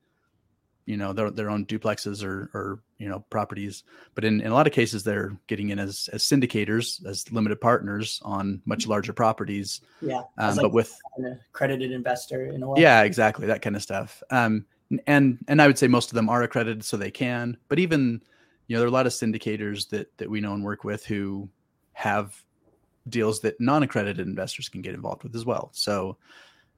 you 0.86 0.98
know 0.98 1.14
their, 1.14 1.32
their 1.32 1.50
own 1.50 1.66
duplexes 1.66 2.24
or 2.24 2.50
or 2.54 2.80
you 2.98 3.10
know 3.10 3.20
properties 3.30 3.84
but 4.14 4.24
in, 4.24 4.40
in 4.42 4.48
a 4.48 4.54
lot 4.54 4.68
of 4.68 4.74
cases 4.74 5.04
they're 5.04 5.36
getting 5.48 5.70
in 5.70 5.80
as 5.80 6.10
as 6.14 6.24
syndicators 6.24 7.06
as 7.06 7.30
limited 7.32 7.60
partners 7.60 8.22
on 8.24 8.62
much 8.66 8.82
mm-hmm. 8.82 8.92
larger 8.92 9.14
properties 9.14 9.82
yeah 10.02 10.22
um, 10.38 10.56
like 10.56 10.62
but 10.62 10.74
with 10.74 10.98
an 11.18 11.40
accredited 11.50 11.92
investor 11.92 12.46
in 12.46 12.62
a 12.64 12.70
way 12.70 12.82
yeah 12.82 13.02
exactly 13.02 13.48
that 13.48 13.62
kind 13.62 13.76
of 13.76 13.82
stuff 13.82 14.22
um 14.30 14.66
and 15.08 15.40
and 15.48 15.62
i 15.62 15.68
would 15.68 15.78
say 15.78 15.88
most 15.88 16.12
of 16.12 16.16
them 16.16 16.30
are 16.30 16.44
accredited 16.44 16.84
so 16.84 16.96
they 16.96 17.12
can 17.12 17.58
but 17.68 17.80
even 17.80 18.22
you 18.68 18.76
know 18.76 18.80
there 18.80 18.88
are 18.88 18.90
a 18.90 18.94
lot 18.94 19.08
of 19.08 19.12
syndicators 19.12 19.90
that 19.90 20.16
that 20.18 20.30
we 20.30 20.40
know 20.40 20.54
and 20.54 20.64
work 20.64 20.84
with 20.84 21.04
who 21.06 21.50
have 21.96 22.40
deals 23.10 23.40
that 23.42 23.60
non-accredited 23.60 24.26
investors 24.26 24.70
can 24.70 24.82
get 24.82 24.94
involved 24.94 25.24
with 25.24 25.36
as 25.36 25.46
well 25.46 25.70
so 25.74 26.18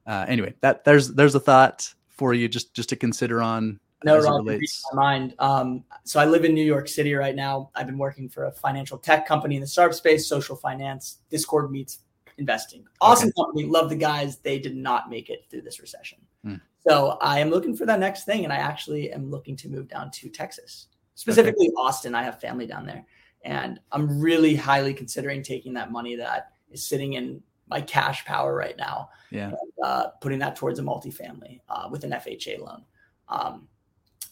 uh, 0.06 0.24
anyway 0.28 0.54
that 0.60 0.84
there's 0.84 1.08
there's 1.08 1.34
a 1.34 1.40
thought 1.40 1.92
for 2.08 2.32
you 2.34 2.48
just 2.48 2.74
just 2.74 2.88
to 2.88 2.96
consider 2.96 3.42
on 3.42 3.78
no, 4.04 4.20
Ron, 4.20 4.44
my 4.44 4.60
mind. 4.92 5.34
Um, 5.40 5.82
so 6.04 6.20
I 6.20 6.24
live 6.24 6.44
in 6.44 6.54
New 6.54 6.64
York 6.64 6.86
City 6.86 7.14
right 7.14 7.34
now. 7.34 7.70
I've 7.74 7.86
been 7.86 7.98
working 7.98 8.28
for 8.28 8.44
a 8.44 8.52
financial 8.52 8.96
tech 8.96 9.26
company 9.26 9.56
in 9.56 9.60
the 9.60 9.66
startup 9.66 9.94
space, 9.96 10.28
social 10.28 10.54
finance. 10.54 11.18
Discord 11.30 11.72
meets 11.72 11.98
investing. 12.38 12.84
Awesome 13.00 13.28
okay. 13.28 13.34
company. 13.36 13.64
Love 13.64 13.90
the 13.90 13.96
guys. 13.96 14.38
They 14.38 14.60
did 14.60 14.76
not 14.76 15.10
make 15.10 15.30
it 15.30 15.46
through 15.50 15.62
this 15.62 15.80
recession. 15.80 16.18
Hmm. 16.44 16.54
So 16.86 17.18
I 17.20 17.40
am 17.40 17.50
looking 17.50 17.74
for 17.76 17.86
that 17.86 17.98
next 17.98 18.24
thing, 18.24 18.44
and 18.44 18.52
I 18.52 18.56
actually 18.56 19.12
am 19.12 19.30
looking 19.30 19.56
to 19.56 19.68
move 19.68 19.88
down 19.88 20.12
to 20.12 20.28
Texas, 20.28 20.86
specifically 21.16 21.66
okay. 21.68 21.74
Austin. 21.76 22.14
I 22.14 22.22
have 22.22 22.40
family 22.40 22.66
down 22.68 22.86
there, 22.86 23.04
and 23.44 23.80
I'm 23.92 24.20
really 24.20 24.54
highly 24.54 24.94
considering 24.94 25.42
taking 25.42 25.72
that 25.74 25.90
money 25.90 26.16
that 26.16 26.52
is 26.70 26.86
sitting 26.86 27.14
in 27.14 27.42
my 27.68 27.80
cash 27.80 28.24
power 28.24 28.54
right 28.54 28.76
now, 28.76 29.10
yeah, 29.30 29.48
and, 29.48 29.84
uh, 29.84 30.08
putting 30.20 30.38
that 30.38 30.56
towards 30.56 30.78
a 30.78 30.82
multifamily 30.82 31.60
uh, 31.68 31.88
with 31.90 32.04
an 32.04 32.12
FHA 32.12 32.60
loan. 32.60 32.84
Um, 33.28 33.68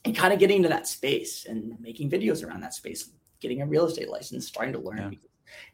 and 0.05 0.17
kind 0.17 0.33
of 0.33 0.39
getting 0.39 0.59
into 0.59 0.69
that 0.69 0.87
space 0.87 1.47
and 1.47 1.79
making 1.81 2.09
videos 2.09 2.47
around 2.47 2.61
that 2.61 2.73
space, 2.73 3.11
getting 3.41 3.61
a 3.61 3.67
real 3.67 3.87
estate 3.87 4.09
license, 4.09 4.47
starting 4.47 4.73
to 4.73 4.79
learn. 4.79 5.13
Yeah. 5.13 5.19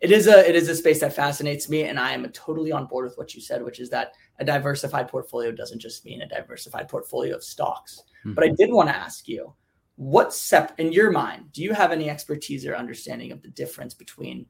It 0.01 0.11
is 0.11 0.27
a 0.27 0.49
it 0.49 0.55
is 0.55 0.69
a 0.69 0.75
space 0.75 1.01
that 1.01 1.15
fascinates 1.15 1.69
me, 1.69 1.85
and 1.85 1.99
I 1.99 2.13
am 2.13 2.29
totally 2.31 2.73
on 2.73 2.87
board 2.87 3.05
with 3.05 3.17
what 3.17 3.35
you 3.35 3.41
said, 3.41 3.63
which 3.63 3.81
is 3.81 3.89
that 3.91 4.13
a 4.39 4.45
diversified 4.45 5.09
portfolio 5.09 5.53
doesn't 5.53 5.79
just 5.79 6.05
mean 6.05 6.23
a 6.23 6.29
diversified 6.29 6.89
portfolio 6.89 7.37
of 7.37 7.45
stocks. 7.45 8.03
Mm-hmm. 8.21 8.35
But 8.35 8.45
I 8.45 8.49
did 8.49 8.71
want 8.71 8.89
to 8.89 8.97
ask 8.97 9.29
you, 9.29 9.53
what 9.97 10.33
sep 10.33 10.79
in 10.79 10.93
your 10.93 11.11
mind, 11.11 11.53
do 11.53 11.63
you 11.63 11.73
have 11.75 11.93
any 11.93 12.09
expertise 12.09 12.67
or 12.67 12.75
understanding 12.75 13.33
of 13.33 13.43
the 13.43 13.49
difference 13.49 13.95
between 13.95 14.47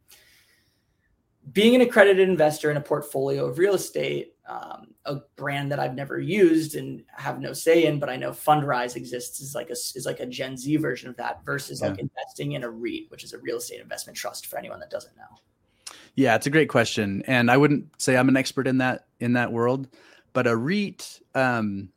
being 1.50 1.74
an 1.74 1.80
accredited 1.80 2.28
investor 2.28 2.70
in 2.70 2.76
a 2.76 2.80
portfolio 2.80 3.46
of 3.46 3.58
real 3.58 3.74
estate, 3.74 4.34
um, 4.46 4.94
a 5.06 5.16
brand 5.34 5.72
that 5.72 5.80
I've 5.80 5.94
never 5.94 6.20
used 6.20 6.76
and 6.76 7.02
have 7.08 7.40
no 7.40 7.52
say 7.52 7.86
in, 7.86 7.98
but 7.98 8.08
I 8.08 8.16
know 8.16 8.30
Fundrise 8.30 8.94
exists 8.94 9.40
is 9.40 9.54
like 9.54 9.68
a 9.68 9.72
is 9.72 10.06
like 10.06 10.20
a 10.20 10.26
Gen 10.26 10.56
Z 10.56 10.76
version 10.76 11.08
of 11.08 11.16
that 11.16 11.44
versus 11.44 11.80
yeah. 11.80 11.88
like 11.88 11.98
investing 11.98 12.52
in 12.52 12.62
a 12.62 12.70
REIT, 12.70 13.10
which 13.10 13.24
is 13.24 13.32
a 13.32 13.38
real 13.38 13.56
estate 13.56 13.80
investment 13.80 14.16
trust 14.16 14.46
for 14.46 14.56
anyone 14.56 14.78
that 14.80 14.90
doesn't 14.90 15.16
know. 15.16 15.94
Yeah, 16.14 16.36
it's 16.36 16.46
a 16.46 16.50
great 16.50 16.68
question, 16.68 17.22
and 17.26 17.50
I 17.50 17.56
wouldn't 17.56 18.00
say 18.00 18.16
I'm 18.16 18.28
an 18.28 18.36
expert 18.36 18.68
in 18.68 18.78
that 18.78 19.06
in 19.18 19.32
that 19.32 19.50
world, 19.50 19.88
but 20.32 20.46
a 20.46 20.56
REIT 20.56 21.20
um, 21.34 21.88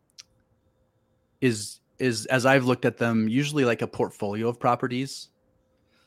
is 1.39 1.81
is 1.99 2.25
as 2.27 2.45
I've 2.45 2.65
looked 2.65 2.86
at 2.86 2.97
them 2.97 3.27
usually 3.27 3.65
like 3.65 3.81
a 3.81 3.88
portfolio 3.88 4.47
of 4.47 4.60
properties 4.60 5.29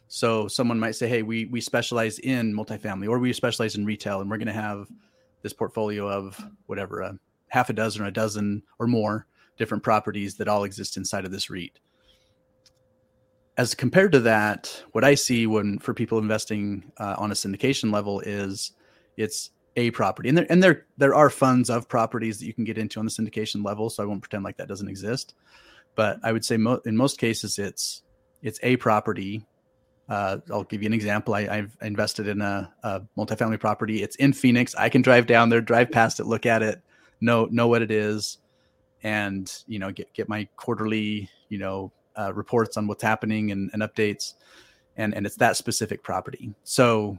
so 0.09 0.48
someone 0.48 0.81
might 0.81 0.94
say, 0.94 1.07
"Hey, 1.07 1.22
we 1.22 1.44
we 1.44 1.61
specialize 1.61 2.18
in 2.18 2.55
multifamily, 2.55 3.09
or 3.09 3.18
we 3.18 3.33
specialize 3.33 3.77
in 3.77 3.85
retail, 3.85 4.20
and 4.20 4.31
we're 4.31 4.38
going 4.38 4.46
to 4.46 4.53
have 4.53 4.88
this 5.42 5.53
portfolio 5.53 6.09
of 6.09 6.42
whatever 6.66 7.03
a 7.03 7.18
half 7.48 7.70
a 7.70 7.74
dozen 7.74 8.03
or 8.03 8.07
a 8.07 8.12
dozen 8.12 8.62
or 8.79 8.87
more 8.87 9.27
different 9.59 9.83
properties 9.83 10.37
that 10.37 10.48
all 10.48 10.64
exist 10.64 10.96
inside 10.96 11.27
of 11.27 11.31
this 11.31 11.51
REIT." 11.51 11.79
As 13.59 13.74
compared 13.74 14.12
to 14.12 14.20
that, 14.20 14.83
what 14.92 15.05
I 15.05 15.14
see 15.14 15.46
when 15.46 15.79
for 15.79 15.92
people 15.92 16.18
investing 16.18 16.90
uh, 16.96 17.16
on 17.18 17.31
a 17.31 17.35
syndication 17.35 17.92
level 17.92 18.20
is 18.20 18.72
it's 19.16 19.51
a 19.77 19.90
property, 19.90 20.31
and 20.31 20.38
there 20.38 20.46
and 20.48 20.62
there 20.62 20.87
there 20.96 21.14
are 21.14 21.29
funds 21.29 21.68
of 21.68 21.87
properties 21.87 22.38
that 22.38 22.46
you 22.46 22.55
can 22.55 22.64
get 22.64 22.79
into 22.79 22.98
on 22.98 23.05
the 23.05 23.12
syndication 23.12 23.62
level. 23.62 23.90
So 23.90 24.03
I 24.03 24.07
won't 24.07 24.22
pretend 24.22 24.42
like 24.42 24.57
that 24.57 24.68
doesn't 24.68 24.88
exist, 24.88 25.35
but 25.99 26.21
I 26.23 26.31
would 26.31 26.45
say 26.45 26.57
mo- 26.57 26.81
in 26.87 26.97
most 26.97 27.19
cases 27.19 27.59
it's 27.59 28.03
it's 28.41 28.61
a 28.63 28.77
property 28.77 29.45
uh, 30.09 30.39
I'll 30.51 30.65
give 30.65 30.83
you 30.83 30.87
an 30.87 30.95
example. 30.95 31.35
I, 31.35 31.57
have 31.57 31.77
invested 31.83 32.29
in 32.29 32.41
a, 32.41 32.73
a, 32.83 33.03
multifamily 33.19 33.61
property. 33.61 34.03
It's 34.03 34.17
in 34.17 34.33
Phoenix. 34.33 34.75
I 34.75 34.89
can 34.89 35.03
drive 35.03 35.27
down 35.27 35.51
there, 35.51 35.61
drive 35.61 35.91
past 35.91 36.19
it, 36.19 36.25
look 36.25 36.47
at 36.47 36.63
it, 36.63 36.81
know 37.21 37.47
know 37.51 37.69
what 37.69 37.83
it 37.83 37.91
is, 37.91 38.39
and 39.03 39.53
you 39.67 39.79
know 39.79 39.93
get 39.93 40.11
get 40.15 40.27
my 40.27 40.49
quarterly 40.57 41.29
you 41.51 41.59
know 41.59 41.93
uh, 42.19 42.33
reports 42.33 42.79
on 42.79 42.87
what's 42.87 43.03
happening 43.03 43.51
and, 43.51 43.69
and 43.75 43.83
updates, 43.83 44.33
and 44.97 45.15
and 45.15 45.27
it's 45.27 45.37
that 45.37 45.59
specific 45.59 46.03
property. 46.03 46.55
So, 46.65 47.19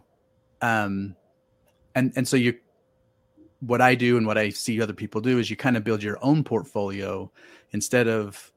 um, 0.63 1.15
and 1.93 2.11
and 2.15 2.27
so 2.27 2.37
you, 2.37 2.57
what 3.59 3.81
I 3.81 3.93
do 3.93 4.17
and 4.17 4.25
what 4.25 4.39
I 4.39 4.49
see 4.49 4.81
other 4.81 4.93
people 4.93 5.21
do 5.21 5.37
is 5.37 5.47
you 5.51 5.55
kind 5.55 5.77
of 5.77 5.83
build 5.83 6.01
your 6.01 6.17
own 6.23 6.43
portfolio 6.43 7.31
instead 7.71 8.07
of 8.07 8.51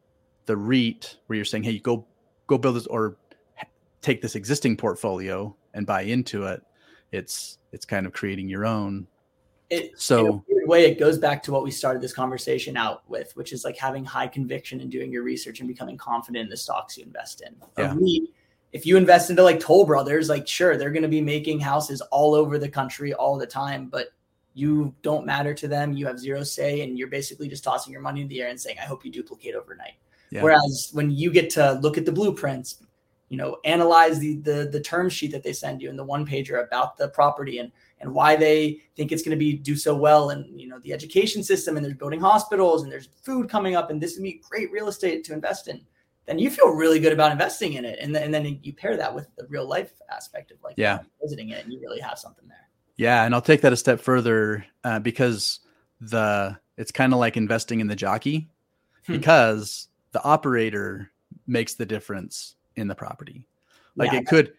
the 0.46 0.56
REIT 0.56 1.16
where 1.26 1.36
you're 1.36 1.44
saying, 1.44 1.64
hey, 1.64 1.72
you 1.72 1.80
go 1.80 2.06
go 2.46 2.58
build 2.58 2.76
this 2.76 2.86
or 2.86 3.16
take 4.00 4.20
this 4.20 4.34
existing 4.34 4.76
portfolio 4.76 5.54
and 5.74 5.86
buy 5.86 6.02
into 6.02 6.44
it. 6.44 6.62
It's 7.12 7.58
it's 7.72 7.84
kind 7.84 8.06
of 8.06 8.12
creating 8.12 8.48
your 8.48 8.66
own. 8.66 9.06
It, 9.70 9.98
so 9.98 10.44
in 10.48 10.62
a 10.64 10.66
way, 10.66 10.84
it 10.84 10.98
goes 10.98 11.16
back 11.16 11.42
to 11.44 11.52
what 11.52 11.62
we 11.62 11.70
started 11.70 12.02
this 12.02 12.12
conversation 12.12 12.76
out 12.76 13.08
with, 13.08 13.34
which 13.36 13.54
is 13.54 13.64
like 13.64 13.78
having 13.78 14.04
high 14.04 14.26
conviction 14.26 14.82
and 14.82 14.90
doing 14.90 15.10
your 15.10 15.22
research 15.22 15.60
and 15.60 15.68
becoming 15.68 15.96
confident 15.96 16.44
in 16.44 16.50
the 16.50 16.56
stocks 16.58 16.98
you 16.98 17.04
invest 17.04 17.40
in. 17.40 17.56
Yeah. 17.78 17.94
If 18.72 18.84
you 18.84 18.96
invest 18.98 19.30
into 19.30 19.42
like 19.42 19.60
Toll 19.60 19.86
Brothers, 19.86 20.28
like 20.28 20.46
sure, 20.46 20.76
they're 20.76 20.90
going 20.90 21.02
to 21.02 21.08
be 21.08 21.20
making 21.22 21.60
houses 21.60 22.00
all 22.10 22.34
over 22.34 22.58
the 22.58 22.68
country 22.68 23.14
all 23.14 23.38
the 23.38 23.46
time, 23.46 23.86
but 23.86 24.08
you 24.54 24.94
don't 25.02 25.24
matter 25.24 25.54
to 25.54 25.68
them. 25.68 25.92
You 25.92 26.06
have 26.06 26.18
zero 26.18 26.42
say, 26.42 26.82
and 26.82 26.98
you're 26.98 27.08
basically 27.08 27.48
just 27.48 27.64
tossing 27.64 27.92
your 27.92 28.02
money 28.02 28.20
in 28.20 28.28
the 28.28 28.42
air 28.42 28.48
and 28.48 28.60
saying, 28.60 28.76
"I 28.78 28.84
hope 28.84 29.04
you 29.04 29.10
duplicate 29.10 29.54
overnight." 29.54 29.94
Yeah. 30.32 30.42
Whereas 30.42 30.90
when 30.92 31.10
you 31.10 31.30
get 31.30 31.50
to 31.50 31.78
look 31.82 31.98
at 31.98 32.06
the 32.06 32.12
blueprints, 32.12 32.82
you 33.32 33.38
know 33.38 33.56
analyze 33.64 34.18
the 34.18 34.36
the 34.40 34.68
the 34.70 34.80
term 34.80 35.08
sheet 35.08 35.32
that 35.32 35.42
they 35.42 35.54
send 35.54 35.80
you 35.80 35.88
and 35.88 35.98
the 35.98 36.04
one 36.04 36.26
pager 36.26 36.62
about 36.62 36.98
the 36.98 37.08
property 37.08 37.58
and 37.58 37.72
and 38.00 38.12
why 38.12 38.36
they 38.36 38.82
think 38.94 39.10
it's 39.10 39.22
going 39.22 39.30
to 39.30 39.38
be 39.38 39.54
do 39.54 39.74
so 39.74 39.96
well 39.96 40.30
and 40.30 40.60
you 40.60 40.68
know 40.68 40.78
the 40.80 40.92
education 40.92 41.42
system 41.42 41.78
and 41.78 41.84
they're 41.84 41.94
building 41.94 42.20
hospitals 42.20 42.82
and 42.82 42.92
there's 42.92 43.08
food 43.22 43.48
coming 43.48 43.74
up 43.74 43.90
and 43.90 44.02
this 44.02 44.16
would 44.16 44.22
be 44.22 44.42
great 44.50 44.70
real 44.70 44.86
estate 44.86 45.24
to 45.24 45.32
invest 45.32 45.66
in 45.66 45.80
then 46.26 46.38
you 46.38 46.50
feel 46.50 46.74
really 46.74 47.00
good 47.00 47.12
about 47.12 47.32
investing 47.32 47.72
in 47.72 47.86
it 47.86 47.98
and, 48.02 48.14
then 48.14 48.24
and 48.24 48.34
then 48.34 48.60
you 48.62 48.70
pair 48.74 48.98
that 48.98 49.12
with 49.14 49.26
the 49.36 49.46
real 49.48 49.66
life 49.66 49.92
aspect 50.10 50.50
of 50.50 50.58
like 50.62 50.74
yeah 50.76 50.98
visiting 51.22 51.48
it 51.48 51.64
and 51.64 51.72
you 51.72 51.80
really 51.80 52.00
have 52.00 52.18
something 52.18 52.46
there 52.48 52.68
yeah 52.96 53.24
and 53.24 53.34
i'll 53.34 53.40
take 53.40 53.62
that 53.62 53.72
a 53.72 53.76
step 53.78 53.98
further 53.98 54.62
uh, 54.84 54.98
because 54.98 55.60
the 56.02 56.54
it's 56.76 56.92
kind 56.92 57.14
of 57.14 57.18
like 57.18 57.38
investing 57.38 57.80
in 57.80 57.86
the 57.86 57.96
jockey 57.96 58.50
hmm. 59.06 59.12
because 59.14 59.88
the 60.12 60.22
operator 60.22 61.10
makes 61.46 61.74
the 61.74 61.86
difference 61.86 62.54
in 62.76 62.88
the 62.88 62.94
property. 62.94 63.46
Like 63.96 64.12
yeah, 64.12 64.20
it 64.20 64.26
could 64.26 64.52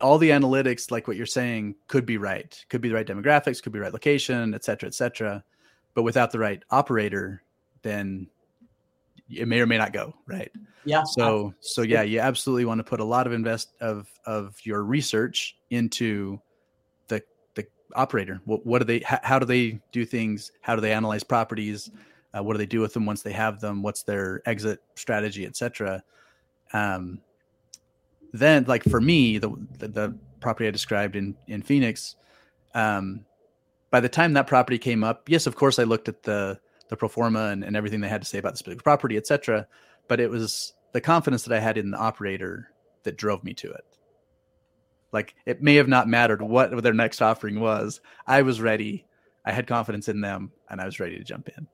all 0.00 0.18
the 0.18 0.30
analytics, 0.30 0.90
like 0.90 1.06
what 1.06 1.16
you're 1.16 1.26
saying, 1.26 1.76
could 1.86 2.06
be 2.06 2.18
right. 2.18 2.64
Could 2.68 2.80
be 2.80 2.88
the 2.88 2.94
right 2.94 3.06
demographics, 3.06 3.62
could 3.62 3.72
be 3.72 3.78
right 3.78 3.92
location, 3.92 4.54
et 4.54 4.64
cetera, 4.64 4.88
et 4.88 4.94
cetera. 4.94 5.44
But 5.94 6.02
without 6.02 6.32
the 6.32 6.38
right 6.38 6.62
operator, 6.70 7.42
then 7.82 8.28
it 9.30 9.46
may 9.46 9.60
or 9.60 9.66
may 9.66 9.78
not 9.78 9.92
go 9.92 10.14
right. 10.26 10.50
Yeah. 10.84 11.04
So 11.04 11.54
so 11.60 11.82
yeah, 11.82 12.02
you 12.02 12.20
absolutely 12.20 12.64
want 12.64 12.78
to 12.78 12.84
put 12.84 13.00
a 13.00 13.04
lot 13.04 13.26
of 13.26 13.32
invest 13.32 13.74
of 13.80 14.08
of 14.26 14.56
your 14.64 14.82
research 14.82 15.56
into 15.70 16.40
the 17.08 17.22
the 17.54 17.66
operator. 17.94 18.40
What, 18.44 18.66
what 18.66 18.80
do 18.80 18.84
they? 18.84 19.00
How, 19.00 19.20
how, 19.22 19.38
do 19.38 19.46
they 19.46 19.80
do 19.92 20.04
things? 20.04 20.50
How 20.60 20.74
do 20.74 20.80
they 20.80 20.92
analyze 20.92 21.22
properties? 21.22 21.90
Uh, 22.36 22.42
what 22.42 22.54
do 22.54 22.58
they 22.58 22.66
do 22.66 22.80
with 22.80 22.92
them 22.92 23.06
once 23.06 23.22
they 23.22 23.32
have 23.32 23.60
them? 23.60 23.82
What's 23.82 24.02
their 24.02 24.42
exit 24.46 24.80
strategy, 24.96 25.46
etc. 25.46 26.02
Um, 26.72 27.20
then, 28.32 28.64
like 28.64 28.82
for 28.82 29.00
me, 29.00 29.38
the, 29.38 29.54
the, 29.78 29.88
the 29.88 30.18
property 30.40 30.66
I 30.66 30.72
described 30.72 31.14
in 31.14 31.36
in 31.46 31.62
Phoenix, 31.62 32.16
um, 32.74 33.24
by 33.90 34.00
the 34.00 34.08
time 34.08 34.32
that 34.32 34.48
property 34.48 34.78
came 34.78 35.04
up, 35.04 35.28
yes, 35.28 35.46
of 35.46 35.54
course, 35.54 35.78
I 35.78 35.84
looked 35.84 36.08
at 36.08 36.24
the 36.24 36.58
the 36.88 36.96
pro 36.96 37.08
forma 37.08 37.46
and, 37.46 37.64
and 37.64 37.76
everything 37.76 38.00
they 38.00 38.08
had 38.08 38.22
to 38.22 38.28
say 38.28 38.38
about 38.38 38.52
the 38.52 38.58
specific 38.58 38.82
property, 38.82 39.16
etc. 39.16 39.66
But 40.08 40.20
it 40.20 40.28
was 40.28 40.74
the 40.92 41.00
confidence 41.00 41.44
that 41.44 41.56
I 41.56 41.60
had 41.60 41.78
in 41.78 41.92
the 41.92 41.98
operator 41.98 42.70
that 43.04 43.16
drove 43.16 43.44
me 43.44 43.54
to 43.54 43.70
it. 43.70 43.84
Like 45.12 45.34
it 45.46 45.62
may 45.62 45.76
have 45.76 45.88
not 45.88 46.08
mattered 46.08 46.42
what 46.42 46.82
their 46.82 46.92
next 46.92 47.22
offering 47.22 47.60
was. 47.60 48.00
I 48.26 48.42
was 48.42 48.60
ready. 48.60 49.06
I 49.46 49.52
had 49.52 49.66
confidence 49.66 50.08
in 50.08 50.20
them, 50.20 50.50
and 50.68 50.80
I 50.80 50.86
was 50.86 50.98
ready 50.98 51.16
to 51.18 51.24
jump 51.24 51.48
in. 51.56 51.68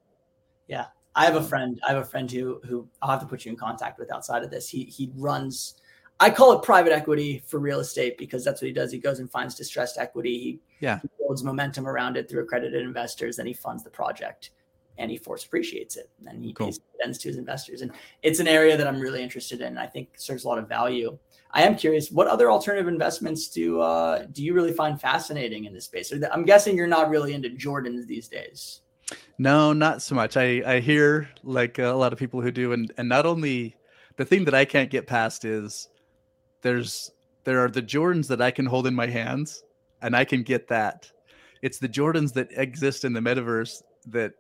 Yeah, 0.71 0.87
I 1.17 1.25
have 1.25 1.35
a 1.35 1.43
friend. 1.43 1.81
I 1.87 1.93
have 1.93 2.03
a 2.03 2.07
friend 2.07 2.31
who 2.31 2.61
who 2.65 2.89
I'll 3.03 3.11
have 3.11 3.21
to 3.21 3.27
put 3.27 3.45
you 3.45 3.51
in 3.51 3.59
contact 3.59 3.99
with 3.99 4.13
outside 4.13 4.45
of 4.45 4.51
this. 4.51 4.69
He 4.69 4.85
he 4.85 5.11
runs. 5.17 5.75
I 6.21 6.31
call 6.31 6.53
it 6.53 6.63
private 6.63 6.93
equity 6.93 7.43
for 7.47 7.59
real 7.59 7.81
estate 7.81 8.17
because 8.19 8.45
that's 8.45 8.63
what 8.63 8.67
he 8.67 8.73
does. 8.73 8.93
He 8.93 8.99
goes 8.99 9.19
and 9.19 9.31
finds 9.31 9.55
distressed 9.55 9.97
equity. 9.97 10.39
He, 10.39 10.61
yeah. 10.81 11.01
he 11.01 11.09
builds 11.19 11.43
momentum 11.43 11.89
around 11.89 12.19
it 12.19 12.29
through 12.29 12.43
accredited 12.43 12.83
investors, 12.83 13.39
and 13.39 13.49
he 13.49 13.55
funds 13.55 13.83
the 13.83 13.91
project 13.91 14.51
and 14.99 15.11
he 15.11 15.17
force 15.17 15.45
appreciates 15.45 15.97
it 15.97 16.11
and 16.27 16.45
he 16.45 16.53
cool. 16.53 16.67
pays 16.67 16.79
dividends 16.79 17.19
to 17.19 17.29
his 17.29 17.39
investors. 17.39 17.81
And 17.81 17.91
it's 18.23 18.39
an 18.39 18.47
area 18.47 18.77
that 18.77 18.87
I'm 18.87 19.01
really 19.01 19.23
interested 19.23 19.63
in. 19.63 19.79
I 19.79 19.87
think 19.87 20.11
serves 20.19 20.45
a 20.45 20.49
lot 20.49 20.59
of 20.59 20.69
value. 20.69 21.19
I 21.53 21.63
am 21.63 21.75
curious, 21.75 22.11
what 22.11 22.27
other 22.27 22.51
alternative 22.51 22.87
investments 22.87 23.49
do 23.49 23.81
uh, 23.81 24.27
do 24.31 24.45
you 24.45 24.53
really 24.53 24.73
find 24.73 25.01
fascinating 25.01 25.65
in 25.65 25.73
this 25.73 25.87
space? 25.87 26.13
I'm 26.31 26.45
guessing 26.45 26.77
you're 26.77 26.87
not 26.87 27.09
really 27.09 27.33
into 27.33 27.49
Jordans 27.49 28.07
these 28.07 28.29
days. 28.29 28.83
No, 29.39 29.73
not 29.73 30.03
so 30.03 30.15
much. 30.15 30.37
I 30.37 30.63
I 30.67 30.81
hear 30.81 31.29
like 31.43 31.79
a 31.79 31.89
lot 31.89 32.13
of 32.13 32.19
people 32.19 32.41
who 32.41 32.51
do, 32.51 32.73
and 32.73 32.93
and 32.99 33.09
not 33.09 33.27
only 33.27 33.77
the 34.17 34.25
thing 34.25 34.45
that 34.45 34.55
I 34.55 34.65
can't 34.65 34.91
get 34.91 35.07
past 35.07 35.45
is 35.45 35.89
there's 36.63 37.11
there 37.45 37.65
are 37.65 37.71
the 37.71 37.83
Jordans 37.83 38.29
that 38.29 38.43
I 38.43 38.51
can 38.51 38.67
hold 38.67 38.87
in 38.87 38.95
my 38.95 39.07
hands, 39.07 39.63
and 40.03 40.15
I 40.15 40.25
can 40.25 40.43
get 40.43 40.69
that. 40.69 41.11
It's 41.63 41.79
the 41.79 41.89
Jordans 41.89 42.33
that 42.35 42.49
exist 42.53 43.05
in 43.05 43.13
the 43.13 43.21
metaverse 43.21 43.83
that 44.07 44.33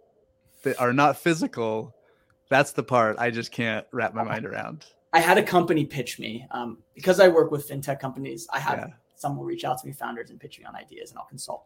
that 0.62 0.78
are 0.80 0.92
not 0.92 1.16
physical. 1.16 1.94
That's 2.48 2.72
the 2.72 2.82
part 2.82 3.18
I 3.18 3.30
just 3.30 3.52
can't 3.52 3.86
wrap 3.92 4.12
my 4.12 4.24
mind 4.24 4.44
around. 4.44 4.86
I 5.12 5.20
had 5.20 5.38
a 5.38 5.42
company 5.42 5.84
pitch 5.84 6.18
me 6.18 6.46
um, 6.50 6.78
because 6.94 7.20
I 7.20 7.28
work 7.28 7.50
with 7.50 7.68
fintech 7.68 8.00
companies. 8.00 8.46
I 8.52 8.60
have 8.60 8.78
yeah. 8.78 9.28
will 9.28 9.44
reach 9.44 9.64
out 9.64 9.78
to 9.78 9.86
me, 9.86 9.92
founders, 9.92 10.30
and 10.30 10.38
pitch 10.38 10.58
me 10.58 10.64
on 10.64 10.76
ideas, 10.76 11.10
and 11.10 11.18
I'll 11.18 11.26
consult. 11.26 11.64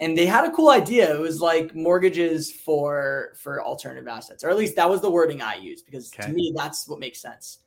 And 0.00 0.16
they 0.16 0.26
had 0.26 0.44
a 0.44 0.50
cool 0.50 0.68
idea. 0.68 1.14
It 1.14 1.20
was 1.20 1.40
like 1.40 1.74
mortgages 1.74 2.52
for 2.52 3.32
for 3.36 3.62
alternative 3.62 4.08
assets, 4.08 4.44
or 4.44 4.50
at 4.50 4.56
least 4.56 4.76
that 4.76 4.88
was 4.88 5.00
the 5.00 5.10
wording 5.10 5.40
I 5.40 5.54
used 5.56 5.86
because 5.86 6.12
okay. 6.12 6.28
to 6.28 6.32
me 6.34 6.52
that's 6.54 6.86
what 6.86 6.98
makes 6.98 7.20
sense. 7.20 7.58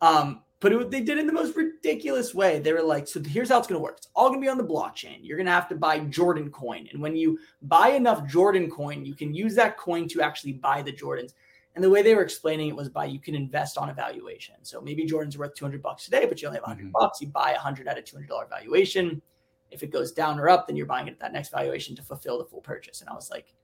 Um, 0.00 0.42
but 0.60 0.72
it, 0.72 0.90
they 0.90 1.00
did 1.00 1.16
it 1.16 1.20
in 1.20 1.26
the 1.26 1.32
most 1.32 1.56
ridiculous 1.56 2.34
way. 2.34 2.58
They 2.58 2.72
were 2.72 2.82
like, 2.82 3.08
so 3.08 3.20
here's 3.22 3.48
how 3.48 3.58
it's 3.58 3.66
going 3.66 3.78
to 3.78 3.82
work. 3.82 3.96
It's 3.96 4.08
all 4.14 4.28
going 4.28 4.40
to 4.40 4.44
be 4.44 4.50
on 4.50 4.58
the 4.58 4.64
blockchain. 4.64 5.18
You're 5.22 5.38
going 5.38 5.46
to 5.46 5.52
have 5.52 5.68
to 5.70 5.74
buy 5.74 6.00
Jordan 6.00 6.50
coin. 6.50 6.86
And 6.92 7.00
when 7.00 7.16
you 7.16 7.38
buy 7.62 7.90
enough 7.90 8.26
Jordan 8.26 8.70
coin, 8.70 9.04
you 9.04 9.14
can 9.14 9.34
use 9.34 9.54
that 9.54 9.78
coin 9.78 10.06
to 10.08 10.20
actually 10.20 10.52
buy 10.52 10.82
the 10.82 10.92
Jordans. 10.92 11.32
And 11.74 11.84
the 11.84 11.88
way 11.90 12.02
they 12.02 12.14
were 12.14 12.22
explaining 12.22 12.68
it 12.68 12.76
was 12.76 12.88
by 12.88 13.06
you 13.06 13.20
can 13.20 13.34
invest 13.34 13.78
on 13.78 13.88
a 13.90 13.94
valuation. 13.94 14.56
So 14.62 14.80
maybe 14.80 15.04
Jordan's 15.04 15.38
worth 15.38 15.54
200 15.54 15.80
bucks 15.80 16.04
today, 16.04 16.26
but 16.26 16.42
you 16.42 16.48
only 16.48 16.58
have 16.58 16.64
100 16.64 16.82
mm-hmm. 16.82 16.92
bucks. 16.92 17.20
You 17.20 17.28
buy 17.28 17.52
100 17.52 17.88
at 17.88 17.98
a 17.98 18.02
$200 18.02 18.48
valuation. 18.50 19.22
If 19.70 19.82
it 19.82 19.90
goes 19.90 20.12
down 20.12 20.38
or 20.38 20.48
up, 20.48 20.66
then 20.66 20.76
you're 20.76 20.86
buying 20.86 21.08
it 21.08 21.12
at 21.12 21.20
that 21.20 21.32
next 21.32 21.50
valuation 21.50 21.94
to 21.96 22.02
fulfill 22.02 22.38
the 22.38 22.44
full 22.44 22.60
purchase. 22.60 23.00
And 23.00 23.10
I 23.10 23.14
was 23.14 23.30
like, 23.30 23.54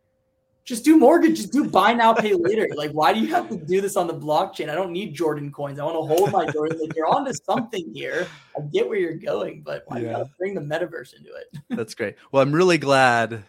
just 0.67 0.85
do 0.85 0.99
mortgage, 0.99 1.37
just 1.37 1.53
do 1.53 1.71
buy 1.71 1.95
now, 1.95 2.13
pay 2.13 2.35
later. 2.35 2.69
Like, 2.77 2.91
why 2.91 3.13
do 3.13 3.21
you 3.21 3.29
have 3.29 3.49
to 3.49 3.57
do 3.57 3.81
this 3.81 3.97
on 3.97 4.07
the 4.07 4.15
blockchain? 4.15 4.69
I 4.69 4.75
don't 4.75 4.93
need 4.93 5.15
Jordan 5.15 5.51
coins. 5.51 5.79
I 5.79 5.85
want 5.85 5.97
to 5.97 6.17
hold 6.17 6.33
my 6.33 6.45
Jordan. 6.51 6.79
Like, 6.81 6.95
you're 6.95 7.07
onto 7.07 7.33
something 7.33 7.95
here. 7.95 8.27
I 8.57 8.63
get 8.73 8.87
where 8.87 8.99
you're 8.99 9.15
going, 9.15 9.63
but 9.63 9.85
why 9.87 10.01
yeah. 10.01 10.25
bring 10.39 10.55
the 10.55 10.61
metaverse 10.61 11.15
into 11.15 11.31
it? 11.33 11.59
That's 11.71 11.95
great. 11.95 12.17
Well, 12.33 12.43
I'm 12.43 12.53
really 12.53 12.77
glad 12.77 13.45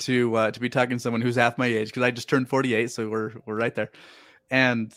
to 0.00 0.34
uh, 0.34 0.50
to 0.52 0.60
be 0.60 0.70
talking 0.70 0.96
to 0.96 1.00
someone 1.00 1.20
who's 1.20 1.36
half 1.36 1.58
my 1.58 1.66
age 1.66 1.88
because 1.88 2.04
I 2.04 2.10
just 2.10 2.28
turned 2.28 2.48
48, 2.48 2.90
so 2.90 3.08
we're 3.08 3.32
we're 3.44 3.56
right 3.56 3.74
there, 3.74 3.90
and 4.50 4.94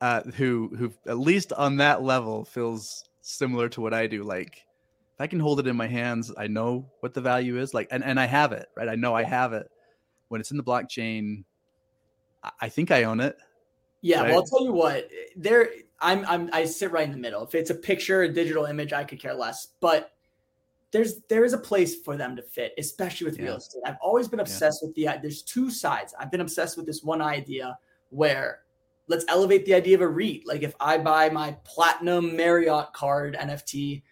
uh, 0.00 0.22
who 0.36 0.70
who 0.76 0.92
at 1.06 1.18
least 1.18 1.52
on 1.54 1.78
that 1.78 2.02
level 2.02 2.44
feels 2.44 3.04
similar 3.22 3.68
to 3.70 3.80
what 3.80 3.94
I 3.94 4.06
do. 4.06 4.22
Like, 4.22 4.64
if 5.14 5.20
I 5.20 5.26
can 5.26 5.40
hold 5.40 5.60
it 5.60 5.66
in 5.66 5.76
my 5.76 5.86
hands, 5.86 6.32
I 6.36 6.48
know 6.48 6.90
what 7.00 7.14
the 7.14 7.20
value 7.20 7.58
is. 7.58 7.72
Like, 7.72 7.88
and 7.90 8.04
and 8.04 8.18
I 8.18 8.26
have 8.26 8.52
it, 8.52 8.66
right? 8.76 8.88
I 8.88 8.96
know 8.96 9.14
I 9.14 9.22
have 9.22 9.52
it 9.52 9.70
when 10.28 10.40
it's 10.40 10.50
in 10.50 10.56
the 10.56 10.64
blockchain, 10.64 11.44
I 12.60 12.68
think 12.68 12.90
I 12.90 13.04
own 13.04 13.20
it. 13.20 13.36
Yeah, 14.02 14.22
right? 14.22 14.30
well, 14.30 14.38
I'll 14.38 14.44
tell 14.44 14.64
you 14.64 14.72
what. 14.72 15.08
There, 15.36 15.70
I'm, 16.00 16.24
I'm, 16.26 16.50
I 16.52 16.64
sit 16.64 16.90
right 16.90 17.04
in 17.04 17.12
the 17.12 17.18
middle. 17.18 17.44
If 17.44 17.54
it's 17.54 17.70
a 17.70 17.74
picture, 17.74 18.22
a 18.22 18.28
digital 18.28 18.64
image, 18.66 18.92
I 18.92 19.04
could 19.04 19.20
care 19.20 19.34
less. 19.34 19.68
But 19.80 20.10
there's 20.90 21.20
there 21.28 21.44
is 21.44 21.52
a 21.52 21.58
place 21.58 22.02
for 22.02 22.16
them 22.16 22.36
to 22.36 22.42
fit, 22.42 22.74
especially 22.78 23.26
with 23.26 23.38
yeah. 23.38 23.44
real 23.44 23.56
estate. 23.56 23.82
I've 23.86 23.96
always 24.02 24.28
been 24.28 24.40
obsessed 24.40 24.80
yeah. 24.82 24.86
with 24.88 24.94
the. 24.96 25.20
There's 25.22 25.42
two 25.42 25.70
sides. 25.70 26.14
I've 26.18 26.30
been 26.30 26.40
obsessed 26.40 26.76
with 26.76 26.86
this 26.86 27.02
one 27.02 27.22
idea 27.22 27.78
where 28.10 28.60
let's 29.08 29.24
elevate 29.28 29.64
the 29.66 29.74
idea 29.74 29.94
of 29.94 30.02
a 30.02 30.08
REIT. 30.08 30.46
Like 30.46 30.62
if 30.62 30.74
I 30.80 30.98
buy 30.98 31.30
my 31.30 31.56
platinum 31.64 32.36
Marriott 32.36 32.92
card 32.92 33.36
NFT, 33.40 34.02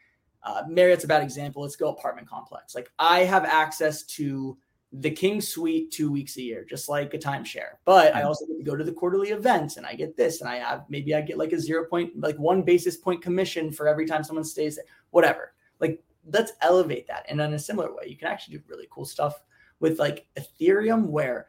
uh, 0.44 0.62
Marriott's 0.68 1.04
a 1.04 1.08
bad 1.08 1.22
example. 1.22 1.62
Let's 1.62 1.76
go 1.76 1.90
apartment 1.90 2.28
complex. 2.28 2.74
Like 2.74 2.90
I 2.98 3.20
have 3.20 3.44
access 3.44 4.02
to 4.04 4.56
the 4.92 5.10
King 5.10 5.40
Suite 5.40 5.90
two 5.90 6.12
weeks 6.12 6.36
a 6.36 6.42
year, 6.42 6.66
just 6.68 6.88
like 6.88 7.14
a 7.14 7.18
timeshare. 7.18 7.76
But 7.84 8.14
I 8.14 8.18
mm-hmm. 8.18 8.28
also 8.28 8.46
get 8.46 8.58
to 8.58 8.64
go 8.64 8.76
to 8.76 8.84
the 8.84 8.92
quarterly 8.92 9.30
events 9.30 9.76
and 9.76 9.86
I 9.86 9.94
get 9.94 10.16
this, 10.16 10.40
and 10.40 10.50
I 10.50 10.56
have 10.56 10.84
maybe 10.88 11.14
I 11.14 11.22
get 11.22 11.38
like 11.38 11.52
a 11.52 11.60
zero 11.60 11.86
point, 11.86 12.18
like 12.20 12.36
one 12.36 12.62
basis 12.62 12.96
point 12.96 13.22
commission 13.22 13.72
for 13.72 13.88
every 13.88 14.06
time 14.06 14.22
someone 14.22 14.44
stays 14.44 14.76
there, 14.76 14.84
whatever. 15.10 15.54
Like, 15.80 16.02
let's 16.30 16.52
elevate 16.60 17.06
that. 17.08 17.24
And 17.28 17.40
in 17.40 17.54
a 17.54 17.58
similar 17.58 17.94
way, 17.94 18.06
you 18.06 18.16
can 18.16 18.28
actually 18.28 18.58
do 18.58 18.64
really 18.68 18.86
cool 18.90 19.04
stuff 19.04 19.42
with 19.80 19.98
like 19.98 20.26
Ethereum, 20.36 21.06
where 21.06 21.46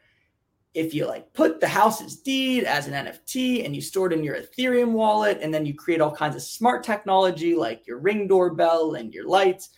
if 0.74 0.94
you 0.94 1.06
like 1.06 1.32
put 1.34 1.60
the 1.60 1.68
house's 1.68 2.18
deed 2.18 2.64
as 2.64 2.88
an 2.88 2.94
NFT 2.94 3.64
and 3.66 3.76
you 3.76 3.82
store 3.82 4.08
it 4.08 4.14
in 4.14 4.24
your 4.24 4.36
Ethereum 4.36 4.92
wallet, 4.92 5.40
and 5.42 5.54
then 5.54 5.66
you 5.66 5.74
create 5.74 6.02
all 6.02 6.16
kinds 6.16 6.36
of 6.36 6.42
smart 6.42 6.84
technology 6.84 7.56
like 7.56 7.86
your 7.86 8.00
ring 8.00 8.28
doorbell 8.28 8.96
and 8.96 9.14
your 9.14 9.28
lights 9.28 9.70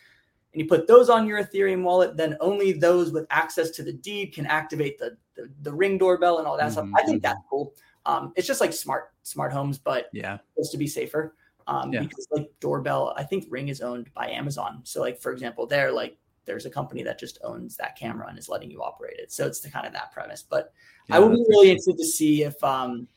and 0.56 0.62
you 0.62 0.70
put 0.70 0.88
those 0.88 1.10
on 1.10 1.28
your 1.28 1.43
Ethereum 1.43 1.84
wallet, 1.84 2.16
then 2.16 2.38
only 2.39 2.72
those 2.72 3.12
with 3.12 3.28
access 3.30 3.72
to 3.72 3.84
the 3.84 3.91
deed 3.91 4.34
can 4.34 4.46
activate 4.46 4.98
the 4.98 5.18
the, 5.36 5.50
the 5.64 5.74
ring 5.74 5.98
doorbell 5.98 6.38
and 6.39 6.48
all 6.48 6.56
that 6.56 6.72
mm-hmm. 6.72 6.72
stuff. 6.72 6.89
I 6.96 7.04
think 7.04 7.22
that's 7.22 7.38
mm-hmm. 7.39 7.50
cool. 7.50 7.74
Um, 8.06 8.32
it's 8.38 8.48
just 8.48 8.62
like 8.62 8.72
smart 8.72 9.12
smart 9.24 9.52
homes, 9.52 9.78
but 9.78 10.10
yeah, 10.14 10.38
supposed 10.54 10.72
to 10.72 10.78
be 10.78 10.88
safer. 10.88 11.36
Um, 11.68 11.91
yeah. 11.91 12.02
because 12.02 12.28
like 12.32 12.48
doorbell, 12.62 13.14
I 13.18 13.24
think 13.24 13.48
Ring 13.50 13.68
is 13.68 13.82
owned 13.82 14.14
by 14.14 14.30
Amazon. 14.30 14.82
So 14.84 15.02
like 15.02 15.20
for 15.20 15.34
example, 15.34 15.68
there 15.68 15.91
like 15.91 16.18
there's 16.46 16.66
a 16.66 16.70
company 16.70 17.04
that 17.04 17.20
just 17.20 17.39
owns 17.43 17.76
that 17.78 17.98
camera 17.98 18.28
and 18.28 18.38
is 18.38 18.50
letting 18.50 18.72
you 18.72 18.82
operate 18.82 19.18
it. 19.20 19.32
So 19.32 19.46
it's 19.46 19.60
the 19.60 19.70
kind 19.70 19.86
of 19.86 19.93
that 19.93 20.12
premise. 20.12 20.43
But 20.43 20.74
yeah, 21.10 21.18
I 21.18 21.20
would 21.20 21.32
be 21.32 21.46
really 21.50 21.70
interested 21.70 21.98
to 21.98 22.06
see 22.06 22.43
if 22.43 22.62
um 22.64 23.08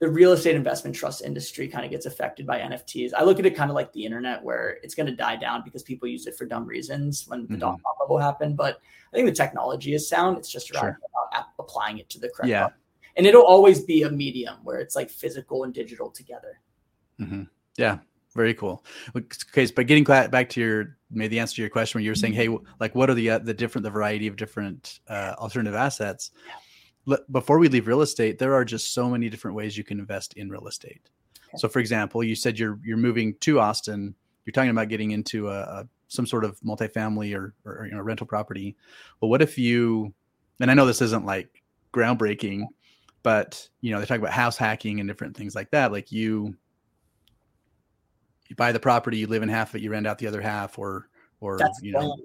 the 0.00 0.08
real 0.08 0.32
estate 0.32 0.54
investment 0.54 0.94
trust 0.94 1.22
industry 1.22 1.66
kind 1.66 1.84
of 1.84 1.90
gets 1.90 2.06
affected 2.06 2.46
by 2.46 2.60
NFTs. 2.60 3.12
I 3.16 3.24
look 3.24 3.40
at 3.40 3.46
it 3.46 3.56
kind 3.56 3.68
of 3.68 3.74
like 3.74 3.92
the 3.92 4.04
internet, 4.04 4.42
where 4.42 4.78
it's 4.84 4.94
going 4.94 5.06
to 5.06 5.14
die 5.14 5.34
down 5.34 5.62
because 5.64 5.82
people 5.82 6.06
use 6.06 6.26
it 6.26 6.36
for 6.36 6.46
dumb 6.46 6.66
reasons 6.66 7.26
when 7.26 7.42
the 7.42 7.48
mm-hmm. 7.48 7.58
dot 7.58 7.80
com 7.84 7.94
bubble 7.98 8.18
happened. 8.18 8.56
But 8.56 8.80
I 9.12 9.16
think 9.16 9.26
the 9.26 9.34
technology 9.34 9.94
is 9.94 10.08
sound. 10.08 10.38
It's 10.38 10.50
just 10.50 10.70
around 10.70 10.82
sure. 10.82 11.44
applying 11.58 11.98
it 11.98 12.08
to 12.10 12.20
the 12.20 12.28
correct. 12.28 12.48
Yeah. 12.48 12.68
And 13.16 13.26
it'll 13.26 13.42
always 13.42 13.80
be 13.80 14.04
a 14.04 14.10
medium 14.10 14.58
where 14.62 14.78
it's 14.78 14.94
like 14.94 15.10
physical 15.10 15.64
and 15.64 15.74
digital 15.74 16.10
together. 16.10 16.60
Mm-hmm. 17.20 17.42
Yeah. 17.76 17.98
Very 18.36 18.54
cool. 18.54 18.84
Okay, 19.16 19.66
but 19.74 19.86
getting 19.88 20.04
back 20.04 20.48
to 20.50 20.60
your 20.60 20.97
maybe 21.10 21.28
the 21.28 21.40
answer 21.40 21.56
to 21.56 21.62
your 21.62 21.70
question, 21.70 21.98
when 21.98 22.04
you 22.04 22.10
were 22.10 22.16
saying, 22.16 22.34
mm-hmm. 22.34 22.52
"Hey, 22.54 22.70
like, 22.80 22.94
what 22.94 23.10
are 23.10 23.14
the 23.14 23.30
uh, 23.30 23.38
the 23.38 23.54
different 23.54 23.84
the 23.84 23.90
variety 23.90 24.26
of 24.26 24.36
different 24.36 25.00
uh, 25.08 25.34
alternative 25.38 25.74
assets?" 25.74 26.30
Yeah 26.46 26.54
before 27.30 27.58
we 27.58 27.68
leave 27.68 27.86
real 27.86 28.02
estate, 28.02 28.38
there 28.38 28.54
are 28.54 28.64
just 28.64 28.92
so 28.92 29.08
many 29.08 29.28
different 29.28 29.56
ways 29.56 29.78
you 29.78 29.84
can 29.84 29.98
invest 29.98 30.34
in 30.34 30.50
real 30.50 30.66
estate. 30.66 31.08
Okay. 31.48 31.58
So, 31.58 31.68
for 31.68 31.78
example, 31.78 32.22
you 32.22 32.34
said 32.34 32.58
you're 32.58 32.78
you're 32.84 32.96
moving 32.96 33.34
to 33.40 33.60
Austin. 33.60 34.14
You're 34.44 34.52
talking 34.52 34.70
about 34.70 34.88
getting 34.88 35.12
into 35.12 35.48
a, 35.48 35.60
a 35.60 35.88
some 36.08 36.26
sort 36.26 36.44
of 36.44 36.58
multifamily 36.60 37.36
or, 37.36 37.54
or 37.64 37.86
you 37.86 37.94
know 37.94 38.02
rental 38.02 38.26
property. 38.26 38.76
Well, 39.20 39.30
what 39.30 39.42
if 39.42 39.56
you? 39.58 40.12
And 40.60 40.70
I 40.70 40.74
know 40.74 40.86
this 40.86 41.02
isn't 41.02 41.24
like 41.24 41.62
groundbreaking, 41.92 42.64
but 43.22 43.68
you 43.80 43.92
know 43.92 44.00
they 44.00 44.06
talk 44.06 44.18
about 44.18 44.32
house 44.32 44.56
hacking 44.56 45.00
and 45.00 45.08
different 45.08 45.36
things 45.36 45.54
like 45.54 45.70
that. 45.70 45.92
Like 45.92 46.12
you, 46.12 46.54
you 48.48 48.56
buy 48.56 48.72
the 48.72 48.80
property, 48.80 49.18
you 49.18 49.26
live 49.26 49.42
in 49.42 49.48
half 49.48 49.70
of 49.70 49.76
it, 49.76 49.82
you 49.82 49.90
rent 49.90 50.06
out 50.06 50.18
the 50.18 50.26
other 50.26 50.40
half, 50.40 50.78
or 50.78 51.08
or 51.40 51.58
that's 51.58 51.80
you 51.82 51.92
know, 51.92 52.00
fun. 52.00 52.18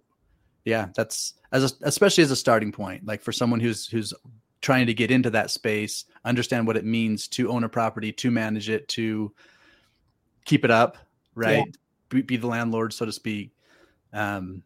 yeah, 0.65 0.87
that's 0.95 1.33
as 1.51 1.71
a, 1.71 1.75
especially 1.83 2.23
as 2.23 2.31
a 2.31 2.35
starting 2.35 2.71
point. 2.71 3.05
Like 3.05 3.21
for 3.21 3.31
someone 3.31 3.59
who's 3.59 3.87
who's 3.87 4.13
trying 4.61 4.87
to 4.87 4.93
get 4.93 5.11
into 5.11 5.29
that 5.29 5.51
space, 5.51 6.05
understand 6.23 6.65
what 6.65 6.77
it 6.77 6.85
means 6.85 7.27
to 7.27 7.49
own 7.49 7.63
a 7.65 7.69
property, 7.69 8.11
to 8.13 8.31
manage 8.31 8.69
it, 8.69 8.87
to 8.87 9.33
keep 10.45 10.63
it 10.63 10.71
up, 10.71 10.97
right? 11.35 11.57
Yeah. 11.57 11.63
Be, 12.09 12.21
be, 12.21 12.37
the 12.37 12.47
landlord, 12.47 12.93
so 12.93 13.05
to 13.05 13.11
speak. 13.11 13.51
Um, 14.13 14.63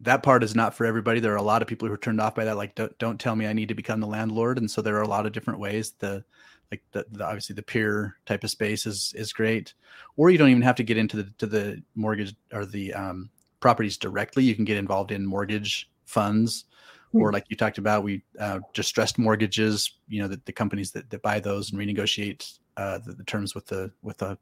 that 0.00 0.22
part 0.22 0.42
is 0.42 0.54
not 0.54 0.74
for 0.74 0.86
everybody. 0.86 1.20
There 1.20 1.32
are 1.32 1.36
a 1.36 1.42
lot 1.42 1.62
of 1.62 1.68
people 1.68 1.86
who 1.86 1.94
are 1.94 1.98
turned 1.98 2.20
off 2.20 2.34
by 2.34 2.44
that. 2.44 2.56
Like, 2.56 2.74
don't 2.74 2.96
don't 2.98 3.20
tell 3.20 3.36
me 3.36 3.46
I 3.46 3.52
need 3.52 3.68
to 3.68 3.74
become 3.74 4.00
the 4.00 4.06
landlord. 4.06 4.58
And 4.58 4.70
so 4.70 4.80
there 4.80 4.96
are 4.96 5.02
a 5.02 5.08
lot 5.08 5.26
of 5.26 5.32
different 5.32 5.60
ways. 5.60 5.92
The 5.98 6.24
like 6.70 6.82
the, 6.92 7.04
the 7.10 7.24
obviously 7.24 7.54
the 7.54 7.62
peer 7.62 8.16
type 8.26 8.44
of 8.44 8.50
space 8.50 8.86
is 8.86 9.12
is 9.16 9.32
great, 9.32 9.74
or 10.16 10.30
you 10.30 10.38
don't 10.38 10.50
even 10.50 10.62
have 10.62 10.76
to 10.76 10.82
get 10.82 10.96
into 10.96 11.16
the 11.16 11.30
to 11.38 11.46
the 11.46 11.82
mortgage 11.94 12.34
or 12.52 12.66
the 12.66 12.92
um, 12.94 13.30
properties 13.60 13.96
directly. 13.96 14.44
You 14.44 14.54
can 14.54 14.64
get 14.64 14.76
involved 14.76 15.12
in 15.12 15.24
mortgage 15.24 15.90
funds, 16.04 16.64
hmm. 17.12 17.20
or 17.20 17.32
like 17.32 17.46
you 17.48 17.56
talked 17.56 17.78
about, 17.78 18.02
we 18.02 18.22
uh, 18.38 18.60
distressed 18.72 19.18
mortgages. 19.18 19.98
You 20.08 20.22
know, 20.22 20.28
the, 20.28 20.40
the 20.44 20.52
companies 20.52 20.90
that, 20.92 21.10
that 21.10 21.22
buy 21.22 21.40
those 21.40 21.72
and 21.72 21.80
renegotiate 21.80 22.58
uh, 22.76 22.98
the, 22.98 23.12
the 23.12 23.24
terms 23.24 23.54
with 23.54 23.66
the 23.66 23.90
with 24.02 24.18
the 24.18 24.38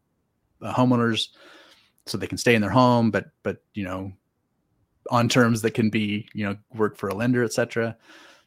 uh, 0.62 0.74
homeowners 0.74 1.28
so 2.06 2.18
they 2.18 2.26
can 2.26 2.38
stay 2.38 2.54
in 2.54 2.60
their 2.60 2.70
home, 2.70 3.10
but 3.10 3.26
but 3.42 3.58
you 3.74 3.84
know 3.84 4.12
on 5.10 5.28
terms 5.28 5.62
that 5.62 5.72
can 5.72 5.90
be 5.90 6.28
you 6.34 6.44
know 6.44 6.56
work 6.74 6.96
for 6.96 7.08
a 7.08 7.14
lender, 7.14 7.44
etc. 7.44 7.96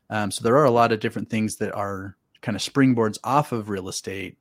Um, 0.10 0.32
so 0.32 0.44
there 0.44 0.58
are 0.58 0.66
a 0.66 0.72
lot 0.72 0.92
of 0.92 1.00
different 1.00 1.30
things 1.30 1.56
that 1.58 1.74
are 1.74 2.16
kind 2.46 2.56
of 2.56 2.62
springboards 2.62 3.18
off 3.24 3.52
of 3.52 3.70
real 3.70 3.90
estate, 3.90 4.38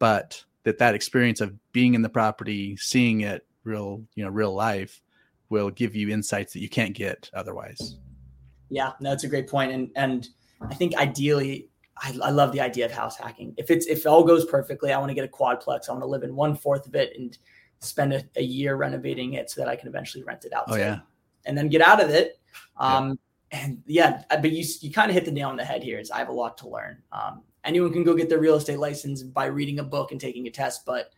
but 0.00 0.44
that 0.64 0.78
that 0.78 0.96
experience 0.96 1.40
of 1.40 1.54
being 1.72 1.94
in 1.94 2.02
the 2.02 2.08
property, 2.08 2.76
seeing 2.76 3.20
it 3.20 3.46
real 3.62 4.02
you 4.16 4.24
know 4.24 4.30
real 4.30 4.52
life, 4.52 5.00
will 5.48 5.70
give 5.70 5.94
you 5.94 6.10
insights 6.10 6.52
that 6.52 6.60
you 6.60 6.68
can't 6.68 6.94
get 6.94 7.30
otherwise. 7.32 7.98
Yeah, 8.68 8.92
no, 9.00 9.10
that's 9.10 9.22
a 9.22 9.28
great 9.28 9.48
point, 9.48 9.70
and 9.70 9.90
and 9.94 10.28
I 10.60 10.74
think 10.74 10.96
ideally 10.96 11.68
I, 12.02 12.18
I, 12.20 12.30
love 12.30 12.50
the 12.50 12.60
idea 12.60 12.84
of 12.84 12.90
house 12.90 13.16
hacking. 13.16 13.54
If 13.56 13.70
it's 13.70 13.86
if 13.86 14.00
it 14.00 14.06
all 14.06 14.24
goes 14.24 14.44
perfectly, 14.44 14.92
I 14.92 14.98
want 14.98 15.10
to 15.10 15.14
get 15.14 15.24
a 15.24 15.28
quadplex. 15.28 15.88
I 15.88 15.92
want 15.92 16.02
to 16.02 16.06
live 16.06 16.24
in 16.24 16.34
one 16.34 16.56
fourth 16.56 16.88
of 16.88 16.96
it 16.96 17.16
and 17.16 17.38
spend 17.78 18.12
a, 18.12 18.24
a, 18.34 18.42
year 18.42 18.74
renovating 18.74 19.34
it 19.34 19.50
so 19.50 19.60
that 19.60 19.68
I 19.68 19.76
can 19.76 19.86
eventually 19.86 20.24
rent 20.24 20.44
it 20.44 20.52
out. 20.52 20.64
Oh 20.66 20.74
yeah, 20.74 20.98
and 21.44 21.56
then 21.56 21.68
get 21.68 21.80
out 21.80 22.02
of 22.02 22.10
it. 22.10 22.40
Um. 22.76 23.20
And 23.56 23.82
yeah, 23.86 24.22
but 24.28 24.52
you 24.52 24.64
you 24.80 24.92
kind 24.92 25.10
of 25.10 25.14
hit 25.14 25.24
the 25.24 25.30
nail 25.30 25.48
on 25.48 25.56
the 25.56 25.64
head 25.64 25.82
here. 25.82 25.98
Is 25.98 26.10
I 26.10 26.18
have 26.18 26.28
a 26.28 26.32
lot 26.32 26.58
to 26.58 26.68
learn. 26.68 27.02
Um, 27.12 27.42
anyone 27.64 27.92
can 27.92 28.04
go 28.04 28.14
get 28.14 28.28
their 28.28 28.38
real 28.38 28.56
estate 28.56 28.78
license 28.78 29.22
by 29.22 29.46
reading 29.46 29.78
a 29.78 29.84
book 29.84 30.12
and 30.12 30.20
taking 30.20 30.46
a 30.46 30.50
test, 30.50 30.84
but 30.84 31.12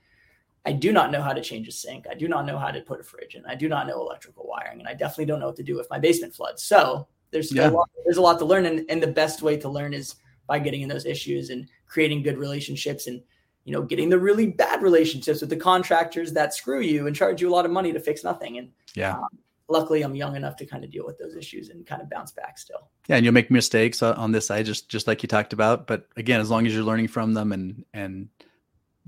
I 0.65 0.73
do 0.73 0.93
not 0.93 1.11
know 1.11 1.23
how 1.23 1.33
to 1.33 1.43
change 1.43 1.69
a 1.69 1.73
sink. 1.73 2.07
I 2.11 2.15
do 2.15 2.29
not 2.29 2.47
know 2.47 2.59
how 2.59 2.71
to 2.71 2.81
put 2.81 3.01
a 3.01 3.03
fridge 3.03 3.35
in. 3.35 3.45
I 3.47 3.55
do 3.55 3.69
not 3.69 3.87
know 3.87 4.01
electrical 4.01 4.47
wiring, 4.47 4.81
and 4.81 4.89
I 4.89 4.95
definitely 4.95 5.27
don't 5.27 5.41
know 5.41 5.47
what 5.47 5.57
to 5.57 5.63
do 5.63 5.79
if 5.81 5.91
my 5.91 5.99
basement 5.99 6.35
floods. 6.35 6.63
So 6.63 7.09
there's 7.31 7.53
yeah. 7.53 7.69
a 7.69 7.73
lot, 7.73 7.91
there's 8.05 8.17
a 8.17 8.23
lot 8.23 8.39
to 8.39 8.45
learn, 8.45 8.67
and, 8.67 8.85
and 8.89 9.03
the 9.03 9.07
best 9.09 9.43
way 9.43 9.57
to 9.57 9.69
learn 9.69 9.93
is 9.93 10.15
by 10.47 10.59
getting 10.59 10.83
in 10.83 10.89
those 10.89 11.07
issues 11.07 11.51
and 11.51 11.69
creating 11.87 12.23
good 12.23 12.39
relationships 12.39 13.07
and 13.07 13.23
you 13.65 13.73
know 13.73 13.83
getting 13.83 14.09
the 14.09 14.19
really 14.19 14.47
bad 14.47 14.83
relationships 14.83 15.41
with 15.41 15.51
the 15.51 15.57
contractors 15.57 16.33
that 16.33 16.55
screw 16.55 16.81
you 16.81 17.07
and 17.07 17.15
charge 17.15 17.41
you 17.41 17.49
a 17.49 17.55
lot 17.55 17.67
of 17.67 17.71
money 17.71 17.93
to 17.93 18.01
fix 18.01 18.25
nothing 18.25 18.57
and 18.57 18.71
yeah 18.95 19.17
um, 19.17 19.29
luckily 19.69 20.03
i'm 20.03 20.15
young 20.15 20.37
enough 20.37 20.57
to 20.57 20.67
kind 20.67 20.85
of 20.85 20.91
deal 20.91 21.05
with 21.05 21.19
those 21.19 21.37
issues 21.37 21.69
and 21.69 21.87
kind 21.87 22.03
of 22.03 22.11
bounce 22.11 22.33
back 22.33 22.59
still. 22.59 22.89
Yeah 23.09 23.17
and 23.17 23.25
you'll 23.25 23.35
make 23.35 23.51
mistakes 23.51 24.03
on 24.03 24.33
this 24.33 24.47
side 24.47 24.67
just 24.67 24.89
just 24.89 25.07
like 25.07 25.23
you 25.23 25.29
talked 25.29 25.53
about. 25.53 25.87
But 25.87 26.07
again 26.17 26.41
as 26.41 26.51
long 26.51 26.67
as 26.67 26.75
you're 26.75 26.83
learning 26.83 27.09
from 27.09 27.35
them 27.35 27.53
and 27.53 27.85
and 27.93 28.29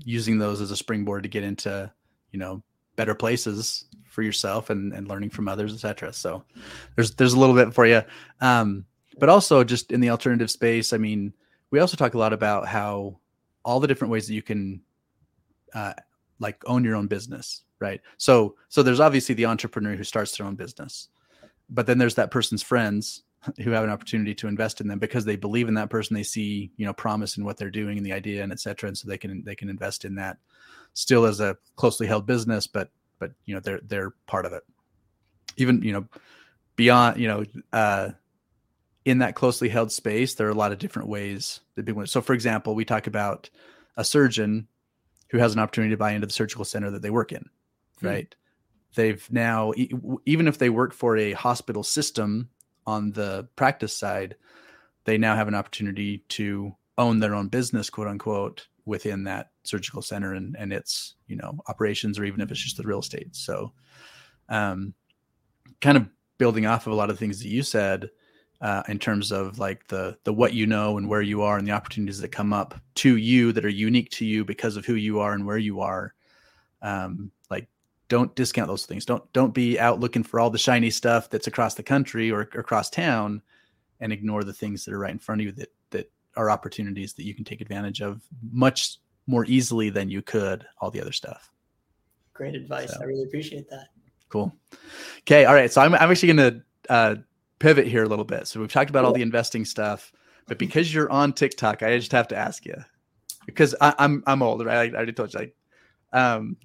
using 0.03 0.37
those 0.37 0.61
as 0.61 0.71
a 0.71 0.77
springboard 0.77 1.23
to 1.23 1.29
get 1.29 1.43
into 1.43 1.91
you 2.31 2.39
know 2.39 2.63
better 2.95 3.15
places 3.15 3.85
for 4.05 4.21
yourself 4.21 4.69
and 4.69 4.93
and 4.93 5.07
learning 5.07 5.29
from 5.29 5.47
others 5.47 5.73
etc 5.73 6.11
so 6.11 6.43
there's 6.95 7.11
there's 7.11 7.33
a 7.33 7.39
little 7.39 7.55
bit 7.55 7.73
for 7.73 7.85
you 7.85 8.01
um 8.41 8.85
but 9.21 9.29
also 9.29 9.63
just 9.63 9.91
in 9.91 10.01
the 10.01 10.09
alternative 10.09 10.49
space, 10.49 10.93
I 10.93 10.97
mean, 10.97 11.33
we 11.69 11.79
also 11.79 11.97
talk 11.97 12.13
a 12.13 12.17
lot 12.17 12.33
about 12.33 12.67
how 12.67 13.19
all 13.63 13.79
the 13.79 13.87
different 13.87 14.11
ways 14.11 14.27
that 14.27 14.33
you 14.33 14.41
can 14.41 14.81
uh, 15.73 15.93
like 16.39 16.61
own 16.65 16.83
your 16.83 16.95
own 16.95 17.07
business, 17.07 17.63
right? 17.81 17.99
So 18.17 18.55
so 18.69 18.83
there's 18.83 18.99
obviously 18.99 19.35
the 19.35 19.45
entrepreneur 19.45 19.95
who 19.95 20.03
starts 20.03 20.37
their 20.37 20.47
own 20.47 20.55
business, 20.55 21.09
but 21.69 21.87
then 21.87 21.97
there's 21.97 22.15
that 22.15 22.31
person's 22.31 22.63
friends 22.63 23.23
who 23.63 23.71
have 23.71 23.83
an 23.83 23.89
opportunity 23.89 24.35
to 24.35 24.47
invest 24.47 24.81
in 24.81 24.87
them 24.87 24.99
because 24.99 25.25
they 25.25 25.35
believe 25.35 25.67
in 25.67 25.73
that 25.73 25.89
person. 25.89 26.13
They 26.13 26.23
see 26.23 26.71
you 26.77 26.85
know 26.85 26.93
promise 26.93 27.37
in 27.37 27.43
what 27.43 27.57
they're 27.57 27.71
doing 27.71 27.97
and 27.97 28.05
the 28.05 28.13
idea 28.13 28.43
and 28.43 28.51
etc. 28.51 28.87
And 28.87 28.97
so 28.97 29.07
they 29.07 29.17
can 29.17 29.43
they 29.43 29.55
can 29.55 29.69
invest 29.69 30.05
in 30.05 30.15
that 30.15 30.37
still 30.93 31.25
as 31.25 31.39
a 31.39 31.57
closely 31.75 32.07
held 32.07 32.25
business, 32.25 32.67
but 32.67 32.89
but 33.19 33.31
you 33.45 33.53
know 33.53 33.59
they're 33.59 33.81
they're 33.83 34.11
part 34.27 34.45
of 34.45 34.53
it. 34.53 34.63
Even 35.57 35.81
you 35.81 35.93
know 35.93 36.07
beyond 36.75 37.19
you 37.19 37.27
know 37.27 37.43
uh, 37.73 38.09
in 39.05 39.19
that 39.19 39.35
closely 39.35 39.69
held 39.69 39.91
space, 39.91 40.35
there 40.35 40.47
are 40.47 40.51
a 40.51 40.55
lot 40.55 40.71
of 40.71 40.79
different 40.79 41.07
ways 41.07 41.61
that 41.75 41.85
people. 41.85 42.05
So, 42.05 42.21
for 42.21 42.33
example, 42.33 42.75
we 42.75 42.85
talk 42.85 43.07
about 43.07 43.49
a 43.97 44.03
surgeon 44.03 44.67
who 45.29 45.37
has 45.37 45.53
an 45.53 45.59
opportunity 45.59 45.91
to 45.91 45.97
buy 45.97 46.11
into 46.11 46.27
the 46.27 46.33
surgical 46.33 46.65
center 46.65 46.91
that 46.91 47.01
they 47.01 47.09
work 47.09 47.31
in, 47.31 47.49
hmm. 48.01 48.07
right? 48.07 48.35
They've 48.95 49.25
now, 49.31 49.73
even 50.25 50.47
if 50.47 50.57
they 50.57 50.69
work 50.69 50.93
for 50.93 51.15
a 51.15 51.31
hospital 51.31 51.83
system 51.83 52.49
on 52.85 53.11
the 53.11 53.47
practice 53.55 53.95
side, 53.95 54.35
they 55.05 55.17
now 55.17 55.35
have 55.35 55.47
an 55.47 55.55
opportunity 55.55 56.23
to 56.29 56.75
own 56.97 57.19
their 57.19 57.33
own 57.33 57.47
business, 57.47 57.89
quote 57.89 58.07
unquote, 58.07 58.67
within 58.85 59.23
that 59.23 59.51
surgical 59.63 60.01
center 60.01 60.33
and, 60.33 60.57
and 60.59 60.73
its, 60.73 61.15
you 61.27 61.37
know, 61.37 61.57
operations, 61.67 62.19
or 62.19 62.25
even 62.25 62.41
if 62.41 62.51
it's 62.51 62.59
just 62.59 62.77
the 62.77 62.83
real 62.83 62.99
estate. 62.99 63.33
So, 63.33 63.71
um, 64.49 64.93
kind 65.79 65.97
of 65.97 66.07
building 66.37 66.65
off 66.65 66.85
of 66.85 66.93
a 66.93 66.95
lot 66.95 67.09
of 67.09 67.17
things 67.17 67.39
that 67.39 67.47
you 67.47 67.63
said, 67.63 68.09
uh, 68.61 68.83
in 68.87 68.99
terms 68.99 69.31
of 69.31 69.57
like 69.57 69.87
the 69.87 70.17
the 70.23 70.33
what 70.33 70.53
you 70.53 70.67
know 70.67 70.97
and 70.97 71.09
where 71.09 71.21
you 71.21 71.41
are 71.41 71.57
and 71.57 71.67
the 71.67 71.71
opportunities 71.71 72.19
that 72.21 72.31
come 72.31 72.53
up 72.53 72.79
to 72.95 73.17
you 73.17 73.51
that 73.51 73.65
are 73.65 73.69
unique 73.69 74.11
to 74.11 74.25
you 74.25 74.45
because 74.45 74.77
of 74.77 74.85
who 74.85 74.93
you 74.93 75.19
are 75.19 75.33
and 75.33 75.45
where 75.45 75.57
you 75.57 75.81
are. 75.81 76.13
Um, 76.83 77.31
like 77.49 77.67
don't 78.11 78.35
discount 78.35 78.67
those 78.67 78.85
things. 78.85 79.05
Don't 79.05 79.23
don't 79.31 79.53
be 79.53 79.79
out 79.79 80.01
looking 80.01 80.21
for 80.21 80.41
all 80.41 80.49
the 80.49 80.57
shiny 80.57 80.89
stuff 80.89 81.29
that's 81.29 81.47
across 81.47 81.75
the 81.75 81.83
country 81.83 82.29
or, 82.29 82.49
or 82.53 82.59
across 82.59 82.89
town, 82.89 83.41
and 84.01 84.11
ignore 84.11 84.43
the 84.43 84.51
things 84.51 84.83
that 84.83 84.93
are 84.93 84.99
right 84.99 85.13
in 85.13 85.17
front 85.17 85.39
of 85.39 85.45
you 85.45 85.53
that 85.53 85.69
that 85.91 86.11
are 86.35 86.49
opportunities 86.49 87.13
that 87.13 87.23
you 87.23 87.33
can 87.33 87.45
take 87.45 87.61
advantage 87.61 88.01
of 88.01 88.21
much 88.51 88.97
more 89.27 89.45
easily 89.45 89.89
than 89.89 90.09
you 90.09 90.21
could 90.21 90.65
all 90.79 90.91
the 90.91 90.99
other 90.99 91.13
stuff. 91.13 91.49
Great 92.33 92.53
advice. 92.53 92.91
So, 92.91 92.99
I 93.01 93.05
really 93.05 93.23
appreciate 93.23 93.69
that. 93.69 93.87
Cool. 94.27 94.53
Okay. 95.19 95.45
All 95.45 95.53
right. 95.53 95.71
So 95.71 95.79
I'm, 95.79 95.95
I'm 95.95 96.11
actually 96.11 96.33
going 96.33 96.53
to 96.53 96.91
uh, 96.91 97.15
pivot 97.59 97.87
here 97.87 98.03
a 98.03 98.09
little 98.09 98.25
bit. 98.25 98.45
So 98.47 98.59
we've 98.59 98.71
talked 98.71 98.89
about 98.89 99.05
all 99.05 99.13
the 99.13 99.21
investing 99.21 99.63
stuff, 99.63 100.11
but 100.47 100.57
because 100.57 100.93
you're 100.93 101.11
on 101.11 101.31
TikTok, 101.31 101.81
I 101.81 101.97
just 101.97 102.11
have 102.11 102.27
to 102.29 102.35
ask 102.35 102.65
you 102.65 102.75
because 103.45 103.73
I, 103.79 103.89
am 103.89 103.95
I'm, 103.99 104.23
I'm 104.27 104.41
old, 104.41 104.65
right? 104.65 104.77
I, 104.77 104.83
I 104.83 104.95
already 104.95 105.13
told 105.13 105.33
you. 105.33 105.39
Like, 105.39 105.55
um, 106.11 106.57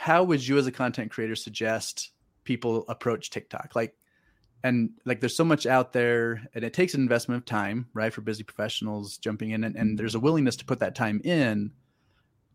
how 0.00 0.24
would 0.24 0.48
you, 0.48 0.56
as 0.56 0.66
a 0.66 0.72
content 0.72 1.10
creator, 1.10 1.36
suggest 1.36 2.12
people 2.44 2.86
approach 2.88 3.28
TikTok? 3.28 3.72
Like, 3.74 3.94
and 4.64 4.92
like, 5.04 5.20
there's 5.20 5.36
so 5.36 5.44
much 5.44 5.66
out 5.66 5.92
there, 5.92 6.40
and 6.54 6.64
it 6.64 6.72
takes 6.72 6.94
an 6.94 7.02
investment 7.02 7.42
of 7.42 7.44
time, 7.44 7.86
right, 7.92 8.10
for 8.10 8.22
busy 8.22 8.42
professionals 8.42 9.18
jumping 9.18 9.50
in, 9.50 9.62
and, 9.62 9.76
and 9.76 9.98
there's 9.98 10.14
a 10.14 10.16
mm-hmm. 10.16 10.24
willingness 10.24 10.56
to 10.56 10.64
put 10.64 10.78
that 10.78 10.94
time 10.94 11.20
in. 11.22 11.72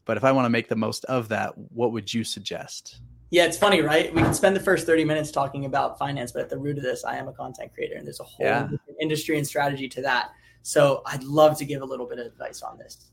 But 0.05 0.17
if 0.17 0.23
I 0.23 0.31
want 0.31 0.45
to 0.45 0.49
make 0.49 0.69
the 0.69 0.75
most 0.75 1.05
of 1.05 1.29
that, 1.29 1.55
what 1.55 1.91
would 1.91 2.11
you 2.11 2.23
suggest? 2.23 2.99
Yeah, 3.29 3.45
it's 3.45 3.59
funny, 3.59 3.81
right? 3.81 4.11
We 4.11 4.23
can 4.23 4.33
spend 4.33 4.55
the 4.55 4.59
first 4.59 4.87
30 4.87 5.05
minutes 5.05 5.29
talking 5.29 5.65
about 5.65 5.99
finance, 5.99 6.31
but 6.31 6.41
at 6.41 6.49
the 6.49 6.57
root 6.57 6.77
of 6.77 6.83
this, 6.83 7.05
I 7.05 7.17
am 7.17 7.27
a 7.27 7.33
content 7.33 7.75
creator 7.75 7.93
and 7.95 8.07
there's 8.07 8.19
a 8.19 8.23
whole 8.23 8.47
yeah. 8.47 8.69
industry 8.99 9.37
and 9.37 9.45
strategy 9.45 9.87
to 9.89 10.01
that. 10.01 10.31
So 10.63 11.03
I'd 11.05 11.23
love 11.23 11.59
to 11.59 11.65
give 11.65 11.83
a 11.83 11.85
little 11.85 12.07
bit 12.07 12.17
of 12.17 12.25
advice 12.25 12.63
on 12.63 12.79
this. 12.79 13.11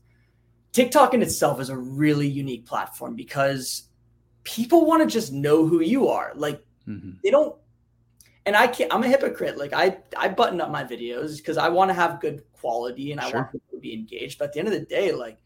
TikTok 0.71 1.13
in 1.13 1.21
itself 1.21 1.61
is 1.61 1.69
a 1.69 1.77
really 1.77 2.27
unique 2.27 2.65
platform 2.65 3.15
because 3.15 3.89
people 4.43 4.85
want 4.85 5.01
to 5.01 5.11
just 5.11 5.31
know 5.31 5.65
who 5.65 5.81
you 5.81 6.09
are. 6.09 6.33
Like 6.35 6.63
mm-hmm. 6.87 7.11
they 7.23 7.31
don't 7.31 7.55
and 8.45 8.55
I 8.55 8.67
can't 8.67 8.93
I'm 8.93 9.03
a 9.03 9.07
hypocrite. 9.07 9.57
Like 9.57 9.73
I 9.73 9.97
I 10.17 10.29
button 10.29 10.61
up 10.61 10.69
my 10.69 10.83
videos 10.83 11.37
because 11.37 11.57
I 11.57 11.69
want 11.69 11.89
to 11.89 11.93
have 11.93 12.21
good 12.21 12.43
quality 12.53 13.11
and 13.11 13.21
I 13.21 13.29
sure. 13.29 13.41
want 13.41 13.51
people 13.51 13.69
to 13.71 13.79
be 13.79 13.93
engaged. 13.93 14.39
But 14.39 14.45
at 14.45 14.53
the 14.53 14.59
end 14.59 14.67
of 14.69 14.73
the 14.73 14.85
day, 14.85 15.11
like 15.11 15.37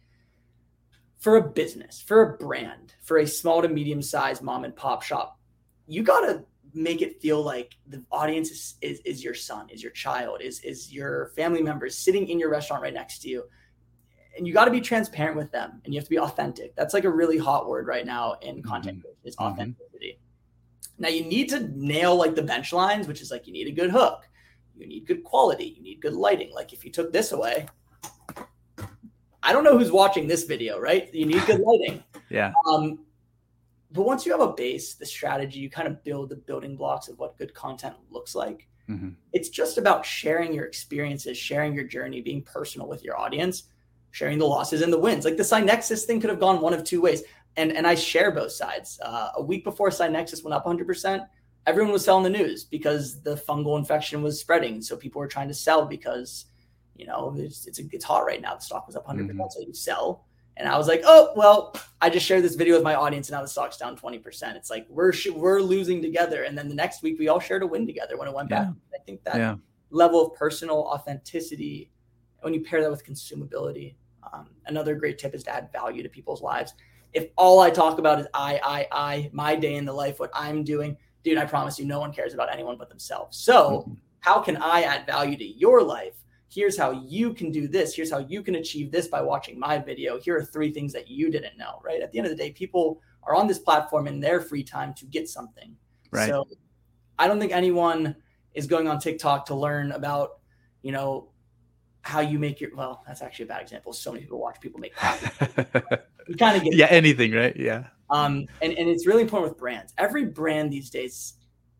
for 1.17 1.37
a 1.37 1.49
business, 1.49 2.01
for 2.01 2.21
a 2.21 2.37
brand, 2.37 2.93
for 3.01 3.17
a 3.17 3.27
small 3.27 3.61
to 3.61 3.67
medium 3.67 4.01
sized 4.01 4.41
mom 4.41 4.63
and 4.63 4.75
pop 4.75 5.03
shop, 5.03 5.39
you 5.87 6.03
got 6.03 6.21
to 6.21 6.43
make 6.73 7.01
it 7.01 7.21
feel 7.21 7.41
like 7.41 7.75
the 7.87 8.03
audience 8.11 8.51
is, 8.51 8.75
is, 8.81 8.99
is, 8.99 9.23
your 9.23 9.33
son, 9.33 9.67
is 9.69 9.81
your 9.81 9.91
child, 9.93 10.41
is, 10.41 10.59
is 10.59 10.93
your 10.93 11.31
family 11.35 11.61
member 11.61 11.89
sitting 11.89 12.27
in 12.27 12.39
your 12.39 12.51
restaurant 12.51 12.83
right 12.83 12.93
next 12.93 13.19
to 13.19 13.29
you. 13.29 13.43
And 14.37 14.47
you 14.47 14.53
got 14.53 14.65
to 14.65 14.71
be 14.71 14.81
transparent 14.81 15.35
with 15.35 15.51
them 15.51 15.81
and 15.83 15.93
you 15.93 15.99
have 15.99 16.05
to 16.05 16.09
be 16.09 16.19
authentic. 16.19 16.75
That's 16.75 16.93
like 16.93 17.05
a 17.05 17.09
really 17.09 17.37
hot 17.37 17.67
word 17.67 17.87
right 17.87 18.05
now 18.05 18.35
in 18.41 18.61
content 18.61 18.99
mm-hmm. 18.99 19.27
is 19.27 19.35
mm-hmm. 19.35 19.51
authenticity. 19.51 20.19
Mm-hmm. 20.19 21.03
Now 21.03 21.09
you 21.09 21.25
need 21.25 21.49
to 21.49 21.67
nail 21.75 22.15
like 22.15 22.35
the 22.35 22.43
bench 22.43 22.73
lines, 22.73 23.07
which 23.07 23.21
is 23.21 23.31
like 23.31 23.47
you 23.47 23.53
need 23.53 23.67
a 23.67 23.71
good 23.71 23.91
hook, 23.91 24.27
you 24.75 24.87
need 24.87 25.05
good 25.05 25.23
quality, 25.23 25.75
you 25.77 25.83
need 25.83 26.01
good 26.01 26.13
lighting. 26.13 26.51
Like 26.53 26.73
if 26.73 26.85
you 26.85 26.91
took 26.91 27.11
this 27.11 27.31
away, 27.31 27.67
I 29.43 29.53
don't 29.53 29.63
know 29.63 29.77
who's 29.77 29.91
watching 29.91 30.27
this 30.27 30.43
video, 30.43 30.79
right? 30.79 31.13
You 31.13 31.25
need 31.25 31.45
good 31.45 31.61
lighting. 31.61 32.03
yeah. 32.29 32.51
Um, 32.67 32.99
but 33.91 34.03
once 34.03 34.25
you 34.25 34.31
have 34.33 34.41
a 34.41 34.53
base, 34.53 34.95
the 34.95 35.05
strategy, 35.05 35.59
you 35.59 35.69
kind 35.69 35.87
of 35.87 36.03
build 36.03 36.29
the 36.29 36.35
building 36.35 36.75
blocks 36.75 37.07
of 37.07 37.17
what 37.17 37.37
good 37.37 37.53
content 37.53 37.95
looks 38.11 38.35
like. 38.35 38.67
Mm-hmm. 38.89 39.09
It's 39.33 39.49
just 39.49 39.77
about 39.77 40.05
sharing 40.05 40.53
your 40.53 40.65
experiences, 40.65 41.37
sharing 41.37 41.73
your 41.73 41.83
journey, 41.83 42.21
being 42.21 42.41
personal 42.41 42.87
with 42.87 43.03
your 43.03 43.17
audience, 43.17 43.63
sharing 44.17 44.39
the 44.39 44.45
losses 44.45 44.81
and 44.81 44.91
the 44.91 44.97
wins. 44.97 45.25
Like 45.25 45.37
the 45.37 45.43
Scynexis 45.43 46.05
thing 46.05 46.19
could 46.19 46.31
have 46.31 46.39
gone 46.39 46.59
one 46.59 46.73
of 46.73 46.83
two 46.83 47.01
ways. 47.01 47.21
And, 47.55 47.71
and 47.71 47.85
I 47.85 47.93
share 47.93 48.31
both 48.31 48.51
sides. 48.51 48.99
Uh, 49.03 49.29
a 49.35 49.43
week 49.43 49.63
before 49.63 49.89
Scynexis 49.89 50.43
went 50.43 50.55
up 50.55 50.65
100%, 50.65 51.27
everyone 51.67 51.93
was 51.93 52.03
selling 52.03 52.23
the 52.23 52.29
news 52.31 52.63
because 52.63 53.21
the 53.21 53.35
fungal 53.35 53.77
infection 53.77 54.23
was 54.23 54.39
spreading. 54.39 54.81
So 54.81 54.97
people 54.97 55.19
were 55.19 55.27
trying 55.27 55.49
to 55.49 55.53
sell 55.53 55.85
because, 55.85 56.45
you 56.95 57.05
know, 57.05 57.35
it's 57.37 57.67
it's, 57.67 57.77
it's 57.77 58.03
hot 58.03 58.25
right 58.25 58.41
now. 58.41 58.55
The 58.55 58.61
stock 58.61 58.87
was 58.87 58.95
up 58.95 59.05
100 59.05 59.27
percent, 59.27 59.39
mm-hmm. 59.39 59.49
so 59.51 59.67
you 59.67 59.73
sell. 59.73 60.25
And 60.55 60.67
I 60.67 60.75
was 60.79 60.87
like, 60.87 61.03
oh 61.05 61.33
well, 61.35 61.75
I 62.01 62.09
just 62.09 62.25
shared 62.25 62.43
this 62.43 62.55
video 62.55 62.73
with 62.73 62.83
my 62.83 62.95
audience, 62.95 63.29
and 63.29 63.35
now 63.35 63.43
the 63.43 63.47
stock's 63.47 63.77
down 63.77 63.95
20 63.95 64.17
percent. 64.17 64.57
It's 64.57 64.71
like 64.71 64.87
we're 64.89 65.13
we're 65.35 65.61
losing 65.61 66.01
together, 66.01 66.45
and 66.45 66.57
then 66.57 66.67
the 66.67 66.73
next 66.73 67.03
week 67.03 67.19
we 67.19 67.27
all 67.27 67.39
shared 67.39 67.61
a 67.61 67.67
win 67.67 67.85
together 67.85 68.17
when 68.17 68.27
it 68.27 68.33
went 68.33 68.49
yeah. 68.49 68.63
back. 68.63 68.73
I 68.95 69.03
think 69.05 69.23
that 69.25 69.35
yeah. 69.35 69.55
level 69.91 70.25
of 70.25 70.33
personal 70.33 70.77
authenticity, 70.77 71.91
when 72.41 72.55
you 72.55 72.63
pair 72.63 72.81
that 72.81 72.89
with 72.89 73.05
consumability, 73.05 73.93
um, 74.33 74.47
another 74.65 74.95
great 74.95 75.17
tip 75.17 75.33
is 75.33 75.43
to 75.43 75.55
add 75.55 75.69
value 75.71 76.03
to 76.03 76.09
people's 76.09 76.41
lives. 76.41 76.73
If 77.13 77.29
all 77.37 77.59
I 77.59 77.69
talk 77.69 77.99
about 77.99 78.19
is 78.19 78.27
I, 78.33 78.59
I, 78.63 78.87
I, 78.91 79.29
my 79.31 79.55
day 79.55 79.75
in 79.75 79.85
the 79.85 79.93
life, 79.93 80.19
what 80.19 80.29
I'm 80.33 80.63
doing, 80.63 80.97
dude, 81.23 81.37
I 81.37 81.45
promise 81.45 81.79
you, 81.79 81.85
no 81.85 81.99
one 81.99 82.13
cares 82.13 82.33
about 82.33 82.51
anyone 82.51 82.77
but 82.77 82.89
themselves. 82.89 83.37
So, 83.37 83.81
mm-hmm. 83.81 83.93
how 84.19 84.39
can 84.39 84.57
I 84.57 84.81
add 84.81 85.05
value 85.05 85.37
to 85.37 85.45
your 85.45 85.81
life? 85.81 86.15
Here's 86.49 86.77
how 86.77 86.91
you 86.91 87.33
can 87.33 87.51
do 87.51 87.67
this. 87.67 87.95
Here's 87.95 88.11
how 88.11 88.19
you 88.19 88.41
can 88.41 88.55
achieve 88.55 88.91
this 88.91 89.07
by 89.07 89.21
watching 89.21 89.59
my 89.59 89.77
video. 89.77 90.19
Here 90.19 90.37
are 90.37 90.45
three 90.45 90.71
things 90.71 90.93
that 90.93 91.09
you 91.09 91.29
didn't 91.29 91.57
know, 91.57 91.81
right? 91.83 92.01
At 92.01 92.11
the 92.11 92.19
end 92.19 92.27
of 92.27 92.31
the 92.31 92.41
day, 92.41 92.51
people 92.51 93.01
are 93.23 93.35
on 93.35 93.47
this 93.47 93.59
platform 93.59 94.07
in 94.07 94.19
their 94.19 94.39
free 94.39 94.63
time 94.63 94.93
to 94.95 95.05
get 95.05 95.27
something. 95.27 95.75
Right. 96.11 96.29
So, 96.29 96.47
I 97.19 97.27
don't 97.27 97.39
think 97.39 97.51
anyone 97.51 98.15
is 98.53 98.67
going 98.67 98.87
on 98.87 98.99
TikTok 98.99 99.45
to 99.47 99.55
learn 99.55 99.91
about, 99.91 100.39
you 100.81 100.91
know, 100.91 101.29
how 102.01 102.19
you 102.21 102.39
make 102.39 102.61
your 102.61 102.73
well 102.75 103.03
that's 103.05 103.21
actually 103.21 103.45
a 103.45 103.47
bad 103.49 103.61
example. 103.61 103.93
So 103.93 104.11
many 104.11 104.23
people 104.23 104.39
watch 104.39 104.59
people 104.61 104.79
make 104.79 104.93
you 106.27 106.35
kind 106.35 106.57
of 106.57 106.63
get 106.63 106.73
yeah 106.73 106.87
anything 106.89 107.31
right? 107.33 107.55
Yeah. 107.55 107.85
Um 108.09 108.45
and, 108.61 108.73
and 108.73 108.89
it's 108.89 109.05
really 109.05 109.21
important 109.21 109.51
with 109.51 109.59
brands. 109.59 109.93
Every 109.97 110.25
brand 110.25 110.71
these 110.71 110.89
days 110.89 111.33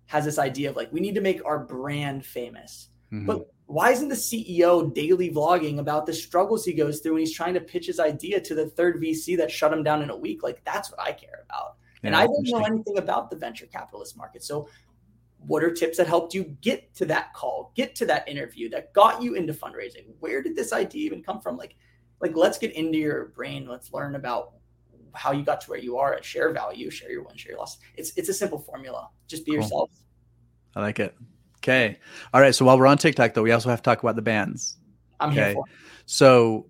has 0.08 0.26
this 0.26 0.38
idea 0.40 0.70
of 0.70 0.76
like 0.76 0.92
we 0.92 1.00
need 1.00 1.16
to 1.16 1.22
make 1.22 1.44
our 1.46 1.60
brand 1.60 2.26
famous. 2.26 2.90
Mm-hmm. 3.14 3.26
but 3.26 3.48
why 3.68 3.92
isn't 3.92 4.10
the 4.10 4.16
ceo 4.16 4.94
daily 4.94 5.32
vlogging 5.32 5.80
about 5.80 6.06
the 6.06 6.12
struggles 6.12 6.66
he 6.66 6.74
goes 6.74 7.00
through 7.00 7.14
when 7.14 7.22
he's 7.22 7.34
trying 7.34 7.54
to 7.54 7.62
pitch 7.62 7.88
his 7.88 8.02
idea 8.02 8.42
to 8.42 8.54
the 8.54 8.66
third 8.66 9.02
vc 9.02 9.38
that 9.38 9.50
shut 9.50 9.72
him 9.72 9.82
down 9.82 10.02
in 10.02 10.10
a 10.10 10.18
week? 10.18 10.44
Like 10.44 10.62
that's 10.66 10.92
what 10.92 11.00
i 11.00 11.14
care 11.14 11.46
about. 11.50 11.76
Yeah, 12.02 12.08
and 12.08 12.16
i 12.16 12.26
don't 12.26 12.48
know 12.50 12.66
anything 12.66 12.98
about 12.98 13.30
the 13.30 13.38
venture 13.38 13.66
capitalist 13.66 14.18
market. 14.18 14.44
So 14.44 14.68
what 15.48 15.64
are 15.64 15.72
tips 15.72 15.98
that 15.98 16.08
helped 16.08 16.34
you 16.34 16.44
get 16.62 16.94
to 16.94 17.06
that 17.06 17.34
call 17.34 17.72
get 17.74 17.96
to 17.96 18.06
that 18.06 18.28
interview 18.28 18.70
that 18.70 18.94
got 18.94 19.22
you 19.22 19.36
into 19.36 19.54
fundraising? 19.54 20.06
Where 20.20 20.44
did 20.44 20.56
this 20.56 20.74
idea 20.74 21.06
even 21.06 21.24
come 21.24 21.42
from? 21.42 21.58
Like 21.58 21.76
like 22.20 22.36
let's 22.36 22.58
get 22.58 22.74
into 22.74 22.98
your 22.98 23.28
brain. 23.28 23.68
Let's 23.68 23.94
learn 23.94 24.16
about 24.16 24.52
how 25.14 25.32
you 25.32 25.44
got 25.44 25.62
to 25.62 25.70
where 25.70 25.80
you 25.80 25.98
are 25.98 26.14
at 26.14 26.24
share 26.24 26.52
value 26.52 26.92
share 26.92 27.10
your 27.10 27.24
win 27.24 27.36
share 27.36 27.54
your 27.54 27.60
loss 27.60 27.80
it's 27.96 28.12
it's 28.18 28.30
a 28.30 28.34
simple 28.34 28.60
formula. 28.60 29.10
Just 29.28 29.46
be 29.46 29.54
cool. 29.54 29.62
yourself. 29.62 29.90
I 30.76 30.82
like 30.82 31.00
it. 31.00 31.16
Okay. 31.60 31.98
All 32.34 32.42
right. 32.42 32.54
So 32.54 32.66
while 32.66 32.78
we're 32.78 32.88
on 32.88 32.98
tiktok 32.98 33.34
though 33.34 33.44
we 33.44 33.52
also 33.52 33.70
have 33.70 33.80
to 33.80 33.84
talk 33.84 34.04
about 34.04 34.16
the 34.16 34.22
bans. 34.22 34.78
I'm 35.20 35.32
okay? 35.32 35.46
here 35.46 35.54
for 35.54 35.64
so 36.10 36.70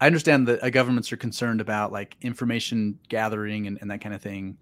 i 0.00 0.06
understand 0.06 0.46
that 0.46 0.62
uh, 0.62 0.68
governments 0.68 1.12
are 1.12 1.16
concerned 1.16 1.60
about 1.60 1.92
like 1.92 2.16
information 2.22 2.98
gathering 3.08 3.66
and, 3.66 3.78
and 3.80 3.90
that 3.90 4.00
kind 4.00 4.14
of 4.14 4.22
thing. 4.22 4.58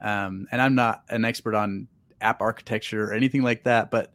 Um, 0.00 0.46
and 0.52 0.62
i'm 0.62 0.74
not 0.74 1.02
an 1.08 1.24
expert 1.24 1.54
on 1.54 1.88
app 2.20 2.40
architecture 2.40 3.04
or 3.04 3.12
anything 3.12 3.42
like 3.42 3.64
that, 3.64 3.90
but 3.90 4.12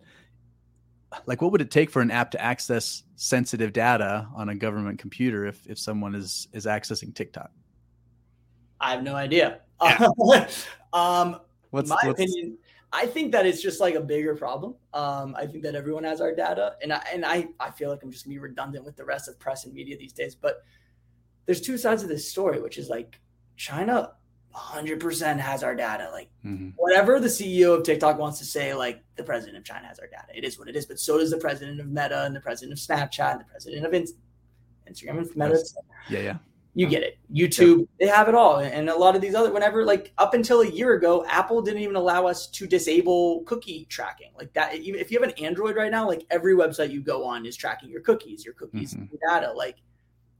like 1.25 1.41
what 1.41 1.51
would 1.51 1.61
it 1.61 1.71
take 1.71 1.89
for 1.89 2.01
an 2.01 2.11
app 2.11 2.31
to 2.31 2.41
access 2.41 3.03
sensitive 3.15 3.73
data 3.73 4.27
on 4.35 4.49
a 4.49 4.55
government 4.55 4.99
computer 4.99 5.45
if 5.45 5.65
if 5.67 5.79
someone 5.79 6.15
is 6.15 6.47
is 6.53 6.65
accessing 6.65 7.13
TikTok? 7.13 7.51
I 8.79 8.91
have 8.91 9.03
no 9.03 9.15
idea. 9.15 9.61
Yeah. 9.81 10.07
um, 10.93 11.39
what's 11.69 11.89
my 11.89 11.97
what's... 12.03 12.19
opinion? 12.21 12.57
I 12.91 13.05
think 13.07 13.31
that 13.33 13.45
it's 13.45 13.61
just 13.61 13.81
like 13.81 13.95
a 13.95 14.01
bigger 14.01 14.35
problem. 14.35 14.75
Um, 14.93 15.35
I 15.37 15.45
think 15.45 15.63
that 15.63 15.75
everyone 15.75 16.03
has 16.05 16.21
our 16.21 16.33
data, 16.33 16.75
and 16.81 16.93
I 16.93 17.03
and 17.11 17.25
I 17.25 17.47
I 17.59 17.71
feel 17.71 17.89
like 17.89 18.03
I'm 18.03 18.11
just 18.11 18.25
gonna 18.25 18.35
be 18.35 18.39
redundant 18.39 18.85
with 18.85 18.95
the 18.95 19.05
rest 19.05 19.27
of 19.27 19.39
press 19.39 19.65
and 19.65 19.73
media 19.73 19.97
these 19.97 20.13
days. 20.13 20.35
But 20.35 20.63
there's 21.45 21.61
two 21.61 21.77
sides 21.77 22.03
of 22.03 22.09
this 22.09 22.29
story, 22.29 22.61
which 22.61 22.77
is 22.77 22.89
like 22.89 23.19
China 23.57 24.13
100% 24.55 25.39
has 25.39 25.63
our 25.63 25.75
data. 25.75 26.09
Like 26.11 26.29
mm-hmm. 26.45 26.69
whatever 26.75 27.19
the 27.19 27.27
CEO 27.27 27.77
of 27.77 27.83
TikTok 27.83 28.17
wants 28.17 28.39
to 28.39 28.45
say, 28.45 28.73
like 28.73 29.03
the 29.15 29.23
president 29.23 29.57
of 29.57 29.63
China 29.63 29.87
has 29.87 29.99
our 29.99 30.07
data. 30.07 30.27
It 30.33 30.43
is 30.43 30.57
what 30.57 30.67
it 30.67 30.75
is. 30.75 30.85
But 30.85 30.99
so 30.99 31.17
does 31.17 31.31
the 31.31 31.37
president 31.37 31.79
of 31.79 31.87
Meta 31.87 32.23
and 32.23 32.35
the 32.35 32.39
president 32.39 32.79
of 32.79 32.79
Snapchat 32.79 33.31
and 33.31 33.41
the 33.41 33.45
president 33.45 33.85
of 33.85 33.91
Instagram 34.91 35.17
and 35.19 35.35
Meta. 35.35 35.63
Yeah, 36.09 36.19
yeah. 36.19 36.37
You 36.77 36.87
get 36.87 37.03
it. 37.03 37.17
YouTube, 37.33 37.79
yep. 37.79 37.87
they 38.01 38.07
have 38.07 38.27
it 38.27 38.35
all. 38.35 38.59
And 38.59 38.89
a 38.89 38.95
lot 38.95 39.15
of 39.15 39.21
these 39.21 39.33
other, 39.33 39.51
whenever, 39.53 39.85
like 39.85 40.11
up 40.17 40.33
until 40.33 40.59
a 40.59 40.67
year 40.67 40.95
ago, 40.95 41.25
Apple 41.29 41.61
didn't 41.61 41.81
even 41.81 41.95
allow 41.95 42.27
us 42.27 42.47
to 42.47 42.67
disable 42.67 43.43
cookie 43.43 43.85
tracking. 43.89 44.31
Like 44.37 44.51
that, 44.53 44.75
if 44.75 45.09
you 45.09 45.19
have 45.21 45.29
an 45.29 45.35
Android 45.41 45.77
right 45.77 45.89
now, 45.89 46.05
like 46.05 46.25
every 46.31 46.53
website 46.53 46.91
you 46.91 46.99
go 46.99 47.23
on 47.23 47.45
is 47.45 47.55
tracking 47.55 47.89
your 47.89 48.01
cookies, 48.01 48.43
your 48.43 48.55
cookies, 48.55 48.93
mm-hmm. 48.93 49.05
your 49.09 49.19
data. 49.25 49.53
Like 49.53 49.77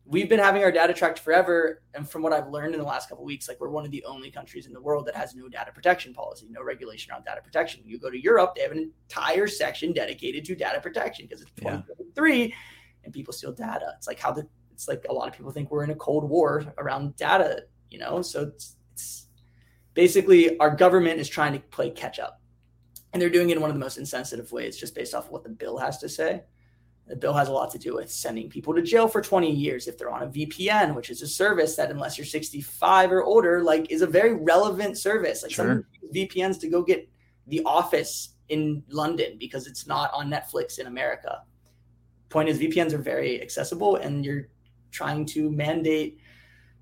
we've 0.08 0.30
been 0.30 0.39
having 0.39 0.64
our 0.64 0.72
data 0.72 0.93
tracked 0.93 1.20
forever 1.20 1.82
and 1.93 2.08
from 2.10 2.22
what 2.22 2.32
i've 2.32 2.47
learned 2.49 2.74
in 2.74 2.80
the 2.80 2.86
last 2.86 3.10
couple 3.10 3.26
weeks 3.26 3.47
like 3.47 3.60
we're 3.60 3.70
one 3.70 3.86
of 3.86 3.91
the 3.91 4.03
only 4.06 4.30
countries 4.30 4.68
in 4.68 4.74
the 4.74 4.82
world 4.82 5.06
that 5.06 5.16
has 5.16 5.34
no 5.34 5.49
data 5.49 5.72
protection 5.72 6.14
policy 6.14 6.47
no 6.51 6.64
regulation 6.64 7.12
on 7.12 7.24
data 7.24 7.41
protection. 7.41 7.82
You 7.86 7.99
go 7.99 8.10
to 8.10 8.22
europe 8.22 8.53
they 8.56 8.62
have 8.62 8.72
an 8.72 8.91
entire 9.10 9.47
section 9.47 9.93
dedicated 9.93 10.45
to 10.45 10.56
data 10.56 10.80
protection 10.80 11.26
because 11.26 11.41
it's 11.41 11.51
2023 11.58 12.43
yeah. 12.43 12.56
and 13.03 13.14
people 13.14 13.34
steal 13.34 13.51
data. 13.51 13.93
It's 13.97 14.08
like 14.08 14.20
how 14.20 14.32
the 14.32 14.47
it's 14.72 14.88
like 14.88 15.06
a 15.10 15.14
lot 15.14 15.28
of 15.28 15.34
people 15.34 15.51
think 15.51 15.72
we're 15.72 15.86
in 15.86 15.91
a 15.91 15.95
cold 15.95 16.30
war 16.30 16.66
around 16.78 17.16
data 17.16 17.64
you 17.95 18.01
know? 18.01 18.22
So 18.22 18.43
it's, 18.43 18.76
it's 18.93 19.28
basically 19.93 20.58
our 20.60 20.76
government 20.76 21.20
is 21.20 21.30
trying 21.30 21.53
to 21.53 21.60
play 21.60 21.89
catch 21.89 22.20
up 22.20 22.41
and 23.14 23.22
they're 23.22 23.30
doing 23.30 23.49
it 23.49 23.56
in 23.56 23.62
one 23.62 23.70
of 23.70 23.76
the 23.76 23.80
most 23.80 23.97
insensitive 23.97 24.51
ways 24.51 24.78
just 24.78 24.93
based 24.93 25.14
off 25.14 25.26
of 25.26 25.32
what 25.32 25.43
the 25.43 25.49
bill 25.49 25.78
has 25.78 25.97
to 25.99 26.10
say 26.10 26.43
the 27.08 27.16
bill 27.16 27.34
has 27.34 27.49
a 27.49 27.51
lot 27.51 27.70
to 27.72 27.78
do 27.78 27.95
with 27.95 28.12
sending 28.12 28.49
people 28.49 28.74
to 28.74 28.82
jail 28.82 29.08
for 29.08 29.22
20 29.22 29.51
years 29.51 29.88
if 29.88 29.97
they're 29.97 30.10
on 30.10 30.24
a 30.24 30.28
VPN, 30.28 30.95
which 30.95 31.10
is 31.10 31.22
a 31.22 31.28
service 31.28 31.76
that, 31.76 31.91
unless 31.91 32.18
you're 32.18 32.26
65 32.26 33.12
or 33.12 33.24
older, 33.24 33.62
like 33.62 33.91
is 33.91 34.01
a 34.01 34.08
very 34.08 34.34
relevant 34.34 34.97
service. 34.97 35.43
Like 35.43 35.51
sure. 35.51 35.66
some 35.66 35.86
VPNs 36.14 36.60
to 36.62 36.68
go 36.68 36.82
get 36.82 37.08
The 37.47 37.62
Office 37.64 38.30
in 38.49 38.84
London 38.89 39.38
because 39.39 39.68
it's 39.68 39.86
not 39.86 40.12
on 40.14 40.32
Netflix 40.32 40.80
in 40.80 40.88
America. 40.88 41.43
Point 42.30 42.49
is, 42.49 42.60
VPNs 42.60 42.93
are 42.93 42.97
very 42.97 43.39
accessible, 43.41 43.97
and 43.97 44.26
you're 44.26 44.49
trying 44.91 45.26
to 45.28 45.51
mandate 45.51 46.20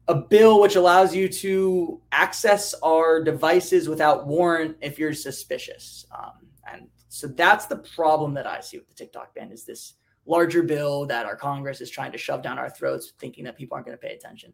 a 0.07 0.15
bill 0.15 0.61
which 0.61 0.75
allows 0.75 1.15
you 1.15 1.27
to 1.27 2.01
access 2.11 2.73
our 2.83 3.23
devices 3.23 3.89
without 3.89 4.27
warrant 4.27 4.77
if 4.81 4.97
you're 4.97 5.13
suspicious. 5.13 6.05
Um, 6.17 6.47
and 6.71 6.87
so 7.09 7.27
that's 7.27 7.65
the 7.65 7.77
problem 7.77 8.33
that 8.35 8.47
I 8.47 8.61
see 8.61 8.77
with 8.77 8.87
the 8.87 8.95
TikTok 8.95 9.35
ban 9.35 9.51
is 9.51 9.65
this 9.65 9.95
larger 10.25 10.63
bill 10.63 11.05
that 11.05 11.25
our 11.25 11.35
Congress 11.35 11.81
is 11.81 11.89
trying 11.89 12.11
to 12.11 12.17
shove 12.17 12.41
down 12.41 12.57
our 12.57 12.69
throats, 12.69 13.13
thinking 13.19 13.43
that 13.43 13.57
people 13.57 13.75
aren't 13.75 13.85
going 13.85 13.97
to 13.97 14.01
pay 14.01 14.13
attention. 14.13 14.53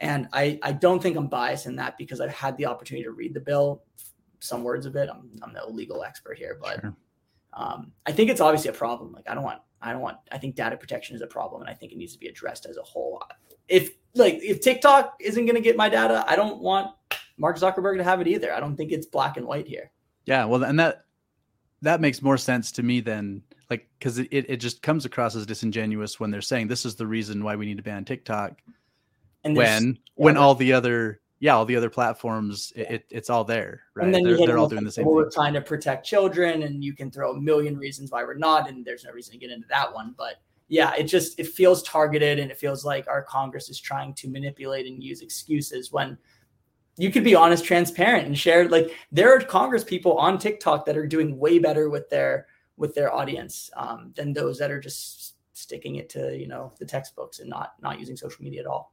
And 0.00 0.26
I, 0.32 0.58
I 0.62 0.72
don't 0.72 1.02
think 1.02 1.16
I'm 1.16 1.28
biased 1.28 1.66
in 1.66 1.76
that 1.76 1.96
because 1.96 2.20
I've 2.20 2.32
had 2.32 2.56
the 2.56 2.66
opportunity 2.66 3.04
to 3.04 3.12
read 3.12 3.34
the 3.34 3.40
bill, 3.40 3.82
some 4.40 4.64
words 4.64 4.86
of 4.86 4.96
it. 4.96 5.08
I'm, 5.08 5.30
I'm 5.42 5.52
no 5.52 5.68
legal 5.68 6.02
expert 6.02 6.38
here, 6.38 6.58
but 6.60 6.80
sure. 6.80 6.96
um, 7.52 7.92
I 8.06 8.12
think 8.12 8.30
it's 8.30 8.40
obviously 8.40 8.70
a 8.70 8.74
problem. 8.74 9.12
Like 9.12 9.28
I 9.28 9.34
don't 9.34 9.44
want, 9.44 9.60
I 9.80 9.92
don't 9.92 10.00
want, 10.00 10.16
I 10.32 10.38
think 10.38 10.56
data 10.56 10.76
protection 10.76 11.14
is 11.14 11.22
a 11.22 11.26
problem 11.26 11.60
and 11.60 11.70
I 11.70 11.74
think 11.74 11.92
it 11.92 11.98
needs 11.98 12.14
to 12.14 12.18
be 12.18 12.26
addressed 12.26 12.66
as 12.66 12.78
a 12.78 12.82
whole. 12.82 13.22
If 13.68 13.90
like, 14.14 14.40
if 14.42 14.60
TikTok 14.60 15.16
isn't 15.20 15.44
going 15.44 15.56
to 15.56 15.62
get 15.62 15.76
my 15.76 15.88
data, 15.88 16.24
I 16.26 16.36
don't 16.36 16.60
want 16.60 16.94
Mark 17.36 17.58
Zuckerberg 17.58 17.98
to 17.98 18.04
have 18.04 18.20
it 18.20 18.26
either. 18.26 18.52
I 18.52 18.60
don't 18.60 18.76
think 18.76 18.92
it's 18.92 19.06
black 19.06 19.36
and 19.36 19.46
white 19.46 19.68
here. 19.68 19.90
Yeah. 20.26 20.44
Well, 20.46 20.64
and 20.64 20.78
that, 20.80 21.04
that 21.82 22.00
makes 22.00 22.22
more 22.22 22.36
sense 22.36 22.72
to 22.72 22.82
me 22.82 23.00
than 23.00 23.42
like 23.72 23.88
because 23.98 24.18
it, 24.18 24.28
it 24.30 24.58
just 24.58 24.82
comes 24.82 25.06
across 25.06 25.34
as 25.34 25.46
disingenuous 25.46 26.20
when 26.20 26.30
they're 26.30 26.42
saying 26.42 26.68
this 26.68 26.84
is 26.84 26.94
the 26.94 27.06
reason 27.06 27.42
why 27.42 27.56
we 27.56 27.64
need 27.64 27.78
to 27.78 27.82
ban 27.82 28.04
TikTok. 28.04 28.60
And 29.44 29.56
when 29.56 29.86
yeah, 29.86 29.94
when 30.14 30.36
all 30.36 30.54
the 30.54 30.74
other 30.74 31.22
yeah 31.40 31.56
all 31.56 31.64
the 31.64 31.74
other 31.74 31.88
platforms 31.88 32.70
it, 32.76 32.90
it 32.90 33.04
it's 33.10 33.30
all 33.30 33.44
there 33.44 33.80
right? 33.94 34.04
And 34.04 34.14
then 34.14 34.24
they're, 34.24 34.36
they're 34.36 34.58
all 34.58 34.68
doing 34.68 34.84
the 34.84 34.92
same 34.92 35.06
we're 35.06 35.30
trying 35.30 35.54
to 35.54 35.62
protect 35.62 36.04
children 36.04 36.64
and 36.64 36.84
you 36.84 36.92
can 36.94 37.10
throw 37.10 37.32
a 37.32 37.40
million 37.40 37.78
reasons 37.78 38.10
why 38.10 38.22
we're 38.22 38.34
not 38.34 38.68
and 38.68 38.84
there's 38.84 39.04
no 39.04 39.10
reason 39.12 39.32
to 39.32 39.38
get 39.38 39.50
into 39.50 39.66
that 39.68 39.92
one. 39.92 40.14
But 40.18 40.34
yeah 40.68 40.92
it 40.94 41.04
just 41.04 41.40
it 41.40 41.48
feels 41.48 41.82
targeted 41.82 42.38
and 42.38 42.50
it 42.50 42.58
feels 42.58 42.84
like 42.84 43.08
our 43.08 43.22
congress 43.22 43.68
is 43.70 43.80
trying 43.80 44.12
to 44.14 44.28
manipulate 44.28 44.86
and 44.86 45.02
use 45.02 45.22
excuses 45.22 45.90
when 45.90 46.16
you 46.98 47.10
could 47.10 47.24
be 47.24 47.34
honest 47.34 47.64
transparent 47.64 48.26
and 48.26 48.38
share 48.38 48.68
like 48.68 48.94
there 49.10 49.34
are 49.34 49.40
congress 49.40 49.82
people 49.82 50.16
on 50.18 50.38
tiktok 50.38 50.84
that 50.86 50.96
are 50.96 51.06
doing 51.06 51.38
way 51.38 51.58
better 51.58 51.90
with 51.90 52.08
their 52.10 52.46
with 52.82 52.96
their 52.96 53.14
audience 53.14 53.70
um, 53.76 54.12
than 54.16 54.32
those 54.32 54.58
that 54.58 54.70
are 54.70 54.80
just 54.80 55.36
sticking 55.54 55.96
it 55.96 56.08
to 56.10 56.36
you 56.36 56.48
know 56.48 56.72
the 56.80 56.84
textbooks 56.84 57.38
and 57.38 57.48
not 57.48 57.74
not 57.80 57.98
using 57.98 58.16
social 58.16 58.44
media 58.44 58.60
at 58.60 58.66
all. 58.66 58.92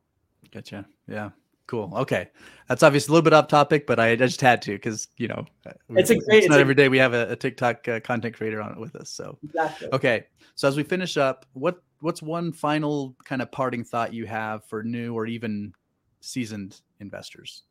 Gotcha. 0.54 0.86
Yeah. 1.08 1.32
Cool. 1.66 1.92
Okay, 1.96 2.30
that's 2.68 2.82
obviously 2.82 3.12
a 3.12 3.14
little 3.14 3.24
bit 3.24 3.34
off 3.34 3.48
topic, 3.48 3.86
but 3.86 4.00
I, 4.00 4.16
just 4.16 4.42
had 4.42 4.60
to 4.64 4.72
because 4.72 5.08
you 5.18 5.28
know 5.28 5.46
it's 5.90 6.10
a 6.10 6.16
great. 6.16 6.26
It's, 6.30 6.46
it's 6.46 6.50
not 6.50 6.58
a, 6.58 6.62
every 6.62 6.74
day 6.74 6.90
we 6.90 6.98
have 6.98 7.14
a, 7.14 7.30
a 7.30 7.36
TikTok 7.36 7.88
uh, 7.88 8.00
content 8.00 8.36
creator 8.36 8.60
on 8.60 8.72
it 8.72 8.80
with 8.80 8.96
us. 8.96 9.12
So 9.12 9.38
exactly. 9.44 9.90
Okay, 9.94 10.26
so 10.56 10.68
as 10.68 10.76
we 10.76 10.82
finish 10.82 11.18
up, 11.18 11.46
what 11.54 11.84
what's 12.00 12.24
one 12.24 12.52
final 12.52 13.16
kind 13.24 13.42
of 13.42 13.52
parting 13.52 13.84
thought 13.84 14.14
you 14.16 14.26
have 14.26 14.64
for 14.66 14.82
new 14.82 15.14
or 15.14 15.28
even 15.28 15.74
seasoned 16.22 16.82
investors? 17.00 17.64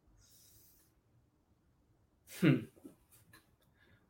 Hmm 2.40 2.58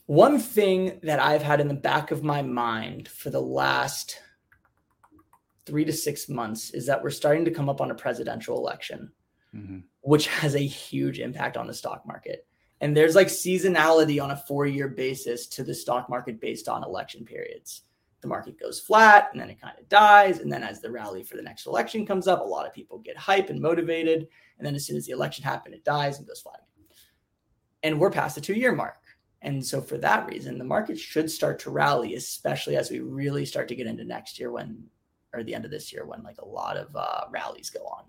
One 0.09 0.39
thing 0.39 1.01
that 1.03 1.21
I've 1.21 1.43
had 1.43 1.61
in 1.61 1.69
the 1.69 1.75
back 1.75 2.13
of 2.13 2.25
my 2.25 2.41
mind 2.41 3.09
for 3.09 3.29
the 3.29 3.43
last 3.43 4.19
three 5.67 5.85
to 5.85 5.93
six 5.93 6.31
months 6.31 6.71
is 6.71 6.87
that 6.87 7.03
we're 7.03 7.11
starting 7.11 7.45
to 7.45 7.51
come 7.51 7.69
up 7.69 7.83
on 7.83 7.91
a 7.91 7.95
presidential 7.95 8.57
election, 8.57 9.13
mm-hmm. 9.55 9.81
which 10.01 10.29
has 10.29 10.55
a 10.55 10.61
huge 10.61 11.19
impact 11.19 11.59
on 11.59 11.67
the 11.67 11.75
stock 11.75 12.07
market. 12.07 12.47
And 12.81 12.97
there's 12.97 13.15
like 13.15 13.27
seasonality 13.27 14.23
on 14.23 14.31
a 14.31 14.37
four 14.49 14.65
year 14.65 14.89
basis 14.89 15.47
to 15.49 15.63
the 15.63 15.75
stock 15.75 16.09
market 16.09 16.41
based 16.41 16.71
on 16.71 16.83
election 16.83 17.27
periods. 17.27 17.83
The 18.23 18.29
market 18.29 18.59
goes 18.59 18.81
flat 18.81 19.29
and 19.33 19.39
then 19.39 19.51
it 19.51 19.61
kind 19.61 19.79
of 19.79 19.91
dies. 19.91 20.39
And 20.39 20.51
then 20.51 20.63
as 20.63 20.81
the 20.81 20.91
rally 20.91 21.23
for 21.23 21.37
the 21.37 21.43
next 21.43 21.67
election 21.67 22.07
comes 22.07 22.27
up, 22.27 22.41
a 22.41 22.45
lot 22.45 22.67
of 22.67 22.73
people 22.73 22.97
get 22.97 23.19
hype 23.19 23.51
and 23.51 23.61
motivated. 23.61 24.27
And 24.57 24.67
then 24.67 24.75
as 24.75 24.87
soon 24.87 24.97
as 24.97 25.05
the 25.05 25.13
election 25.13 25.45
happens, 25.45 25.75
it 25.75 25.85
dies 25.85 26.17
and 26.17 26.27
goes 26.27 26.41
flat. 26.41 26.61
And 27.83 28.01
we're 28.01 28.11
past 28.11 28.37
the 28.37 28.41
two 28.41 28.55
year 28.55 28.75
mark. 28.75 28.97
And 29.43 29.65
so, 29.65 29.81
for 29.81 29.99
that 29.99 30.29
reason, 30.29 30.59
the 30.59 30.65
market 30.65 30.99
should 30.99 31.31
start 31.31 31.61
to 31.61 31.71
rally, 31.71 32.15
especially 32.17 32.77
as 32.77 32.91
we 32.91 33.01
really 33.01 33.45
start 33.47 33.69
to 33.69 33.77
get 33.77 33.87
into 33.87 34.05
next 34.05 34.39
year 34.39 34.51
when, 34.51 34.83
or 35.33 35.43
the 35.43 35.55
end 35.55 35.65
of 35.65 35.71
this 35.71 35.93
year, 35.93 36.05
when 36.05 36.23
like 36.23 36.41
a 36.41 36.49
lot 36.49 36.77
of 36.77 36.95
uh, 36.97 37.23
rallies 37.31 37.71
go 37.71 37.81
on. 37.81 38.05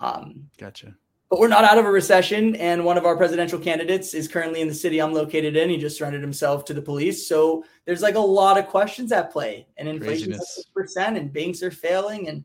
Um, 0.00 0.50
gotcha. 0.58 0.94
But 1.30 1.40
we're 1.40 1.48
not 1.48 1.64
out 1.64 1.78
of 1.78 1.86
a 1.86 1.90
recession. 1.90 2.56
And 2.56 2.84
one 2.84 2.98
of 2.98 3.06
our 3.06 3.16
presidential 3.16 3.58
candidates 3.58 4.12
is 4.12 4.28
currently 4.28 4.60
in 4.60 4.68
the 4.68 4.74
city 4.74 5.00
I'm 5.00 5.14
located 5.14 5.56
in. 5.56 5.70
He 5.70 5.78
just 5.78 5.96
surrendered 5.96 6.20
himself 6.20 6.66
to 6.66 6.74
the 6.74 6.82
police. 6.82 7.26
So 7.26 7.64
there's 7.86 8.02
like 8.02 8.16
a 8.16 8.20
lot 8.20 8.58
of 8.58 8.66
questions 8.66 9.12
at 9.12 9.32
play. 9.32 9.66
And 9.78 9.88
inflation 9.88 10.32
is 10.32 10.66
percent 10.74 11.16
and 11.16 11.32
banks 11.32 11.62
are 11.62 11.70
failing. 11.70 12.28
And 12.28 12.44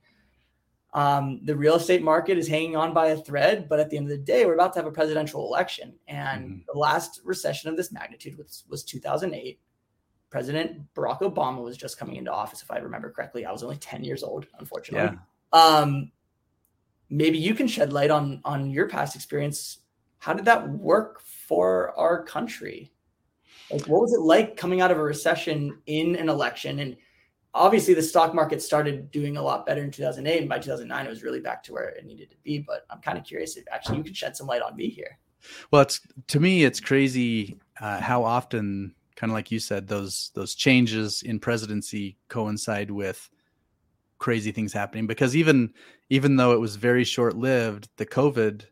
um, 0.94 1.42
the 1.44 1.56
real 1.56 1.76
estate 1.76 2.02
market 2.02 2.38
is 2.38 2.48
hanging 2.48 2.76
on 2.76 2.94
by 2.94 3.08
a 3.08 3.18
thread, 3.18 3.68
but 3.70 3.80
at 3.80 3.90
the 3.90 3.98
end 3.98 4.06
of 4.06 4.10
the 4.10 4.18
day, 4.18 4.46
we're 4.46 4.54
about 4.54 4.74
to 4.74 4.80
have 4.80 4.88
a 4.88 4.92
presidential 4.92 5.46
election. 5.46 5.94
And 6.08 6.46
mm-hmm. 6.46 6.60
the 6.72 6.80
last 6.80 7.22
recession 7.24 7.70
of 7.70 7.78
this 7.78 7.92
magnitude 7.92 8.38
was, 8.38 8.64
was 8.70 8.84
2008. 8.84 9.60
President 10.30 10.82
Barack 10.94 11.22
Obama 11.22 11.64
was 11.64 11.78
just 11.78 11.98
coming 11.98 12.16
into 12.16 12.32
office, 12.32 12.62
if 12.62 12.72
I 12.72 12.78
remember 12.78 13.12
correctly. 13.12 13.46
I 13.46 13.52
was 13.52 13.64
only 13.64 13.78
10 13.78 14.04
years 14.04 14.24
old, 14.24 14.48
unfortunately. 14.60 15.18
Yeah. 15.54 15.60
Um, 15.60 16.12
maybe 17.10 17.38
you 17.38 17.54
can 17.54 17.68
shed 17.68 17.94
light 17.94 18.12
on 18.12 18.42
on 18.44 18.70
your 18.70 18.90
past 18.90 19.16
experience. 19.16 19.80
How 20.20 20.34
did 20.34 20.46
that 20.46 20.70
work 20.70 21.22
for 21.22 21.98
our 21.98 22.24
country? 22.24 22.92
Like, 23.72 23.88
what 23.88 24.02
was 24.02 24.14
it 24.14 24.22
like 24.22 24.58
coming 24.58 24.82
out 24.82 24.92
of 24.92 24.98
a 24.98 25.04
recession 25.04 25.80
in 25.86 26.16
an 26.16 26.30
election? 26.30 26.80
And 26.80 26.98
obviously 27.58 27.94
the 27.94 28.02
stock 28.02 28.34
market 28.34 28.62
started 28.62 29.12
doing 29.12 29.38
a 29.38 29.42
lot 29.42 29.66
better 29.66 29.84
in 29.84 29.92
2008 29.92 30.40
and 30.40 30.50
by 30.50 30.58
2009 30.58 31.06
it 31.06 31.10
was 31.10 31.24
really 31.24 31.40
back 31.40 31.64
to 31.64 31.74
where 31.74 31.90
it 31.90 32.06
needed 32.06 32.30
to 32.30 32.38
be 32.44 32.60
but 32.60 32.86
i'm 32.90 33.02
kind 33.02 33.18
of 33.18 33.24
curious 33.24 33.58
if 33.58 33.66
actually 33.72 33.98
you 33.98 34.04
could 34.04 34.16
shed 34.16 34.36
some 34.36 34.48
light 34.48 34.62
on 34.62 34.76
me 34.76 34.90
here. 34.90 35.18
Well 35.72 35.82
it's 35.82 36.02
to 36.28 36.40
me 36.40 36.64
it's 36.64 36.80
crazy 36.80 37.58
uh, 37.80 38.00
how 38.00 38.24
often 38.24 38.94
kind 39.16 39.32
of 39.32 39.34
like 39.34 39.52
you 39.52 39.60
said 39.60 39.88
those 39.88 40.32
those 40.34 40.56
changes 40.56 41.22
in 41.24 41.40
presidency 41.40 42.18
coincide 42.28 42.92
with 42.92 43.30
crazy 44.18 44.52
things 44.52 44.74
happening 44.74 45.08
because 45.08 45.36
even 45.36 45.74
even 46.10 46.36
though 46.36 46.54
it 46.54 46.60
was 46.60 46.76
very 46.76 47.04
short 47.04 47.38
lived 47.38 47.88
the 47.98 48.06
covid 48.06 48.66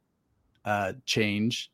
uh, 0.65 0.93
change 1.05 1.71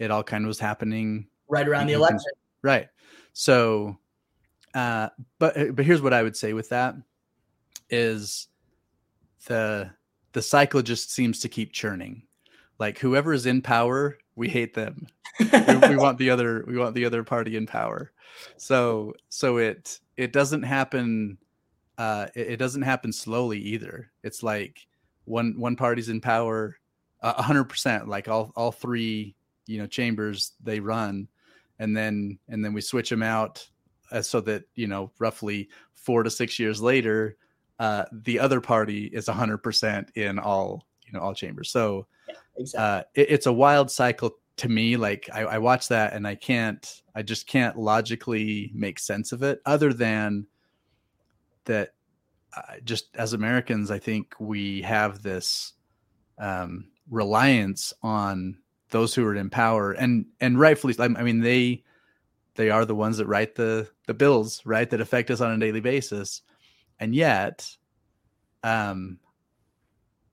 it 0.00 0.10
all 0.10 0.24
kind 0.24 0.44
of 0.44 0.48
was 0.48 0.58
happening 0.58 1.26
right 1.48 1.68
around 1.68 1.86
the 1.86 1.92
election. 1.92 2.32
Right. 2.62 2.88
So 3.32 3.98
uh, 4.74 5.08
but 5.38 5.56
uh, 5.56 5.64
but 5.72 5.84
here's 5.84 6.02
what 6.02 6.12
I 6.12 6.22
would 6.22 6.36
say 6.36 6.52
with 6.52 6.68
that 6.70 6.96
is 7.90 8.48
the 9.46 9.90
the 10.32 10.42
cycle 10.42 10.82
just 10.82 11.12
seems 11.12 11.40
to 11.40 11.48
keep 11.48 11.72
churning. 11.72 12.22
Like 12.78 12.98
whoever 12.98 13.32
is 13.32 13.46
in 13.46 13.62
power, 13.62 14.18
we 14.34 14.48
hate 14.48 14.74
them. 14.74 15.06
we, 15.38 15.46
we, 15.88 15.96
want 15.96 16.18
the 16.18 16.30
other 16.30 16.64
we 16.66 16.76
want 16.76 16.94
the 16.94 17.04
other 17.04 17.22
party 17.22 17.56
in 17.56 17.66
power. 17.66 18.12
So 18.56 19.14
so 19.28 19.58
it 19.58 20.00
it 20.16 20.32
doesn't 20.32 20.62
happen 20.62 21.38
uh 21.98 22.26
it, 22.34 22.48
it 22.48 22.56
doesn't 22.56 22.82
happen 22.82 23.12
slowly 23.12 23.60
either. 23.60 24.10
It's 24.24 24.42
like 24.42 24.86
one 25.24 25.54
one 25.58 25.76
party's 25.76 26.08
in 26.08 26.20
power 26.20 26.78
hundred 27.22 27.64
percent, 27.64 28.08
like 28.08 28.28
all 28.28 28.52
all 28.56 28.72
three, 28.72 29.36
you 29.66 29.78
know, 29.78 29.86
chambers 29.86 30.52
they 30.62 30.80
run 30.80 31.28
and 31.78 31.96
then 31.96 32.38
and 32.48 32.64
then 32.64 32.72
we 32.72 32.80
switch 32.80 33.08
them 33.08 33.22
out 33.22 33.58
uh, 33.58 33.70
so 34.22 34.40
that 34.40 34.64
you 34.74 34.86
know 34.86 35.10
roughly 35.18 35.68
four 35.94 36.22
to 36.22 36.30
six 36.30 36.58
years 36.58 36.80
later 36.80 37.36
uh, 37.80 38.04
the 38.12 38.38
other 38.38 38.60
party 38.60 39.06
is 39.06 39.26
100% 39.26 40.16
in 40.16 40.38
all 40.38 40.86
you 41.06 41.12
know 41.12 41.20
all 41.20 41.34
chambers 41.34 41.70
so 41.70 42.06
yeah, 42.28 42.34
exactly. 42.56 42.84
uh, 42.84 43.02
it, 43.14 43.30
it's 43.30 43.46
a 43.46 43.52
wild 43.52 43.90
cycle 43.90 44.36
to 44.56 44.68
me 44.68 44.96
like 44.96 45.28
I, 45.32 45.42
I 45.42 45.58
watch 45.58 45.88
that 45.88 46.12
and 46.12 46.26
i 46.26 46.34
can't 46.34 47.02
i 47.14 47.22
just 47.22 47.46
can't 47.46 47.76
logically 47.76 48.70
make 48.74 48.98
sense 48.98 49.32
of 49.32 49.42
it 49.42 49.60
other 49.66 49.92
than 49.92 50.46
that 51.64 51.94
uh, 52.56 52.76
just 52.84 53.08
as 53.16 53.32
americans 53.32 53.90
i 53.90 53.98
think 53.98 54.34
we 54.38 54.82
have 54.82 55.22
this 55.22 55.72
um, 56.38 56.88
reliance 57.10 57.92
on 58.02 58.58
those 58.90 59.14
who 59.14 59.26
are 59.26 59.34
in 59.34 59.50
power 59.50 59.92
and 59.92 60.26
and 60.40 60.58
rightfully 60.58 60.94
i 60.98 61.08
mean 61.08 61.40
they 61.40 61.82
they 62.54 62.70
are 62.70 62.84
the 62.84 62.94
ones 62.94 63.18
that 63.18 63.26
write 63.26 63.54
the 63.54 63.88
the 64.06 64.14
bills, 64.14 64.62
right? 64.64 64.88
That 64.88 65.00
affect 65.00 65.30
us 65.30 65.40
on 65.40 65.52
a 65.52 65.58
daily 65.58 65.80
basis. 65.80 66.42
And 67.00 67.14
yet, 67.14 67.68
um, 68.62 69.18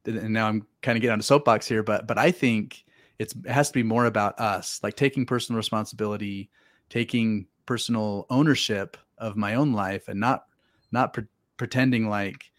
and 0.05 0.34
now 0.34 0.47
I'm 0.47 0.67
kind 0.82 0.97
of 0.97 1.01
getting 1.01 1.13
on 1.13 1.19
a 1.19 1.24
soapbox 1.24 1.67
here, 1.67 1.84
but 1.84 2.07
but 2.07 2.17
I 2.17 2.32
think 2.32 2.84
it's 3.19 3.36
it 3.36 3.51
has 3.51 3.69
to 3.69 3.74
be 3.74 3.84
more 3.84 4.05
about 4.05 4.39
us, 4.39 4.80
like 4.84 4.95
taking 4.95 5.26
personal 5.26 5.57
responsibility, 5.57 6.49
taking 6.89 7.47
personal 7.65 8.26
ownership 8.30 8.97
of 9.17 9.36
my 9.36 9.55
own 9.55 9.74
life, 9.74 10.07
and 10.07 10.19
not 10.19 10.45
not 10.91 11.13
pre- 11.13 11.28
pretending 11.57 12.09
like 12.09 12.51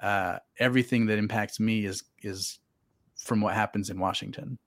uh, 0.00 0.38
everything 0.58 1.06
that 1.06 1.18
impacts 1.18 1.60
me 1.60 1.84
is 1.84 2.04
is 2.22 2.58
from 3.16 3.40
what 3.40 3.54
happens 3.54 3.90
in 3.90 3.98
Washington. 3.98 4.58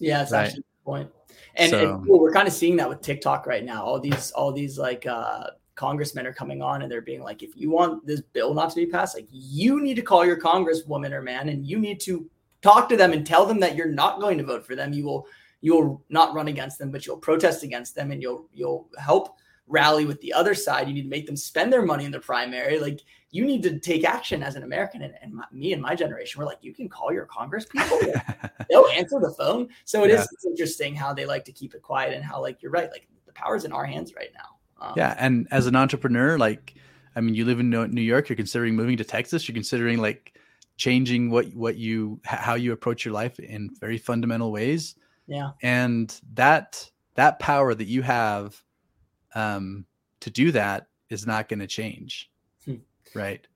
Yeah, 0.00 0.22
it's 0.22 0.32
right? 0.32 0.46
actually 0.46 0.64
point. 0.84 1.10
And, 1.54 1.70
so, 1.70 1.94
and 1.94 2.06
cool, 2.06 2.20
we're 2.20 2.32
kind 2.32 2.48
of 2.48 2.54
seeing 2.54 2.76
that 2.76 2.88
with 2.88 3.00
TikTok 3.00 3.46
right 3.46 3.64
now. 3.64 3.84
All 3.84 4.00
these, 4.00 4.30
all 4.32 4.52
these 4.52 4.78
like 4.78 5.06
uh, 5.06 5.50
congressmen 5.74 6.26
are 6.26 6.32
coming 6.32 6.62
on 6.62 6.82
and 6.82 6.90
they're 6.90 7.00
being 7.00 7.22
like, 7.22 7.42
if 7.42 7.56
you 7.56 7.70
want 7.70 8.06
this 8.06 8.20
bill 8.20 8.54
not 8.54 8.70
to 8.70 8.76
be 8.76 8.86
passed, 8.86 9.14
like 9.14 9.28
you 9.30 9.80
need 9.80 9.94
to 9.94 10.02
call 10.02 10.24
your 10.24 10.40
congresswoman 10.40 11.12
or 11.12 11.22
man, 11.22 11.48
and 11.48 11.66
you 11.66 11.78
need 11.78 12.00
to 12.00 12.28
talk 12.62 12.88
to 12.88 12.96
them 12.96 13.12
and 13.12 13.26
tell 13.26 13.46
them 13.46 13.60
that 13.60 13.76
you're 13.76 13.86
not 13.86 14.20
going 14.20 14.38
to 14.38 14.44
vote 14.44 14.66
for 14.66 14.74
them. 14.74 14.92
You 14.92 15.04
will, 15.04 15.26
you 15.60 15.74
will 15.74 16.04
not 16.08 16.34
run 16.34 16.48
against 16.48 16.78
them, 16.78 16.90
but 16.90 17.06
you'll 17.06 17.16
protest 17.16 17.62
against 17.62 17.94
them, 17.94 18.10
and 18.10 18.20
you'll, 18.20 18.48
you'll 18.52 18.88
help 18.98 19.36
rally 19.68 20.04
with 20.04 20.20
the 20.20 20.32
other 20.32 20.54
side. 20.54 20.88
You 20.88 20.94
need 20.94 21.02
to 21.02 21.08
make 21.08 21.26
them 21.26 21.36
spend 21.36 21.72
their 21.72 21.82
money 21.82 22.04
in 22.04 22.12
the 22.12 22.20
primary. 22.20 22.78
Like 22.78 23.00
you 23.36 23.44
need 23.44 23.62
to 23.62 23.78
take 23.78 24.04
action 24.04 24.42
as 24.42 24.56
an 24.56 24.62
American. 24.62 25.02
And, 25.02 25.14
and 25.20 25.34
my, 25.34 25.44
me 25.52 25.74
and 25.74 25.82
my 25.82 25.94
generation, 25.94 26.40
we're 26.40 26.46
like, 26.46 26.60
you 26.62 26.72
can 26.72 26.88
call 26.88 27.12
your 27.12 27.26
Congress 27.26 27.66
people. 27.66 28.00
They'll 28.70 28.86
answer 28.94 29.20
the 29.20 29.34
phone. 29.38 29.68
So 29.84 30.04
it 30.04 30.10
yeah. 30.10 30.22
is 30.22 30.28
interesting 30.46 30.94
how 30.94 31.12
they 31.12 31.26
like 31.26 31.44
to 31.44 31.52
keep 31.52 31.74
it 31.74 31.82
quiet 31.82 32.14
and 32.14 32.24
how, 32.24 32.40
like, 32.40 32.62
you're 32.62 32.72
right. 32.72 32.90
Like 32.90 33.06
the 33.26 33.32
power's 33.32 33.66
in 33.66 33.72
our 33.72 33.84
hands 33.84 34.14
right 34.16 34.30
now. 34.34 34.86
Um, 34.86 34.94
yeah. 34.96 35.14
And 35.18 35.46
as 35.50 35.66
an 35.66 35.76
entrepreneur, 35.76 36.38
like, 36.38 36.76
I 37.14 37.20
mean, 37.20 37.34
you 37.34 37.44
live 37.44 37.60
in 37.60 37.68
New 37.70 38.00
York, 38.00 38.30
you're 38.30 38.36
considering 38.36 38.74
moving 38.74 38.96
to 38.96 39.04
Texas, 39.04 39.46
you're 39.46 39.54
considering 39.54 39.98
like 39.98 40.38
changing 40.78 41.30
what, 41.30 41.52
what 41.54 41.76
you, 41.76 42.18
how 42.24 42.54
you 42.54 42.72
approach 42.72 43.04
your 43.04 43.12
life 43.12 43.38
in 43.38 43.70
very 43.80 43.98
fundamental 43.98 44.50
ways. 44.50 44.94
Yeah. 45.26 45.50
And 45.62 46.18
that, 46.34 46.90
that 47.16 47.38
power 47.38 47.74
that 47.74 47.86
you 47.86 48.00
have 48.00 48.62
um, 49.34 49.84
to 50.20 50.30
do 50.30 50.52
that 50.52 50.86
is 51.10 51.26
not 51.26 51.48
going 51.48 51.60
to 51.60 51.66
change. 51.66 52.30
Right. 53.16 53.46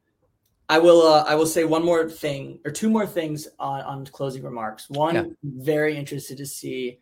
I 0.68 0.78
will. 0.78 1.02
Uh, 1.02 1.24
I 1.26 1.34
will 1.34 1.46
say 1.46 1.64
one 1.64 1.84
more 1.84 2.08
thing 2.08 2.61
or 2.64 2.70
two 2.70 2.88
more 2.88 3.06
things 3.06 3.48
on, 3.58 3.80
on 3.82 4.06
closing 4.06 4.42
remarks. 4.42 4.88
One, 4.88 5.14
yeah. 5.14 5.24
very 5.42 5.96
interested 5.96 6.38
to 6.38 6.46
see 6.46 7.00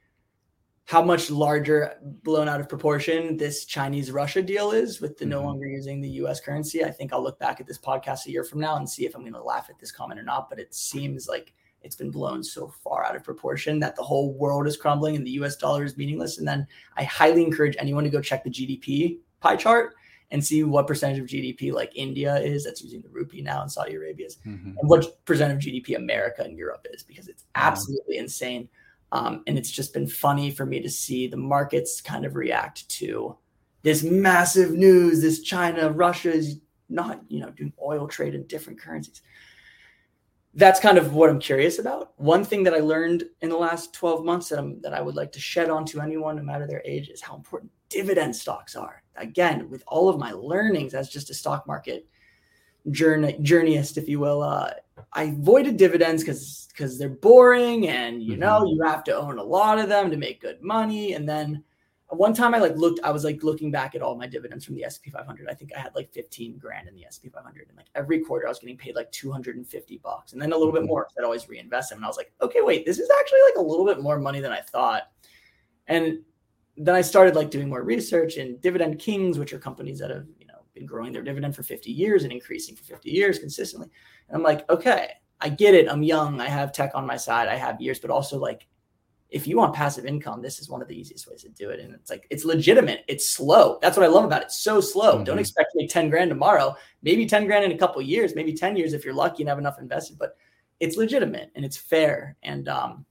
how 0.86 1.02
much 1.02 1.30
larger, 1.30 1.98
blown 2.22 2.48
out 2.48 2.60
of 2.60 2.68
proportion, 2.68 3.36
this 3.36 3.66
Chinese 3.66 4.10
Russia 4.10 4.40
deal 4.40 4.70
is 4.70 5.02
with 5.02 5.18
the 5.18 5.24
mm-hmm. 5.26 5.32
no 5.32 5.42
longer 5.42 5.66
using 5.66 6.00
the 6.00 6.08
U.S. 6.22 6.40
currency. 6.40 6.82
I 6.82 6.90
think 6.90 7.12
I'll 7.12 7.22
look 7.22 7.38
back 7.38 7.60
at 7.60 7.66
this 7.66 7.78
podcast 7.78 8.26
a 8.26 8.30
year 8.30 8.42
from 8.42 8.60
now 8.60 8.76
and 8.76 8.88
see 8.88 9.04
if 9.04 9.14
I'm 9.14 9.20
going 9.20 9.34
to 9.34 9.42
laugh 9.42 9.68
at 9.68 9.78
this 9.78 9.92
comment 9.92 10.18
or 10.18 10.22
not. 10.22 10.48
But 10.48 10.58
it 10.58 10.74
seems 10.74 11.28
like 11.28 11.52
it's 11.82 11.94
been 11.94 12.10
blown 12.10 12.42
so 12.42 12.68
far 12.68 13.04
out 13.04 13.14
of 13.14 13.22
proportion 13.22 13.78
that 13.80 13.96
the 13.96 14.02
whole 14.02 14.32
world 14.32 14.66
is 14.66 14.78
crumbling 14.78 15.14
and 15.14 15.26
the 15.26 15.32
US 15.32 15.56
dollar 15.56 15.84
is 15.84 15.98
meaningless. 15.98 16.38
And 16.38 16.48
then 16.48 16.66
I 16.96 17.04
highly 17.04 17.44
encourage 17.44 17.76
anyone 17.78 18.04
to 18.04 18.10
go 18.10 18.22
check 18.22 18.42
the 18.42 18.50
GDP 18.50 19.18
pie 19.40 19.56
chart 19.56 19.94
and 20.30 20.44
see 20.44 20.62
what 20.62 20.86
percentage 20.86 21.18
of 21.18 21.26
GDP 21.26 21.72
like 21.72 21.92
India 21.94 22.36
is 22.36 22.64
that's 22.64 22.82
using 22.82 23.00
the 23.00 23.08
rupee 23.08 23.40
now 23.40 23.62
and 23.62 23.70
Saudi 23.70 23.94
Arabia 23.94 24.26
is, 24.26 24.36
mm-hmm. 24.46 24.72
and 24.78 24.88
what 24.88 25.24
percent 25.24 25.52
of 25.52 25.58
GDP 25.58 25.96
America 25.96 26.42
and 26.42 26.56
Europe 26.56 26.86
is 26.92 27.02
because 27.02 27.28
it's 27.28 27.44
absolutely 27.54 28.16
wow. 28.16 28.22
insane. 28.22 28.68
Um, 29.10 29.42
and 29.46 29.56
it's 29.56 29.70
just 29.70 29.94
been 29.94 30.06
funny 30.06 30.50
for 30.50 30.66
me 30.66 30.82
to 30.82 30.90
see 30.90 31.26
the 31.26 31.36
markets 31.38 32.02
kind 32.02 32.26
of 32.26 32.36
react 32.36 32.86
to 32.90 33.36
this 33.82 34.02
massive 34.02 34.72
news. 34.72 35.22
This 35.22 35.40
China, 35.40 35.90
Russia 35.90 36.30
is 36.30 36.60
not, 36.90 37.22
you 37.28 37.40
know, 37.40 37.50
doing 37.50 37.72
oil 37.82 38.06
trade 38.06 38.34
in 38.34 38.46
different 38.46 38.78
currencies 38.78 39.22
that's 40.58 40.80
kind 40.80 40.98
of 40.98 41.14
what 41.14 41.30
I'm 41.30 41.38
curious 41.38 41.78
about. 41.78 42.12
One 42.16 42.44
thing 42.44 42.64
that 42.64 42.74
I 42.74 42.80
learned 42.80 43.24
in 43.42 43.48
the 43.48 43.56
last 43.56 43.94
12 43.94 44.24
months 44.24 44.48
that 44.48 44.58
I'm 44.58 44.80
that 44.82 44.92
I 44.92 45.00
would 45.00 45.14
like 45.14 45.30
to 45.32 45.40
shed 45.40 45.70
onto 45.70 46.00
anyone, 46.00 46.36
no 46.36 46.42
matter 46.42 46.66
their 46.66 46.82
age, 46.84 47.08
is 47.08 47.22
how 47.22 47.36
important 47.36 47.70
dividend 47.88 48.34
stocks 48.34 48.74
are. 48.74 49.02
Again, 49.20 49.68
with 49.70 49.82
all 49.86 50.08
of 50.08 50.18
my 50.18 50.32
learnings 50.32 50.94
as 50.94 51.08
just 51.08 51.30
a 51.30 51.34
stock 51.34 51.66
market 51.66 52.06
journey 52.90 53.34
journeyist, 53.42 53.98
if 53.98 54.08
you 54.08 54.20
will, 54.20 54.42
uh, 54.42 54.70
I 55.12 55.24
avoided 55.24 55.76
dividends 55.76 56.22
because 56.22 56.68
because 56.68 56.98
they're 56.98 57.08
boring 57.08 57.88
and 57.88 58.22
you 58.22 58.36
know 58.36 58.60
mm-hmm. 58.60 58.76
you 58.76 58.82
have 58.84 59.04
to 59.04 59.16
own 59.16 59.38
a 59.38 59.42
lot 59.42 59.78
of 59.78 59.88
them 59.88 60.10
to 60.10 60.16
make 60.16 60.40
good 60.40 60.62
money. 60.62 61.14
And 61.14 61.28
then 61.28 61.64
one 62.10 62.32
time 62.32 62.54
I 62.54 62.58
like 62.58 62.76
looked, 62.76 63.00
I 63.04 63.10
was 63.10 63.24
like 63.24 63.42
looking 63.42 63.70
back 63.70 63.94
at 63.94 64.00
all 64.00 64.16
my 64.16 64.26
dividends 64.26 64.64
from 64.64 64.76
the 64.76 64.84
S&P 64.84 65.10
500. 65.10 65.48
I 65.48 65.54
think 65.54 65.72
I 65.76 65.78
had 65.78 65.94
like 65.94 66.10
15 66.12 66.56
grand 66.56 66.88
in 66.88 66.94
the 66.94 67.04
S&P 67.04 67.28
500, 67.28 67.68
and 67.68 67.76
like 67.76 67.88
every 67.94 68.20
quarter 68.20 68.46
I 68.46 68.48
was 68.48 68.58
getting 68.60 68.78
paid 68.78 68.94
like 68.94 69.12
250 69.12 69.98
bucks, 69.98 70.32
and 70.32 70.40
then 70.40 70.52
a 70.52 70.56
little 70.56 70.72
bit 70.72 70.82
mm-hmm. 70.82 70.88
more. 70.88 71.08
I'd 71.18 71.24
always 71.24 71.48
reinvest 71.48 71.90
them, 71.90 71.98
and 71.98 72.04
I 72.04 72.08
was 72.08 72.16
like, 72.16 72.32
okay, 72.40 72.60
wait, 72.62 72.86
this 72.86 72.98
is 72.98 73.10
actually 73.20 73.40
like 73.42 73.56
a 73.56 73.62
little 73.62 73.84
bit 73.84 74.00
more 74.00 74.18
money 74.18 74.40
than 74.40 74.52
I 74.52 74.60
thought. 74.60 75.02
And 75.86 76.20
then 76.78 76.94
I 76.94 77.00
started 77.00 77.34
like 77.34 77.50
doing 77.50 77.68
more 77.68 77.82
research 77.82 78.36
in 78.36 78.58
Dividend 78.58 78.98
Kings, 78.98 79.38
which 79.38 79.52
are 79.52 79.58
companies 79.58 79.98
that 79.98 80.10
have 80.10 80.26
you 80.38 80.46
know 80.46 80.64
been 80.74 80.86
growing 80.86 81.12
their 81.12 81.22
dividend 81.22 81.56
for 81.56 81.62
50 81.62 81.90
years 81.90 82.24
and 82.24 82.32
increasing 82.32 82.76
for 82.76 82.84
50 82.84 83.10
years 83.10 83.38
consistently. 83.38 83.88
And 84.28 84.36
I'm 84.36 84.42
like, 84.42 84.68
okay, 84.70 85.12
I 85.40 85.48
get 85.48 85.74
it. 85.74 85.90
I'm 85.90 86.02
young. 86.02 86.40
I 86.40 86.48
have 86.48 86.72
tech 86.72 86.92
on 86.94 87.06
my 87.06 87.16
side. 87.16 87.48
I 87.48 87.56
have 87.56 87.80
years, 87.80 87.98
but 87.98 88.10
also 88.10 88.38
like 88.38 88.66
if 89.30 89.46
you 89.46 89.58
want 89.58 89.74
passive 89.74 90.06
income, 90.06 90.40
this 90.40 90.58
is 90.58 90.70
one 90.70 90.80
of 90.80 90.88
the 90.88 90.98
easiest 90.98 91.28
ways 91.28 91.42
to 91.42 91.50
do 91.50 91.68
it. 91.68 91.80
And 91.80 91.94
it's 91.94 92.10
like, 92.10 92.26
it's 92.30 92.44
legitimate. 92.44 93.04
It's 93.08 93.28
slow. 93.28 93.78
That's 93.82 93.96
what 93.96 94.04
I 94.04 94.08
love 94.08 94.24
about 94.24 94.40
it. 94.40 94.46
It's 94.46 94.62
so 94.62 94.80
slow. 94.80 95.16
Mm-hmm. 95.16 95.24
Don't 95.24 95.38
expect 95.38 95.72
to 95.72 95.78
make 95.78 95.90
10 95.90 96.08
grand 96.08 96.30
tomorrow, 96.30 96.74
maybe 97.02 97.26
10 97.26 97.46
grand 97.46 97.64
in 97.64 97.72
a 97.72 97.78
couple 97.78 98.00
years, 98.00 98.34
maybe 98.34 98.54
10 98.54 98.76
years 98.76 98.94
if 98.94 99.04
you're 99.04 99.14
lucky 99.14 99.42
and 99.42 99.48
have 99.50 99.58
enough 99.58 99.78
invested, 99.78 100.18
but 100.18 100.36
it's 100.80 100.96
legitimate 100.96 101.50
and 101.54 101.64
it's 101.64 101.76
fair. 101.76 102.36
And 102.42 102.68
um, 102.68 103.04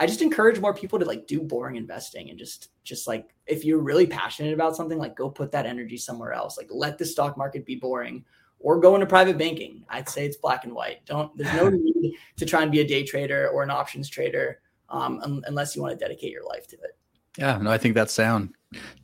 I 0.00 0.06
just 0.06 0.22
encourage 0.22 0.60
more 0.60 0.74
people 0.74 0.98
to 0.98 1.04
like 1.04 1.26
do 1.26 1.40
boring 1.40 1.76
investing 1.76 2.30
and 2.30 2.38
just, 2.38 2.68
just 2.84 3.08
like, 3.08 3.34
if 3.46 3.64
you're 3.64 3.80
really 3.80 4.06
passionate 4.06 4.54
about 4.54 4.76
something, 4.76 4.98
like 4.98 5.16
go 5.16 5.28
put 5.28 5.50
that 5.52 5.66
energy 5.66 5.96
somewhere 5.96 6.32
else. 6.32 6.56
Like 6.56 6.68
let 6.70 6.98
the 6.98 7.04
stock 7.04 7.36
market 7.36 7.66
be 7.66 7.76
boring 7.76 8.24
or 8.60 8.78
go 8.80 8.94
into 8.94 9.06
private 9.06 9.38
banking. 9.38 9.84
I'd 9.88 10.08
say 10.08 10.24
it's 10.24 10.36
black 10.36 10.64
and 10.64 10.72
white. 10.72 11.04
Don't, 11.06 11.36
there's 11.36 11.54
no 11.54 11.68
need 11.72 12.14
to 12.36 12.46
try 12.46 12.62
and 12.62 12.70
be 12.70 12.80
a 12.80 12.86
day 12.86 13.04
trader 13.04 13.48
or 13.48 13.62
an 13.62 13.70
options 13.70 14.08
trader 14.08 14.60
um, 14.88 15.20
un- 15.22 15.42
unless 15.46 15.74
you 15.74 15.82
want 15.82 15.98
to 15.98 16.04
dedicate 16.04 16.32
your 16.32 16.46
life 16.46 16.66
to 16.68 16.76
it. 16.76 16.96
Yeah, 17.36 17.58
no, 17.58 17.70
I 17.70 17.78
think 17.78 17.94
that's 17.94 18.12
sound. 18.12 18.54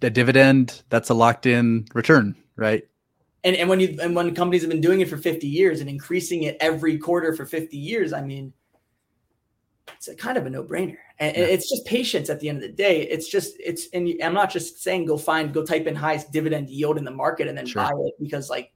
The 0.01 0.11
dividend, 0.11 0.83
that's 0.91 1.11
a 1.11 1.15
locked 1.15 1.47
in 1.47 1.87
return, 1.95 2.37
right? 2.57 2.85
And, 3.45 3.57
and 3.57 3.69
when 3.69 3.79
you 3.79 3.97
and 4.01 4.17
when 4.17 4.35
companies 4.35 4.63
have 4.63 4.71
been 4.71 4.81
doing 4.81 5.01
it 5.01 5.09
for 5.09 5.19
50 5.19 5.47
years 5.47 5.81
and 5.81 5.89
increasing 5.89 6.45
it 6.45 6.57
every 6.61 6.99
quarter 6.99 7.35
for 7.35 7.45
50 7.45 7.77
years, 7.77 8.13
I 8.13 8.23
mean, 8.23 8.53
it's 9.93 10.09
a 10.09 10.15
kind 10.15 10.37
of 10.39 10.47
a 10.47 10.51
no-brainer. 10.51 10.97
And 11.19 11.37
yeah. 11.37 11.45
it's 11.45 11.69
just 11.69 11.85
patience 11.87 12.31
at 12.31 12.41
the 12.41 12.49
end 12.49 12.59
of 12.59 12.63
the 12.63 12.77
day. 12.77 13.03
It's 13.03 13.29
just 13.29 13.57
it's 13.59 13.89
and 13.93 14.09
I'm 14.23 14.35
not 14.35 14.51
just 14.51 14.83
saying 14.83 15.07
go 15.07 15.17
find 15.17 15.53
go 15.53 15.65
type 15.65 15.87
in 15.87 15.95
highest 15.95 16.33
dividend 16.33 16.69
yield 16.69 16.99
in 16.99 17.05
the 17.05 17.11
market 17.11 17.49
and 17.49 17.57
then 17.57 17.67
sure. 17.67 17.83
buy 17.83 17.91
it 17.91 18.15
because 18.21 18.51
like 18.51 18.73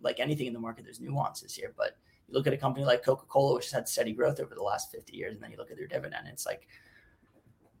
like 0.00 0.20
anything 0.20 0.46
in 0.46 0.52
the 0.52 0.60
market, 0.60 0.84
there's 0.84 1.00
nuances 1.00 1.54
here. 1.54 1.72
But 1.76 1.96
you 2.28 2.34
look 2.34 2.46
at 2.46 2.52
a 2.52 2.58
company 2.58 2.84
like 2.84 3.04
Coca 3.04 3.26
Cola, 3.26 3.54
which 3.54 3.64
has 3.66 3.72
had 3.72 3.88
steady 3.88 4.12
growth 4.12 4.40
over 4.40 4.54
the 4.54 4.62
last 4.62 4.92
50 4.92 5.16
years, 5.16 5.34
and 5.34 5.42
then 5.42 5.50
you 5.50 5.56
look 5.56 5.70
at 5.70 5.76
their 5.76 5.86
dividend, 5.86 6.28
it's 6.28 6.46
like 6.46 6.68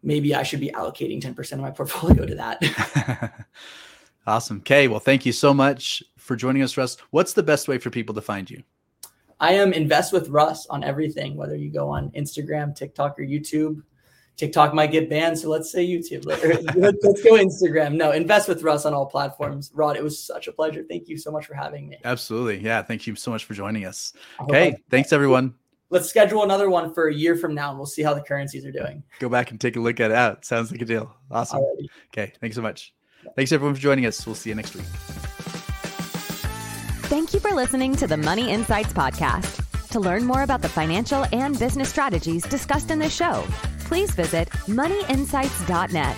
maybe 0.02 0.34
I 0.34 0.42
should 0.42 0.60
be 0.60 0.70
allocating 0.70 1.20
10% 1.20 1.52
of 1.52 1.60
my 1.60 1.70
portfolio 1.72 2.26
to 2.26 2.34
that. 2.34 3.46
awesome. 4.26 4.60
kay 4.60 4.88
Well, 4.88 5.00
thank 5.00 5.26
you 5.26 5.32
so 5.32 5.52
much 5.54 6.02
for 6.16 6.36
joining 6.36 6.62
us, 6.62 6.76
Russ. 6.76 6.96
What's 7.10 7.32
the 7.32 7.42
best 7.42 7.68
way 7.68 7.78
for 7.78 7.90
people 7.90 8.14
to 8.14 8.22
find 8.22 8.50
you? 8.50 8.62
I 9.40 9.52
am 9.54 9.72
invest 9.72 10.12
with 10.12 10.28
Russ 10.28 10.66
on 10.66 10.82
everything, 10.82 11.36
whether 11.36 11.56
you 11.56 11.70
go 11.70 11.88
on 11.88 12.10
Instagram, 12.10 12.74
TikTok, 12.74 13.18
or 13.18 13.22
YouTube. 13.22 13.82
TikTok 14.36 14.74
might 14.74 14.92
get 14.92 15.08
banned, 15.08 15.38
so 15.38 15.48
let's 15.48 15.70
say 15.70 15.86
YouTube. 15.86 16.26
Let's, 16.26 16.44
let's 17.02 17.22
go 17.22 17.32
Instagram. 17.32 17.94
No, 17.94 18.12
invest 18.12 18.48
with 18.48 18.62
Russ 18.62 18.84
on 18.84 18.92
all 18.92 19.06
platforms. 19.06 19.70
Rod, 19.74 19.96
it 19.96 20.04
was 20.04 20.18
such 20.18 20.46
a 20.46 20.52
pleasure. 20.52 20.84
Thank 20.86 21.08
you 21.08 21.16
so 21.16 21.30
much 21.30 21.46
for 21.46 21.54
having 21.54 21.88
me. 21.88 21.96
Absolutely. 22.04 22.58
Yeah. 22.58 22.82
Thank 22.82 23.06
you 23.06 23.16
so 23.16 23.30
much 23.30 23.46
for 23.46 23.54
joining 23.54 23.86
us. 23.86 24.12
Okay. 24.40 24.76
Thanks, 24.90 25.14
everyone. 25.14 25.54
Let's 25.88 26.08
schedule 26.10 26.42
another 26.42 26.68
one 26.68 26.92
for 26.92 27.08
a 27.08 27.14
year 27.14 27.34
from 27.34 27.54
now 27.54 27.70
and 27.70 27.78
we'll 27.78 27.86
see 27.86 28.02
how 28.02 28.12
the 28.12 28.20
currencies 28.20 28.66
are 28.66 28.72
doing. 28.72 29.02
Go 29.20 29.30
back 29.30 29.52
and 29.52 29.60
take 29.60 29.76
a 29.76 29.80
look 29.80 30.00
at 30.00 30.10
it 30.10 30.16
out. 30.16 30.44
Sounds 30.44 30.70
like 30.70 30.82
a 30.82 30.84
deal. 30.84 31.14
Awesome. 31.30 31.60
Alrighty. 31.60 31.86
Okay. 32.12 32.32
Thanks 32.38 32.56
so 32.56 32.62
much. 32.62 32.92
Thanks, 33.36 33.52
everyone, 33.52 33.74
for 33.74 33.80
joining 33.80 34.04
us. 34.04 34.26
We'll 34.26 34.34
see 34.34 34.50
you 34.50 34.56
next 34.56 34.74
week. 34.74 34.84
Thank 37.16 37.32
you 37.32 37.40
for 37.40 37.52
listening 37.52 37.96
to 37.96 38.06
the 38.06 38.18
Money 38.18 38.50
Insights 38.50 38.92
Podcast. 38.92 39.88
To 39.88 40.00
learn 40.00 40.26
more 40.26 40.42
about 40.42 40.60
the 40.60 40.68
financial 40.68 41.24
and 41.32 41.58
business 41.58 41.88
strategies 41.88 42.42
discussed 42.42 42.90
in 42.90 42.98
this 42.98 43.16
show, 43.16 43.42
please 43.86 44.10
visit 44.10 44.50
moneyinsights.net. 44.66 46.16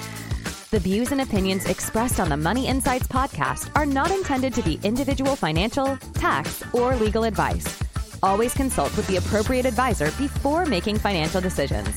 The 0.73 0.81
views 0.81 1.13
and 1.13 1.21
opinions 1.21 1.67
expressed 1.67 2.19
on 2.19 2.29
the 2.29 2.37
Money 2.37 2.67
Insights 2.67 3.07
podcast 3.07 3.71
are 3.77 3.87
not 3.87 4.11
intended 4.11 4.53
to 4.55 4.63
be 4.63 4.81
individual 4.83 5.37
financial, 5.37 5.97
tax, 6.15 6.65
or 6.73 6.97
legal 6.97 7.23
advice. 7.23 7.81
Always 8.21 8.53
consult 8.53 8.97
with 8.97 9.07
the 9.07 9.19
appropriate 9.19 9.67
advisor 9.67 10.07
before 10.19 10.67
making 10.67 10.99
financial 10.99 11.41
decisions. 11.41 11.95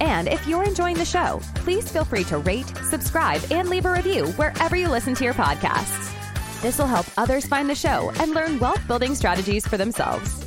And 0.00 0.28
if 0.28 0.46
you're 0.46 0.64
enjoying 0.64 0.96
the 0.96 1.06
show, 1.06 1.40
please 1.54 1.90
feel 1.90 2.04
free 2.04 2.24
to 2.24 2.36
rate, 2.36 2.70
subscribe, 2.90 3.40
and 3.50 3.70
leave 3.70 3.86
a 3.86 3.90
review 3.90 4.26
wherever 4.32 4.76
you 4.76 4.88
listen 4.88 5.14
to 5.14 5.24
your 5.24 5.32
podcasts. 5.32 6.17
This 6.60 6.78
will 6.78 6.86
help 6.86 7.06
others 7.16 7.46
find 7.46 7.70
the 7.70 7.74
show 7.74 8.10
and 8.20 8.32
learn 8.32 8.58
wealth 8.58 8.84
building 8.88 9.14
strategies 9.14 9.66
for 9.66 9.76
themselves. 9.76 10.44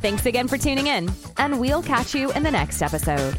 Thanks 0.00 0.24
again 0.24 0.48
for 0.48 0.56
tuning 0.56 0.86
in, 0.86 1.10
and 1.36 1.60
we'll 1.60 1.82
catch 1.82 2.14
you 2.14 2.32
in 2.32 2.42
the 2.42 2.50
next 2.50 2.80
episode. 2.80 3.36